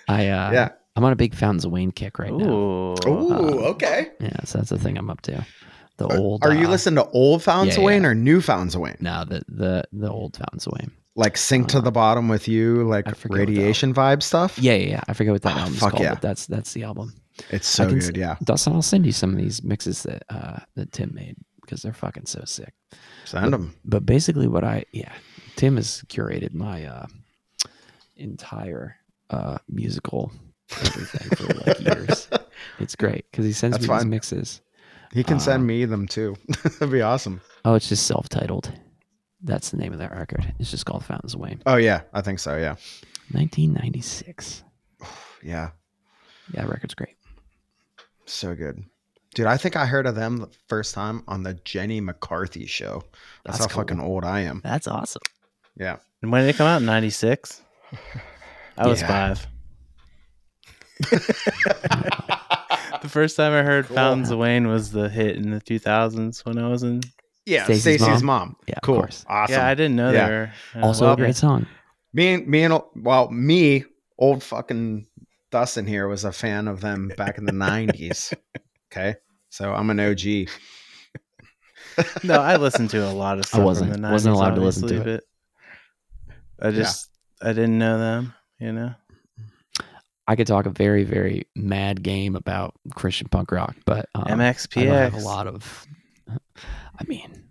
[0.09, 0.69] I uh, yeah.
[0.97, 2.48] I'm on a big Fountains of Wayne kick right now.
[2.51, 2.94] Ooh.
[3.06, 4.10] Ooh, okay.
[4.18, 5.44] Yeah, so that's the thing I'm up to.
[5.98, 6.44] The Uh, old.
[6.44, 8.09] Are you uh, listening to old Fountains yeah, of Wayne yeah.
[8.09, 8.97] or new Fountains of Wayne?
[9.01, 10.90] No, the the the old Fountains of Wayne.
[11.14, 14.59] Like sink to Uh, the bottom with you, like I forget radiation vibe stuff.
[14.59, 15.01] Yeah, yeah, yeah.
[15.09, 16.12] I forget what that Oh, album's fuck called, yeah.
[16.14, 17.14] but that's that's the album.
[17.51, 18.16] It's I so can good.
[18.16, 21.36] s- yeah, Dustin, I'll send you some of these mixes that uh that Tim made
[21.62, 22.74] because they're fucking so sick.
[23.24, 23.74] send them.
[23.85, 25.12] But basically, what I yeah,
[25.56, 27.06] Tim has curated my uh
[28.16, 28.97] entire
[29.31, 30.32] uh musical
[30.72, 32.28] everything for like years.
[32.78, 34.60] It's great because he sends That's me these mixes.
[35.12, 36.36] He can Uh, send me them too.
[36.62, 37.40] That'd be awesome.
[37.64, 38.70] Oh, it's just self-titled.
[39.43, 40.52] That's the name of that record.
[40.59, 42.56] It's just called Fountains of Wayne, Oh yeah, I think so.
[42.56, 42.76] Yeah,
[43.32, 44.62] 1996.
[45.43, 45.70] yeah,
[46.52, 47.16] Yeah, that record's great.
[48.26, 48.82] so good,
[49.34, 49.47] dude.
[49.47, 53.05] I think I heard of them the first time on the Jenny McCarthy show.
[53.44, 53.82] That's, That's how cool.
[53.84, 54.60] fucking old I am.
[54.64, 55.22] That's awesome.
[55.78, 56.82] Yeah, And when did it come out?
[56.82, 57.62] 96?
[58.78, 59.06] I was Yeah.
[59.09, 59.47] five.
[63.02, 63.97] the first time I heard Cool.
[63.97, 67.02] Fountains of Wayne was the hit in the 2000s when I was in.
[67.44, 67.64] yeah.
[67.64, 68.48] Stacey's Stacey's mom?
[68.48, 68.56] mom.
[68.66, 69.24] Yeah, of cool, course.
[69.28, 69.55] awesome.
[69.55, 70.27] Yeah, I didn't know Yeah.
[70.27, 70.51] they were.
[70.77, 71.66] uh, Also well, a great song.
[72.12, 73.85] me and me and well, me,
[74.18, 75.06] old fucking
[75.51, 78.32] Dustin here was a fan of them back in the nineties.
[78.93, 79.16] Okay,
[79.51, 80.48] so I'm an OG,
[82.23, 83.62] no, I listened to a lot of stuff.
[83.62, 85.24] wasn't- from the 90s, wasn't allowed to listen to it.
[86.62, 87.10] I just
[87.43, 88.32] I didn't know them.
[88.60, 88.94] You know.
[90.28, 94.31] I could talk a very, very mad game about Christian punk rock, but um, I
[94.31, 95.12] have MXPX.
[95.15, 95.86] a lot of.
[96.28, 97.44] I mean,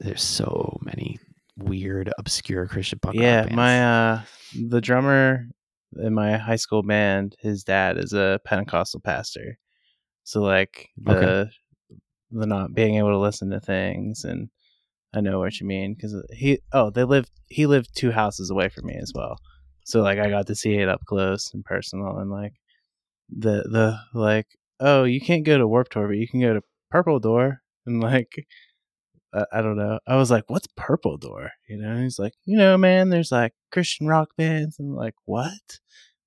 [0.00, 1.18] there's so many
[1.56, 3.54] weird, obscure Christian punk rock yeah, bands.
[3.54, 4.22] my uh,
[4.68, 5.46] the drummer
[5.96, 9.58] in my high school band, his dad is a Pentecostal pastor.
[10.24, 11.50] So like the Okay.
[12.30, 14.48] the not being able to listen to things and
[15.14, 18.68] I know what you mean because he oh they lived he lived two houses away
[18.68, 19.38] from me as well.
[19.84, 22.54] So like I got to see it up close and personal and like
[23.30, 24.46] the the like
[24.80, 27.60] oh you can't go to Warped Tour but you can go to Purple Door.
[27.86, 28.46] And like
[29.34, 29.98] I, I don't know.
[30.06, 31.50] I was like what's Purple Door?
[31.68, 31.96] You know?
[32.02, 34.78] He's like you know man there's like Christian rock bands.
[34.78, 35.78] And I'm like what?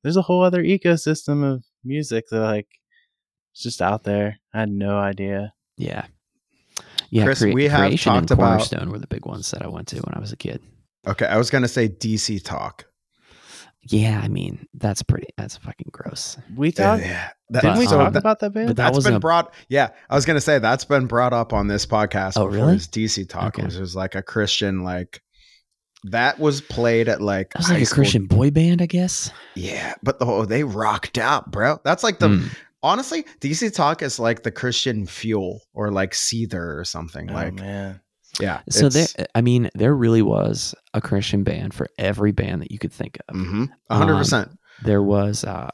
[0.03, 2.67] There's a whole other ecosystem of music that like
[3.53, 4.38] it's just out there.
[4.53, 5.53] I had no idea.
[5.77, 6.05] Yeah,
[7.09, 7.23] yeah.
[7.23, 9.67] Chris, Crea- we have Creation and talked about- Cornerstone were the big ones that I
[9.67, 10.61] went to when I was a kid.
[11.07, 12.85] Okay, I was gonna say DC talk.
[13.89, 15.27] Yeah, I mean that's pretty.
[15.38, 16.38] That's fucking gross.
[16.55, 18.95] we talked yeah, that- didn't we But, so talk about that band but that that's
[18.95, 19.53] wasn't been a- brought.
[19.69, 22.34] Yeah, I was gonna say that's been brought up on this podcast.
[22.38, 22.76] Oh, before, really?
[22.76, 23.64] is DC talk, Okay.
[23.64, 25.22] which was like a Christian like
[26.03, 29.31] that was played at like That was like a school- Christian boy band, I guess.
[29.55, 31.80] Yeah, but the whole they rocked out, bro.
[31.84, 32.49] That's like the Mm.
[32.84, 37.30] honestly DC talk is like the Christian fuel or like Seether or something.
[37.31, 37.99] oh like man
[38.39, 42.72] yeah, So there, I mean, there really was a Christian band for every band that
[42.72, 43.35] you could think of.
[43.35, 44.59] Mhm, a hundred Um, percent.
[44.84, 45.69] There was, uh,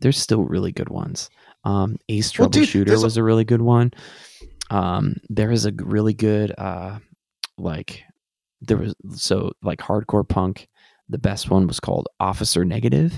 [0.00, 1.28] there's still really good ones.
[1.64, 3.92] Um, Ace Well, dude, Troubleshooter there's a- was a really good one.
[4.70, 6.98] Um, there is a really good, uh,
[7.58, 8.02] like,
[8.60, 10.68] there was so like hardcore punk.
[11.10, 13.12] The best one was called Officer Negative.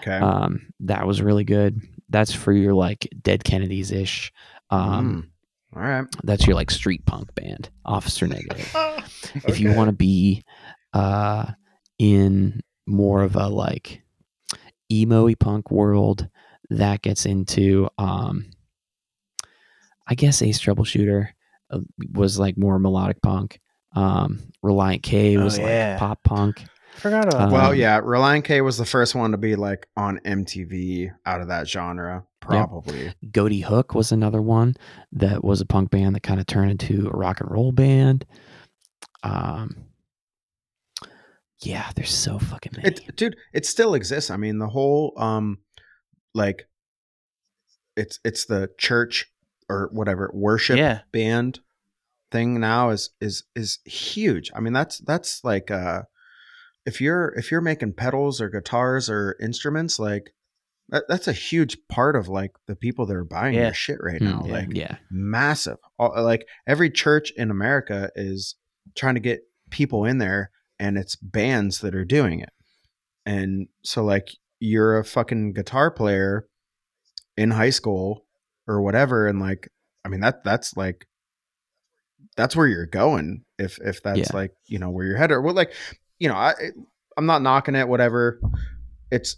[0.00, 0.16] Okay.
[0.16, 1.80] Um, that was really good.
[2.08, 4.32] That's for your like Dead Kennedys ish.
[4.70, 5.28] Um, Mm.
[5.74, 6.04] All right.
[6.24, 8.74] that's your like street punk band, Officer Negative.
[9.46, 10.42] if you want to be
[10.92, 11.46] uh
[11.98, 14.02] in more of a like
[14.90, 16.28] emo punk world
[16.70, 18.50] that gets into um
[20.08, 21.28] i guess ace troubleshooter
[21.70, 21.78] uh,
[22.12, 23.60] was like more melodic punk
[23.94, 25.90] um relient k Oh, was yeah.
[25.92, 26.64] like pop punk
[26.96, 30.20] forgot about Um, Well, yeah, Relient K was the first one to be like on
[30.24, 33.12] MTV out of that genre, probably.
[33.26, 34.74] Ghoti Hook was another one
[35.12, 38.24] that was a punk band that kind of turned into a rock and roll band.
[39.22, 39.86] Um,
[41.62, 42.88] yeah, there's so fucking many.
[42.88, 44.30] It, dude, it still exists.
[44.30, 45.58] I mean, the whole um,
[46.34, 46.66] like,
[47.96, 49.26] it's it's the church
[49.68, 51.60] or whatever worship yeah band
[52.32, 54.50] thing now is is is huge.
[54.54, 56.02] I mean, that's that's like uh,
[56.90, 60.32] if you're if you're making pedals or guitars or instruments, like
[60.88, 63.66] that, that's a huge part of like the people that are buying Yeah.
[63.66, 64.42] your shit right Mm, now.
[64.46, 64.52] yeah.
[64.52, 65.78] Like yeah, massive.
[65.98, 68.56] All, like every church in America is
[68.96, 69.40] trying to get
[69.70, 72.50] people in there, and it's bands that are doing it.
[73.24, 76.48] And so, like, you're a fucking guitar player
[77.36, 78.26] in high school
[78.66, 79.68] or whatever, and like,
[80.04, 81.06] I mean that that's like
[82.36, 84.30] that's where you're going if if that's Yeah.
[84.34, 85.72] like you know where you're headed or well like
[86.20, 86.54] you know I
[87.16, 88.40] I'm not knocking it whatever.
[89.10, 89.36] It's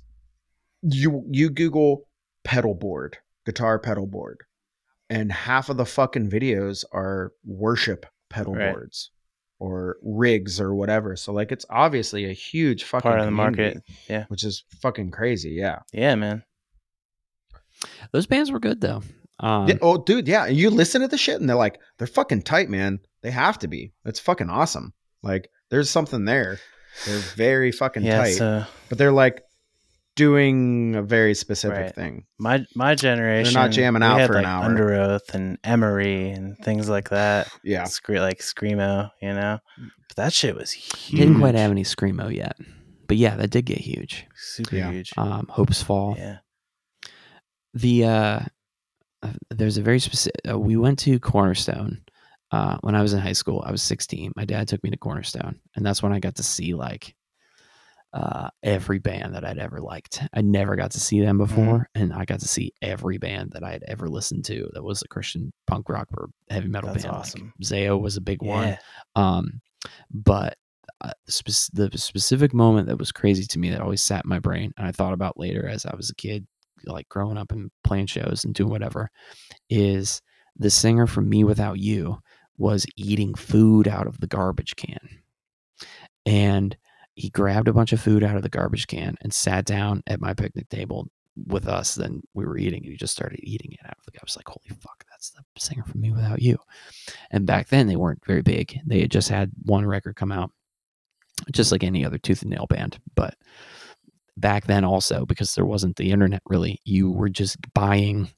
[0.83, 2.07] you you Google
[2.45, 4.39] pedal board guitar pedal board
[5.09, 8.73] and half of the fucking videos are worship pedal Right.
[8.73, 9.11] boards
[9.59, 11.15] or rigs or whatever.
[11.17, 13.83] So like it's obviously a huge fucking part of the market.
[14.09, 14.25] Yeah.
[14.29, 15.51] which is fucking crazy.
[15.51, 15.81] Yeah.
[15.93, 16.43] yeah man.
[18.13, 19.03] Those bands were good though.
[19.41, 22.07] Um, yeah oh dude yeah and you listen to the shit and they're like they're
[22.07, 23.01] fucking tight man.
[23.23, 23.93] They have to be.
[24.05, 24.93] It's fucking awesome.
[25.23, 26.59] Like there's something there
[27.07, 29.43] they're very fucking yeah tight so but they're like
[30.15, 31.95] doing a very specific Right.
[31.95, 34.69] thing my my generation they're not jamming we out had, for an hour.
[34.69, 39.59] Underoath and emery and things like that yeah Scre- like screamo you know
[40.09, 42.57] but that shit was huge didn't quite have any screamo yet,
[43.09, 44.27] but yeah, that did get huge.
[44.37, 44.91] super Yeah.
[44.91, 46.17] huge Um, Hopesfall.
[46.19, 46.39] yeah
[47.75, 48.41] The uh,
[49.23, 50.41] uh, there's a very specific.
[50.47, 52.03] Uh, we went to Cornerstone
[52.53, 53.63] uh, when I was in high school.
[53.67, 54.33] I was 16.
[54.37, 57.15] My dad took me to Cornerstone, and that's when I got to see like
[58.13, 60.23] uh, every band that I'd ever liked.
[60.35, 63.65] I never got to see them before, and I got to see every band that
[63.65, 67.05] I had ever listened to that was a Christian punk rock or heavy metal That's
[67.05, 67.17] band.
[67.17, 67.53] awesome.
[67.59, 68.69] Like Zao was a big one.
[69.17, 69.61] Um,
[70.11, 70.57] but
[71.01, 74.39] uh, spec- the specific moment that was crazy to me that always sat in my
[74.39, 76.47] brain, and I thought about later as I was a kid,
[76.85, 79.11] like growing up and playing shows and doing whatever,
[79.71, 80.21] is
[80.59, 82.19] the singer from mewithoutYou
[82.63, 85.09] was eating food out of the garbage can.
[86.25, 86.77] And
[87.17, 90.21] he grabbed a bunch of food out of the garbage can and sat down at
[90.21, 91.09] my picnic table
[91.49, 91.97] with us.
[91.97, 94.37] Then we were eating and he just started eating it out of the I was
[94.37, 96.57] like, holy fuck, that's the singer from mewithoutYou.
[97.33, 98.79] And back then they weren't very big.
[98.87, 100.53] They had just had one record come out,
[101.51, 103.01] just like any other Tooth and Nail band.
[103.17, 103.35] But
[104.37, 108.29] back then also, because there wasn't the internet really, you were just buying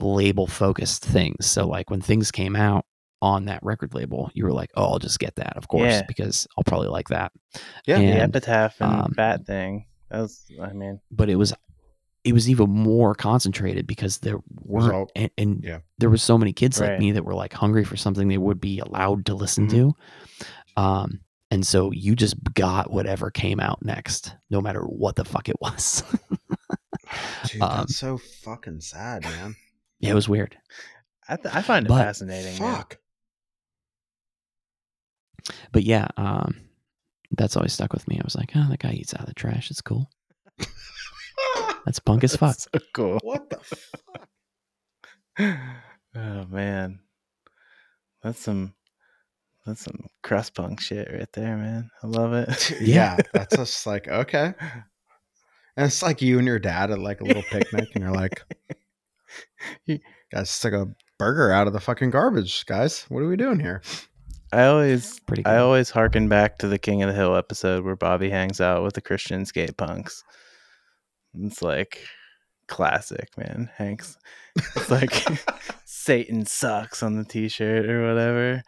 [0.00, 1.46] label focused things.
[1.46, 2.86] So like when things came out
[3.22, 6.02] on that record label, you were like, "Oh, I'll just get that, of course, Yeah.
[6.08, 7.32] because I'll probably like that."
[7.86, 7.98] Yeah.
[7.98, 9.86] the epitaph and um, fat thing.
[10.10, 11.52] That was, I mean, but it was
[12.24, 15.78] it was even more concentrated because there weren't all- and, and yeah.
[15.98, 18.60] there were so many kids like me that were like hungry for something they would
[18.60, 19.70] be allowed to listen Mhm.
[19.70, 19.94] to
[20.82, 21.20] um
[21.50, 25.56] and so you just got whatever came out next no matter what the fuck it
[25.62, 26.02] was
[27.46, 29.56] Dude, Um, that's so fucking sad, man.
[29.98, 30.56] yeah it was weird
[31.28, 32.58] I, th- I find it But- fascinating.
[32.60, 32.84] man.
[35.46, 35.56] Fuck.
[35.72, 36.54] but yeah um
[37.32, 39.34] that's always stuck with me i was like oh that guy eats out of the
[39.34, 40.10] trash it's cool
[41.84, 43.18] that's punk as fuck That's so cool.
[43.22, 44.28] what the fuck?
[46.16, 46.98] oh man,
[48.22, 48.74] that's some
[49.64, 51.90] that's some crust punk shit right there, man.
[52.02, 52.72] I love it.
[52.80, 54.52] yeah, that's just like okay.
[55.76, 58.42] And it's like you and your dad at like a little picnic, and you're like,
[59.86, 60.00] You-
[60.32, 60.86] guys took a
[61.18, 63.04] burger out of the fucking garbage, guys.
[63.08, 63.82] What are we doing here?
[64.52, 67.96] I always pretty I always harken back to the King of the Hill episode where
[67.96, 70.24] Bobby hangs out with the Christian skate punks.
[71.34, 72.02] It's like
[72.66, 73.70] classic, man.
[73.76, 74.18] Hanks.
[74.56, 75.24] It's like
[75.84, 78.62] Satan sucks on the t-shirt or whatever.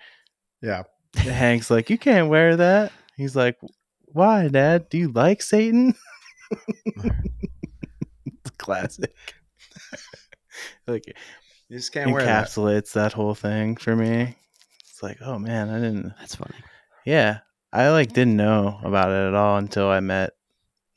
[0.61, 0.85] Yeah.
[1.17, 3.59] Hank's like, "You can't wear that." He's like,
[4.07, 4.89] "Why, Dad?
[4.89, 5.95] Do you like Satan?"
[6.87, 9.15] it's classic.
[10.87, 11.05] like
[11.69, 12.47] You just can't wear that.
[12.47, 13.13] encapsulates that.
[13.13, 14.37] whole thing for me.
[15.03, 16.15] It's like, oh man, I didn't.
[16.21, 16.55] that's funny
[17.05, 17.41] Yeah,
[17.73, 20.31] I like didn't know about it at all until I met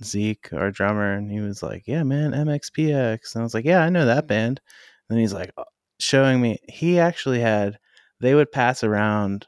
[0.03, 3.82] Zeke, our drummer, and he was like, "Yeah, man, MXPX," and I was like, "Yeah,
[3.82, 4.61] I know that band."
[5.10, 5.64] And then he's like, uh,
[5.99, 7.80] showing me he actually had.
[8.22, 9.48] They would pass around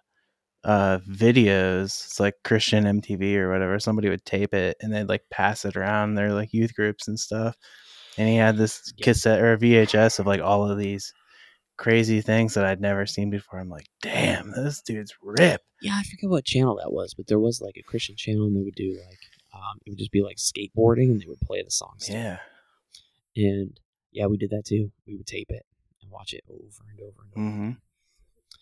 [0.64, 5.22] uh videos it's like christian mtv or whatever somebody would tape it and they'd like
[5.30, 7.56] pass it around their like youth groups and stuff
[8.18, 11.14] and he had this cassette or vhs of like all of these
[11.78, 16.04] crazy things that i'd never seen before i'm like damn this dude's rip Yeah, I
[16.04, 18.76] forget what channel that was, but there was like a Christian channel, and they would
[18.76, 19.20] do like
[19.54, 22.10] um, it would just be like skateboarding, and they would play the songs.
[22.10, 22.40] yeah
[23.36, 23.80] and
[24.12, 24.92] yeah, we did that too.
[25.06, 25.64] We would tape it
[26.02, 27.42] and watch it over and over and over.
[27.56, 27.72] mm-hmm.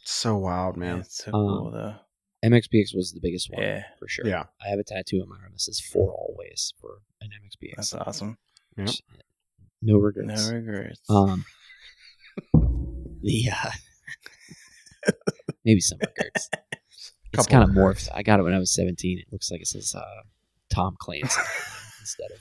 [0.03, 0.99] So wild, man.
[0.99, 1.95] it's so Um, cool though
[2.43, 3.83] MXPX was the biggest one Yeah.
[3.97, 4.27] for sure.
[4.27, 4.43] Yeah.
[4.63, 7.75] I have a tattoo on my arm that says "For Always" for an MXPX.
[7.77, 8.37] that's awesome
[8.77, 8.89] Yep.
[9.81, 10.49] No regrets.
[10.49, 11.45] no regrets Um,
[13.25, 13.71] the uh,
[15.65, 16.49] maybe some records.
[17.37, 18.07] It's kind of morphed.
[18.15, 19.19] I got it when I was 17.
[19.19, 20.21] It looks like it says uh,
[20.69, 21.41] Tom Clancy
[21.99, 22.39] instead of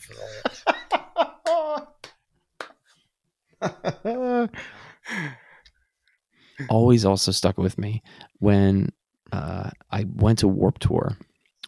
[3.60, 4.50] Always.
[6.68, 8.04] always also stuck with me
[8.38, 8.92] when
[9.32, 11.18] uh, I went to Warped Tour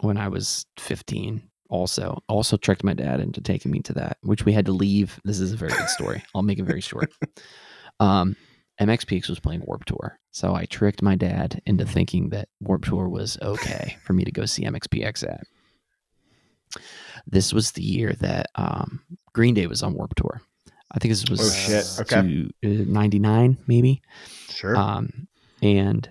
[0.02, 1.42] when I was 15.
[1.68, 5.18] Also, also tricked my dad into taking me to that, which we had to leave.
[5.24, 6.22] This is a very good story.
[6.32, 7.12] I'll make it very short.
[7.98, 8.36] Um,
[8.80, 13.08] MXPX was playing Warped Tour, so I tricked my dad into thinking that Warped Tour
[13.08, 15.44] was okay for me to go see MXPX at.
[17.26, 19.00] This was the year that um,
[19.32, 20.40] Green Day was on Warped Tour.
[20.92, 22.00] I think this was Oh, shit.
[22.12, 22.46] Okay.
[22.64, 24.02] uh, 99 maybe.
[24.50, 24.76] Sure.
[24.76, 25.26] Um,
[25.62, 26.08] and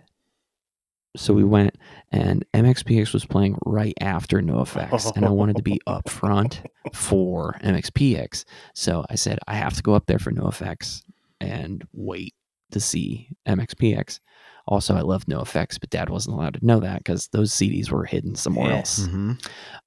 [1.15, 1.75] so we went,
[2.11, 6.61] and MXPX was playing right after NoFX, and I wanted to be up front
[6.93, 8.43] for MXPX.
[8.73, 11.03] So I said, I have to go up there for NoFX
[11.39, 12.33] and wait
[12.75, 14.19] to see MXPX.
[14.67, 18.05] Also, I love NoFX, but Dad wasn't allowed to know that because those CDs were
[18.05, 18.77] hidden somewhere Yeah.
[18.77, 19.05] else.
[19.07, 19.31] hmm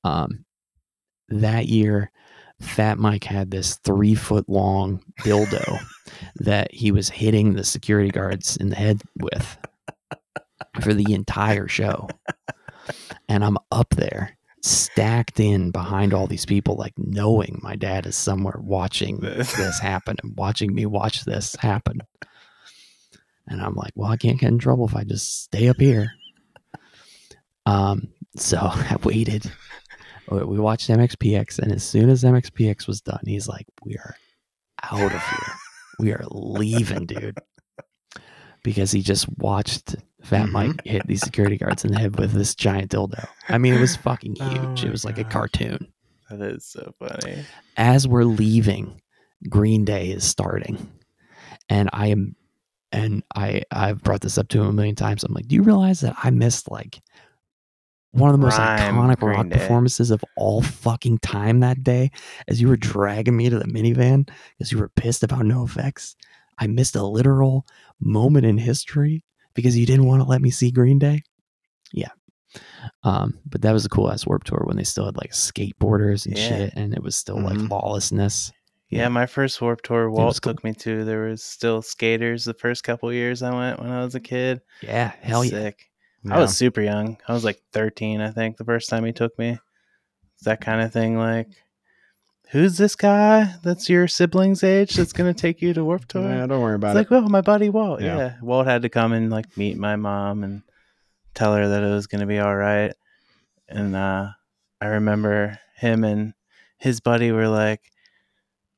[0.05, 0.45] Um,
[1.29, 2.11] that year,
[2.61, 5.79] Fat Mike had this three foot long dildo
[6.37, 9.59] that he was hitting the security guards in the head with
[10.81, 12.09] for the entire show.
[13.29, 18.17] And I'm up there, stacked in behind all these people, like knowing my dad is
[18.17, 22.01] somewhere watching this happen and watching me watch this happen.
[23.49, 26.13] And I'm like, well, I can't get in trouble if I just stay up here.
[27.67, 29.51] Um, so I waited.
[30.31, 34.15] We watched MXPX, and as soon as MXPX was done, he's like, "We are
[34.83, 35.55] out of here.
[35.99, 37.39] We are leaving, dude."
[38.63, 40.53] Because he just watched Fat Mhm.
[40.53, 43.27] Mike hit these security guards in the head with this giant dildo.
[43.49, 44.83] I mean, it was fucking Oh huge.
[44.85, 45.91] it my was like a cartoon.
[46.29, 47.47] that is so funny
[47.79, 49.01] As we're leaving,
[49.49, 50.93] Green Day is starting,
[51.71, 52.37] and I am,
[52.93, 55.25] and I I've brought this up to him a million times.
[55.25, 57.01] I'm like, do you realize that I missed like
[58.13, 59.59] one of the most Prime iconic Green rock Day.
[59.59, 62.11] performances of all fucking time that day
[62.49, 66.15] as you were dragging me to the minivan because you were pissed about NoFX.
[66.59, 67.67] I missed a literal
[68.01, 69.25] moment in history
[69.55, 71.23] because you didn't want to let me see Green Day.
[71.93, 72.09] Yeah.
[73.03, 76.25] Um, but that was a cool ass Warped Tour when they still had like skateboarders
[76.27, 76.49] and Yeah.
[76.49, 77.69] shit, and it was still like Mhm.
[77.71, 78.53] lawlessness.
[78.91, 79.09] Yeah, Yeah.
[79.09, 80.55] my first Warped Tour Walt cool.
[80.55, 81.05] took me to.
[81.05, 84.61] There was still skaters the first couple years I went when I was a kid.
[84.83, 85.51] Yeah, hell yeah.
[85.51, 85.85] Sick.
[86.31, 87.17] I was super young.
[87.29, 89.59] I was like 13, I think, the first time he took me.
[90.35, 91.17] It's that kind of thing.
[91.17, 91.49] Like,
[92.51, 96.23] who's this guy that's your sibling's age that's going to take you to Warped Tour?
[96.29, 97.01] Yeah, don't worry about it.
[97.01, 98.01] it's about like, well, my buddy Walt.
[98.03, 98.17] Yeah.
[98.19, 98.35] Yeah.
[98.43, 100.63] Walt had to come and like meet my mom and
[101.35, 102.93] tell her that it was going to be all right.
[103.69, 104.29] And uh,
[104.81, 106.35] I remember him and
[106.79, 107.81] his buddy were like,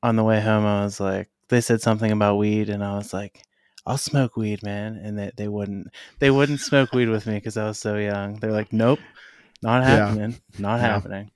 [0.03, 3.13] on the way home, I was like, they said something about weed, and I was
[3.13, 3.43] like,
[3.85, 4.95] I'll smoke weed, man.
[4.95, 5.87] And they, they wouldn't,
[6.19, 8.35] they wouldn't smoke weed with me because I was so young.
[8.35, 8.99] They're like, nope,
[9.63, 9.87] not Yeah.
[10.07, 10.87] happening, not Yeah.
[10.87, 11.31] happening.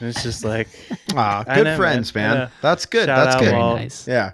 [0.00, 0.68] And it's just like,
[1.16, 2.30] Ah, good know, friends, man.
[2.30, 2.36] man.
[2.38, 2.48] Yeah.
[2.62, 3.06] That's good.
[3.06, 3.50] Shout That's good.
[3.50, 3.78] Very Walt.
[3.80, 4.06] nice.
[4.08, 4.32] Yeah.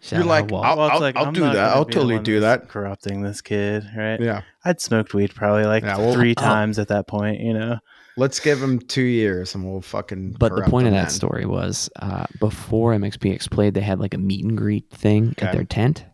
[0.00, 0.64] Shout You're out like, Walt.
[0.64, 1.56] I'll- like, I'll I'm do that.
[1.56, 2.68] I'll totally do that.
[2.68, 4.20] Corrupting this kid, right?
[4.20, 4.42] Yeah.
[4.64, 7.78] I'd smoked weed probably like Yeah, well- three times at that point, you know.
[8.16, 10.36] Let's give him two years and we'll fucking.
[10.38, 11.10] But the point of that then.
[11.10, 15.46] story was uh, before MXPX played, they had like a meet and greet thing Okay.
[15.46, 16.04] at their tent.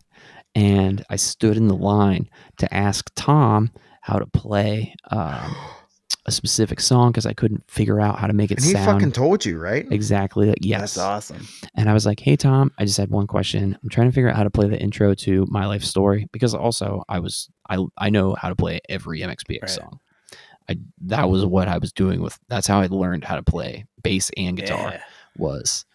[0.55, 3.71] And I stood in the line to ask Tom
[4.01, 5.55] how to play um,
[6.25, 8.69] a specific song because I couldn't figure out how to make it sound.
[8.75, 9.87] And he sound fucking told you, right?
[9.91, 10.81] exactly like yes.
[10.81, 11.47] That's awesome.
[11.75, 13.77] And I was like, "Hey Tom, I just had one question.
[13.81, 16.53] I'm trying to figure out how to play the intro to My Life Story because
[16.53, 19.69] also I was I I know how to play every MXPX Right.
[19.69, 19.99] song.
[20.69, 22.37] I that was what I was doing with.
[22.49, 24.91] That's how I learned how to play bass and guitar.
[24.93, 25.01] Yeah.
[25.37, 25.85] Was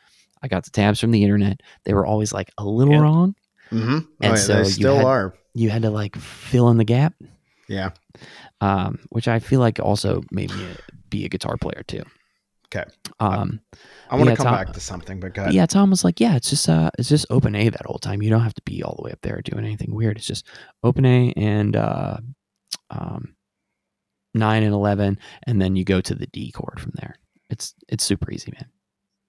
[0.43, 1.61] I got the tabs from the internet?
[1.85, 3.03] They were always like a little Yep.
[3.03, 3.35] wrong.
[3.70, 3.99] Mm-hmm.
[3.99, 5.35] Oh, And yeah, so they you still had- are.
[5.55, 7.15] You had to like fill in the gap,
[7.69, 7.90] Yeah.
[8.61, 10.66] um, which I feel like also made me
[11.11, 12.03] be a guitar player too.
[12.66, 12.85] Okay.
[13.19, 13.61] Um,
[14.11, 16.05] I want to Yeah, come Tom- back to something, but go But yeah, Tom was
[16.05, 18.23] like, yeah, it's just uh, it's just open A that whole time.
[18.23, 20.16] You don't have to be all the way up there doing anything weird.
[20.19, 20.47] It's just
[20.85, 22.19] open A and uh,
[22.90, 23.35] um,
[24.39, 27.16] nine and eleven, and then you go to the D chord from there.
[27.51, 28.66] It's it's super easy, man.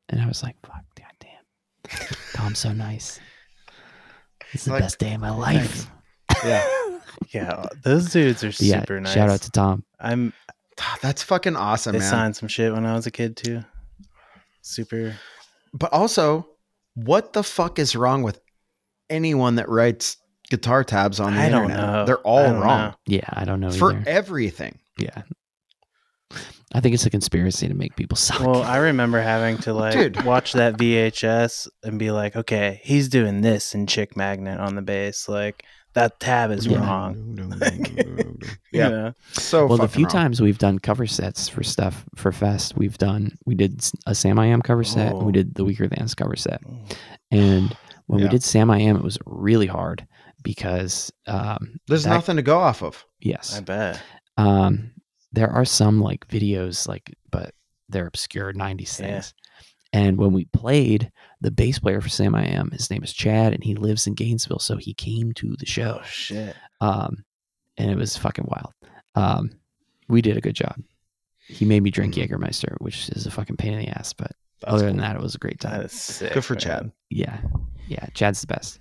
[0.09, 3.19] And I was like, fuck, goddamn, Tom's so nice.
[4.53, 5.87] It's the Like, best day of my life.
[6.43, 6.65] Yeah.
[7.31, 7.65] Yeah.
[7.83, 9.13] Those dudes are But yeah, super nice.
[9.13, 9.83] shout out to Tom.
[9.99, 10.33] I'm
[10.81, 12.09] Ah, That's fucking awesome, they man.
[12.09, 13.61] signed some shit when I was a kid too.
[14.61, 15.15] Super.
[15.73, 16.47] But also,
[16.95, 18.39] what the fuck is wrong with
[19.09, 20.17] anyone that writes
[20.49, 21.85] guitar tabs on the I don't internet?
[21.85, 22.05] know.
[22.05, 22.95] They're I all don't wrong know.
[23.05, 24.03] Yeah, I don't know for either.
[24.07, 24.79] everything.
[24.99, 25.23] Yeah,
[26.73, 28.41] I think it's a conspiracy to make people suck.
[28.41, 30.23] Well, I remember having to like Dude.
[30.23, 34.81] watch that VHS and be like, okay, he's doing this in Chick Magnet on the
[34.83, 35.27] bass.
[35.27, 35.63] Like
[35.93, 36.79] that tab is Yeah.
[36.85, 37.35] wrong.
[38.71, 38.85] yeah.
[38.87, 39.13] You know?
[39.31, 40.11] So well, the few wrong.
[40.11, 44.63] times we've done cover sets for stuff for Fest, we've done we did a Samiam
[44.63, 45.25] cover set, and Oh.
[45.25, 46.61] we did the Weakerthans cover set.
[47.31, 48.25] And when Yeah.
[48.25, 50.05] we did Samiam, it was really hard
[50.43, 53.03] because um, There's that- nothing to go off of.
[53.19, 53.99] yes, I bet.
[54.39, 54.91] Um,
[55.31, 57.53] there are some like videos like, but
[57.89, 59.07] they're obscure '90s Yeah.
[59.07, 59.33] things.
[59.91, 61.11] And when we played,
[61.41, 64.77] the bass player for Samiam, his name is Chad, and he lives in Gainesville, so
[64.77, 65.99] he came to the show.
[66.01, 66.55] Oh shit.
[66.81, 67.23] um,
[67.77, 68.73] and it was fucking wild.
[69.15, 69.51] Um,
[70.07, 70.75] we did a good job.
[71.47, 72.27] He made me drink Mhm.
[72.27, 75.21] Jägermeister, which is a fucking pain in the ass, but That's other than that, it
[75.21, 75.81] was a great time.
[75.81, 76.33] is sick.
[76.33, 76.59] Good for man.
[76.61, 76.91] Chad.
[77.09, 77.41] Yeah,
[77.87, 78.79] yeah, Chad's the best.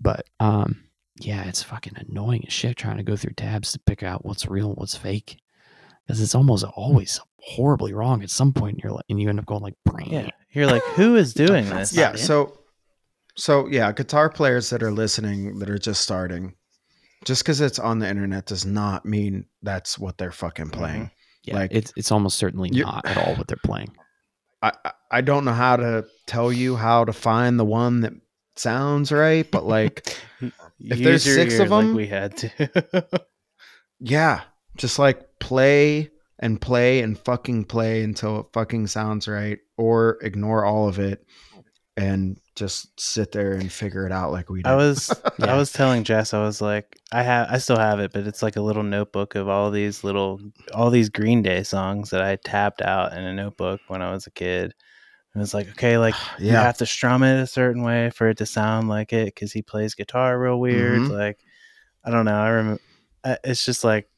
[0.00, 0.82] But um,
[1.18, 4.46] yeah, it's fucking annoying as shit trying to go through tabs to pick out what's
[4.46, 5.40] real and what's fake,
[6.06, 8.74] because it's almost always horribly wrong at some point.
[8.74, 10.08] And you're like, and you end up going like, brain.
[10.10, 10.30] Yeah.
[10.52, 11.92] You're like, who is doing this?
[11.92, 12.16] Yeah.
[12.16, 12.58] So,
[13.36, 16.54] so yeah, guitar players that are listening that are just starting,
[17.24, 20.80] just because it's on the internet does not mean that's what they're fucking mm-hmm.
[20.80, 21.10] playing.
[21.44, 21.56] yeah.
[21.56, 23.94] Like- it's it's almost certainly not at all what they're playing.
[24.62, 28.12] I I- I don't know how to tell you how to find the one that
[28.56, 30.16] sounds right, but like,
[30.80, 33.06] If there's six of ears like them- we had to.
[34.00, 34.42] yeah,
[34.76, 40.64] just like play and play and fucking play until it fucking sounds right, or ignore
[40.64, 41.24] all of it
[41.98, 44.68] and just sit there and figure it out like we did.
[44.70, 45.54] I was Yeah.
[45.54, 48.42] I was telling Jess I was like I have I still have it but it's
[48.42, 50.38] like a little notebook of all these little
[50.74, 54.26] all these Green Day songs that I tapped out in a notebook when I was
[54.26, 54.74] a kid.
[55.36, 58.38] And it's like okay like you have to strum it a certain way for it
[58.38, 61.10] to sound like it cuz he plays guitar real weird Mhm.
[61.10, 61.38] like
[62.02, 62.80] I don't know I remember
[63.44, 64.08] it's just like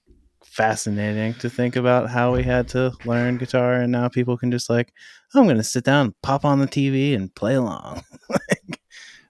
[0.45, 4.71] fascinating to think about how we had to learn guitar and now people can just
[4.71, 4.93] like
[5.35, 8.03] I'm going to sit down and pop on the TV and play along.
[8.31, 8.81] like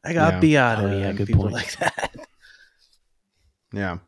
[0.05, 0.41] I got Yeah.
[0.41, 1.55] Beata Oh, yeah, and good people point.
[1.55, 2.15] like that.
[3.73, 3.99] yeah.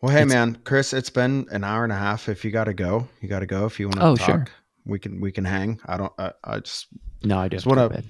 [0.00, 2.28] Well, hey It's- man, Chris, it's been an hour and a half.
[2.28, 3.66] If you got to go, you got to go.
[3.66, 4.46] If you want to Oh, talk, sure.
[4.86, 5.80] We can we can hang.
[5.86, 6.12] I don't.
[6.18, 6.88] I, I just
[7.22, 7.48] No, I.
[7.48, 8.04] Just have to go wanna- bed.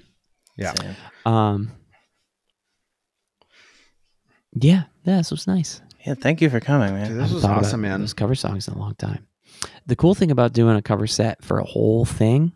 [0.57, 0.73] Yeah.
[0.73, 0.95] Same.
[1.25, 1.71] Um.
[4.57, 5.81] Yeah, yeah, this was nice.
[6.05, 7.09] Yeah, thank you for coming, man.
[7.09, 7.99] Dude, this was awesome, man.
[8.01, 9.27] Those cover songs in a long time.
[9.87, 12.53] The cool thing about doing a cover set for a whole thing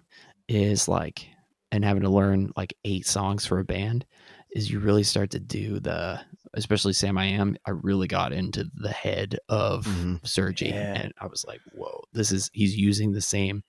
[0.47, 1.27] is like,
[1.71, 4.05] and having to learn like eight songs for a band,
[4.51, 6.19] is you really start to do the,
[6.53, 7.55] especially Samiam.
[7.67, 10.21] I really got into the head of Mhm.
[10.21, 10.93] Sergie, Yeah.
[11.01, 13.63] and I was like, whoa, this is he's using the same.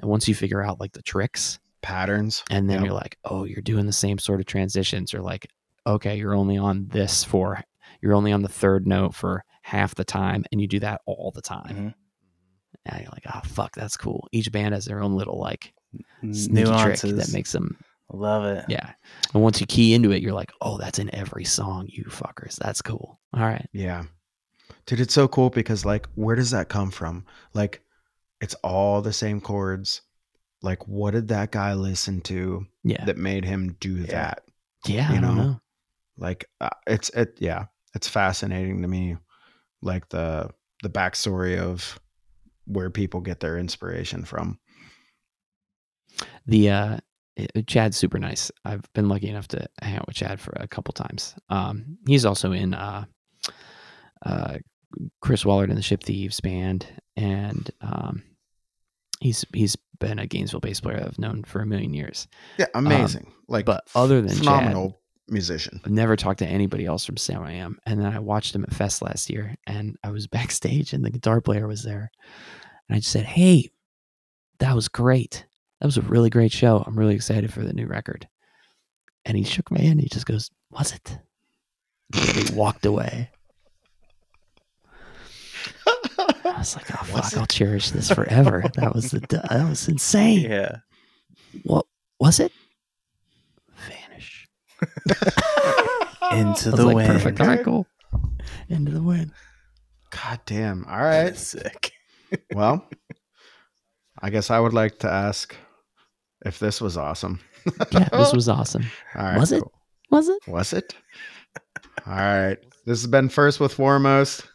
[0.00, 2.42] And once you figure out like the tricks, Patterns.
[2.50, 2.84] and then Yep.
[2.86, 5.46] you're like, oh, you're doing the same sort of transitions, or like,
[5.86, 7.62] okay, you're only on this for,
[8.02, 11.32] you're only on the third note for half the time, and you do that all
[11.34, 11.74] the time.
[11.76, 11.94] Mhm.
[12.86, 14.26] And you're like, oh fuck, that's cool.
[14.32, 15.72] Each band has their own little like
[16.22, 17.00] Nuances.
[17.00, 17.76] trick that makes them,
[18.12, 18.64] Love it.
[18.68, 18.92] yeah.
[19.34, 22.56] And once you key into it, you're like, oh, that's in every song, you fuckers.
[22.56, 23.20] That's cool.
[23.34, 24.04] All right, Yeah.
[24.86, 27.24] Dude, it's so cool because like where does that come from?
[27.54, 27.82] Like
[28.40, 30.02] it's all the same chords.
[30.62, 34.06] Like what did that guy listen to yeah, that made him do Yeah.
[34.06, 34.42] that?
[34.86, 35.10] yeah.
[35.10, 35.60] you I don't know, know.
[36.18, 39.16] Like uh, it's it yeah, it's fascinating to me
[39.82, 40.50] like the
[40.82, 41.98] the backstory of
[42.66, 44.58] where people get their inspiration from.
[46.46, 46.96] The uh,
[47.36, 48.50] eh, Chad's super nice.
[48.64, 51.34] I've been lucky enough to hang out with Chad for a couple times.
[51.48, 53.04] Um, he's also in uh,
[54.24, 54.58] uh,
[55.20, 56.86] Chris Wollard and the Ship Thieves band,
[57.16, 58.22] and um,
[59.20, 62.26] he's he's been a Gainesville bass player I've known for a million years.
[62.58, 63.32] Yeah, amazing.
[63.48, 65.80] like Um, But other than Chad, phenomenal musician.
[65.84, 67.76] I've never talked to anybody else from Samiam.
[67.86, 71.10] And then I watched him at Fest last year and I was backstage and the
[71.10, 72.10] guitar player was there.
[72.88, 73.70] And I just said, Hey,
[74.58, 75.46] that was great.
[75.80, 76.82] That was a really great show.
[76.86, 78.26] I'm really excited for the new record.
[79.24, 80.00] And he shook my hand.
[80.00, 81.18] He just goes, Was it?
[82.14, 83.30] He walked away.
[85.86, 88.64] I was like, Oh fuck, I'll cherish this forever.
[88.76, 90.42] that was the that was insane.
[90.50, 90.76] Yeah.
[91.64, 91.86] What
[92.18, 92.52] was it?
[93.88, 94.46] Vanish.
[96.32, 97.08] Into the like, wind.
[97.12, 97.40] perfect.
[97.40, 97.86] All right, cool.
[98.68, 99.32] Into the wind.
[100.10, 100.84] God damn.
[100.86, 101.36] All right.
[101.36, 101.92] Sick.
[102.54, 102.88] Well,
[104.22, 105.56] I guess I would like to ask
[106.46, 107.40] if this was awesome.
[107.90, 108.84] Yeah, this was awesome.
[109.16, 109.36] All right.
[109.36, 109.62] Was it?
[109.62, 109.72] cool.
[110.12, 110.38] Was it?
[110.46, 110.94] Was it?
[112.06, 112.56] All right.
[112.86, 114.46] This has been First with Foremost,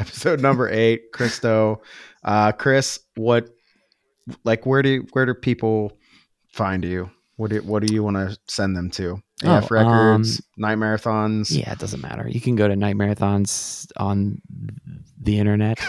[0.00, 1.12] episode number eight.
[1.12, 1.80] Chris Stowe.
[2.24, 3.48] Uh Chris, what
[4.44, 5.92] like where do where do people
[6.52, 7.10] find you?
[7.36, 9.22] What do what do you want to send them to?
[9.42, 11.50] Oh, AF Records, Nightmarathons.
[11.50, 12.28] Yeah, it doesn't matter.
[12.28, 14.40] You can go to Nightmarathons on
[15.20, 15.78] the internet.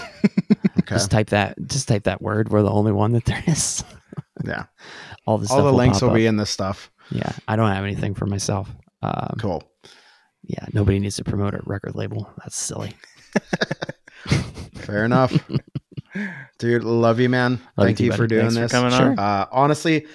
[0.79, 0.95] Okay.
[0.95, 1.55] Just type that.
[1.67, 2.49] Just type that word.
[2.49, 3.83] We're the only one that there is.
[4.43, 4.65] Yeah.
[5.27, 6.91] All the All the stuff links will be in this stuff.
[7.11, 8.69] Yeah, I don't have anything for myself.
[9.03, 9.63] Um, Cool.
[10.43, 12.27] Yeah, nobody needs to promote a record label.
[12.39, 12.95] That's silly.
[14.81, 15.33] Fair enough.
[16.59, 17.53] Dude, love you, man.
[17.77, 18.71] Love Thank you you, for doing Thanks for this.
[18.71, 19.11] coming Sure.
[19.11, 19.19] on.
[19.19, 20.05] Uh, honestly,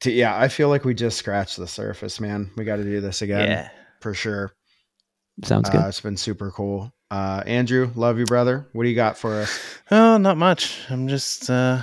[0.00, 2.50] to, yeah, I feel like we just scratched the surface, man.
[2.56, 3.68] We got to do this again Yeah.
[4.00, 4.52] for sure.
[5.44, 5.82] Sounds good.
[5.82, 6.92] Uh, it's been super cool.
[7.10, 8.66] Uh, Andrew, love you, brother.
[8.72, 9.60] What do you got for us?
[9.90, 10.80] Oh, not much.
[10.88, 11.82] I'm just uh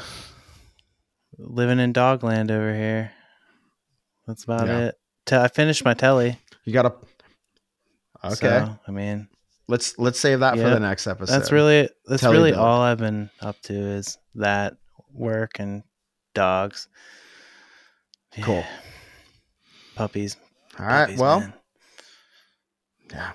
[1.38, 3.12] living in dogland over here.
[4.28, 4.80] That's about Yeah.
[4.88, 4.96] it.
[5.26, 6.40] Te- I finished my telly.
[6.66, 6.94] You got a
[8.26, 8.36] okay.
[8.66, 9.28] so, I mean,
[9.68, 11.34] let's let's save that for the next episode.
[11.34, 14.76] that's really that's Telly really all I've been up to is that
[15.14, 15.84] work and
[16.34, 16.88] dogs.
[18.42, 18.64] Cool.
[19.96, 20.38] Puppies.
[20.80, 21.02] all right.
[21.04, 21.54] puppies, well, man.
[23.12, 23.32] yeah.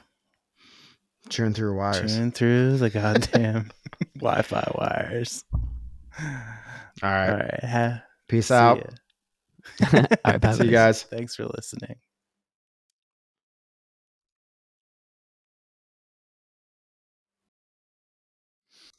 [1.28, 2.16] Chewing through wires.
[2.16, 3.70] chewing through the goddamn
[4.16, 5.44] Wi-Fi wires.
[5.52, 6.24] All
[7.02, 7.30] right.
[7.30, 7.64] All right.
[7.64, 8.78] Ha- Peace out.
[9.92, 11.02] All right, bye, See you guys.
[11.04, 11.96] Thanks for listening.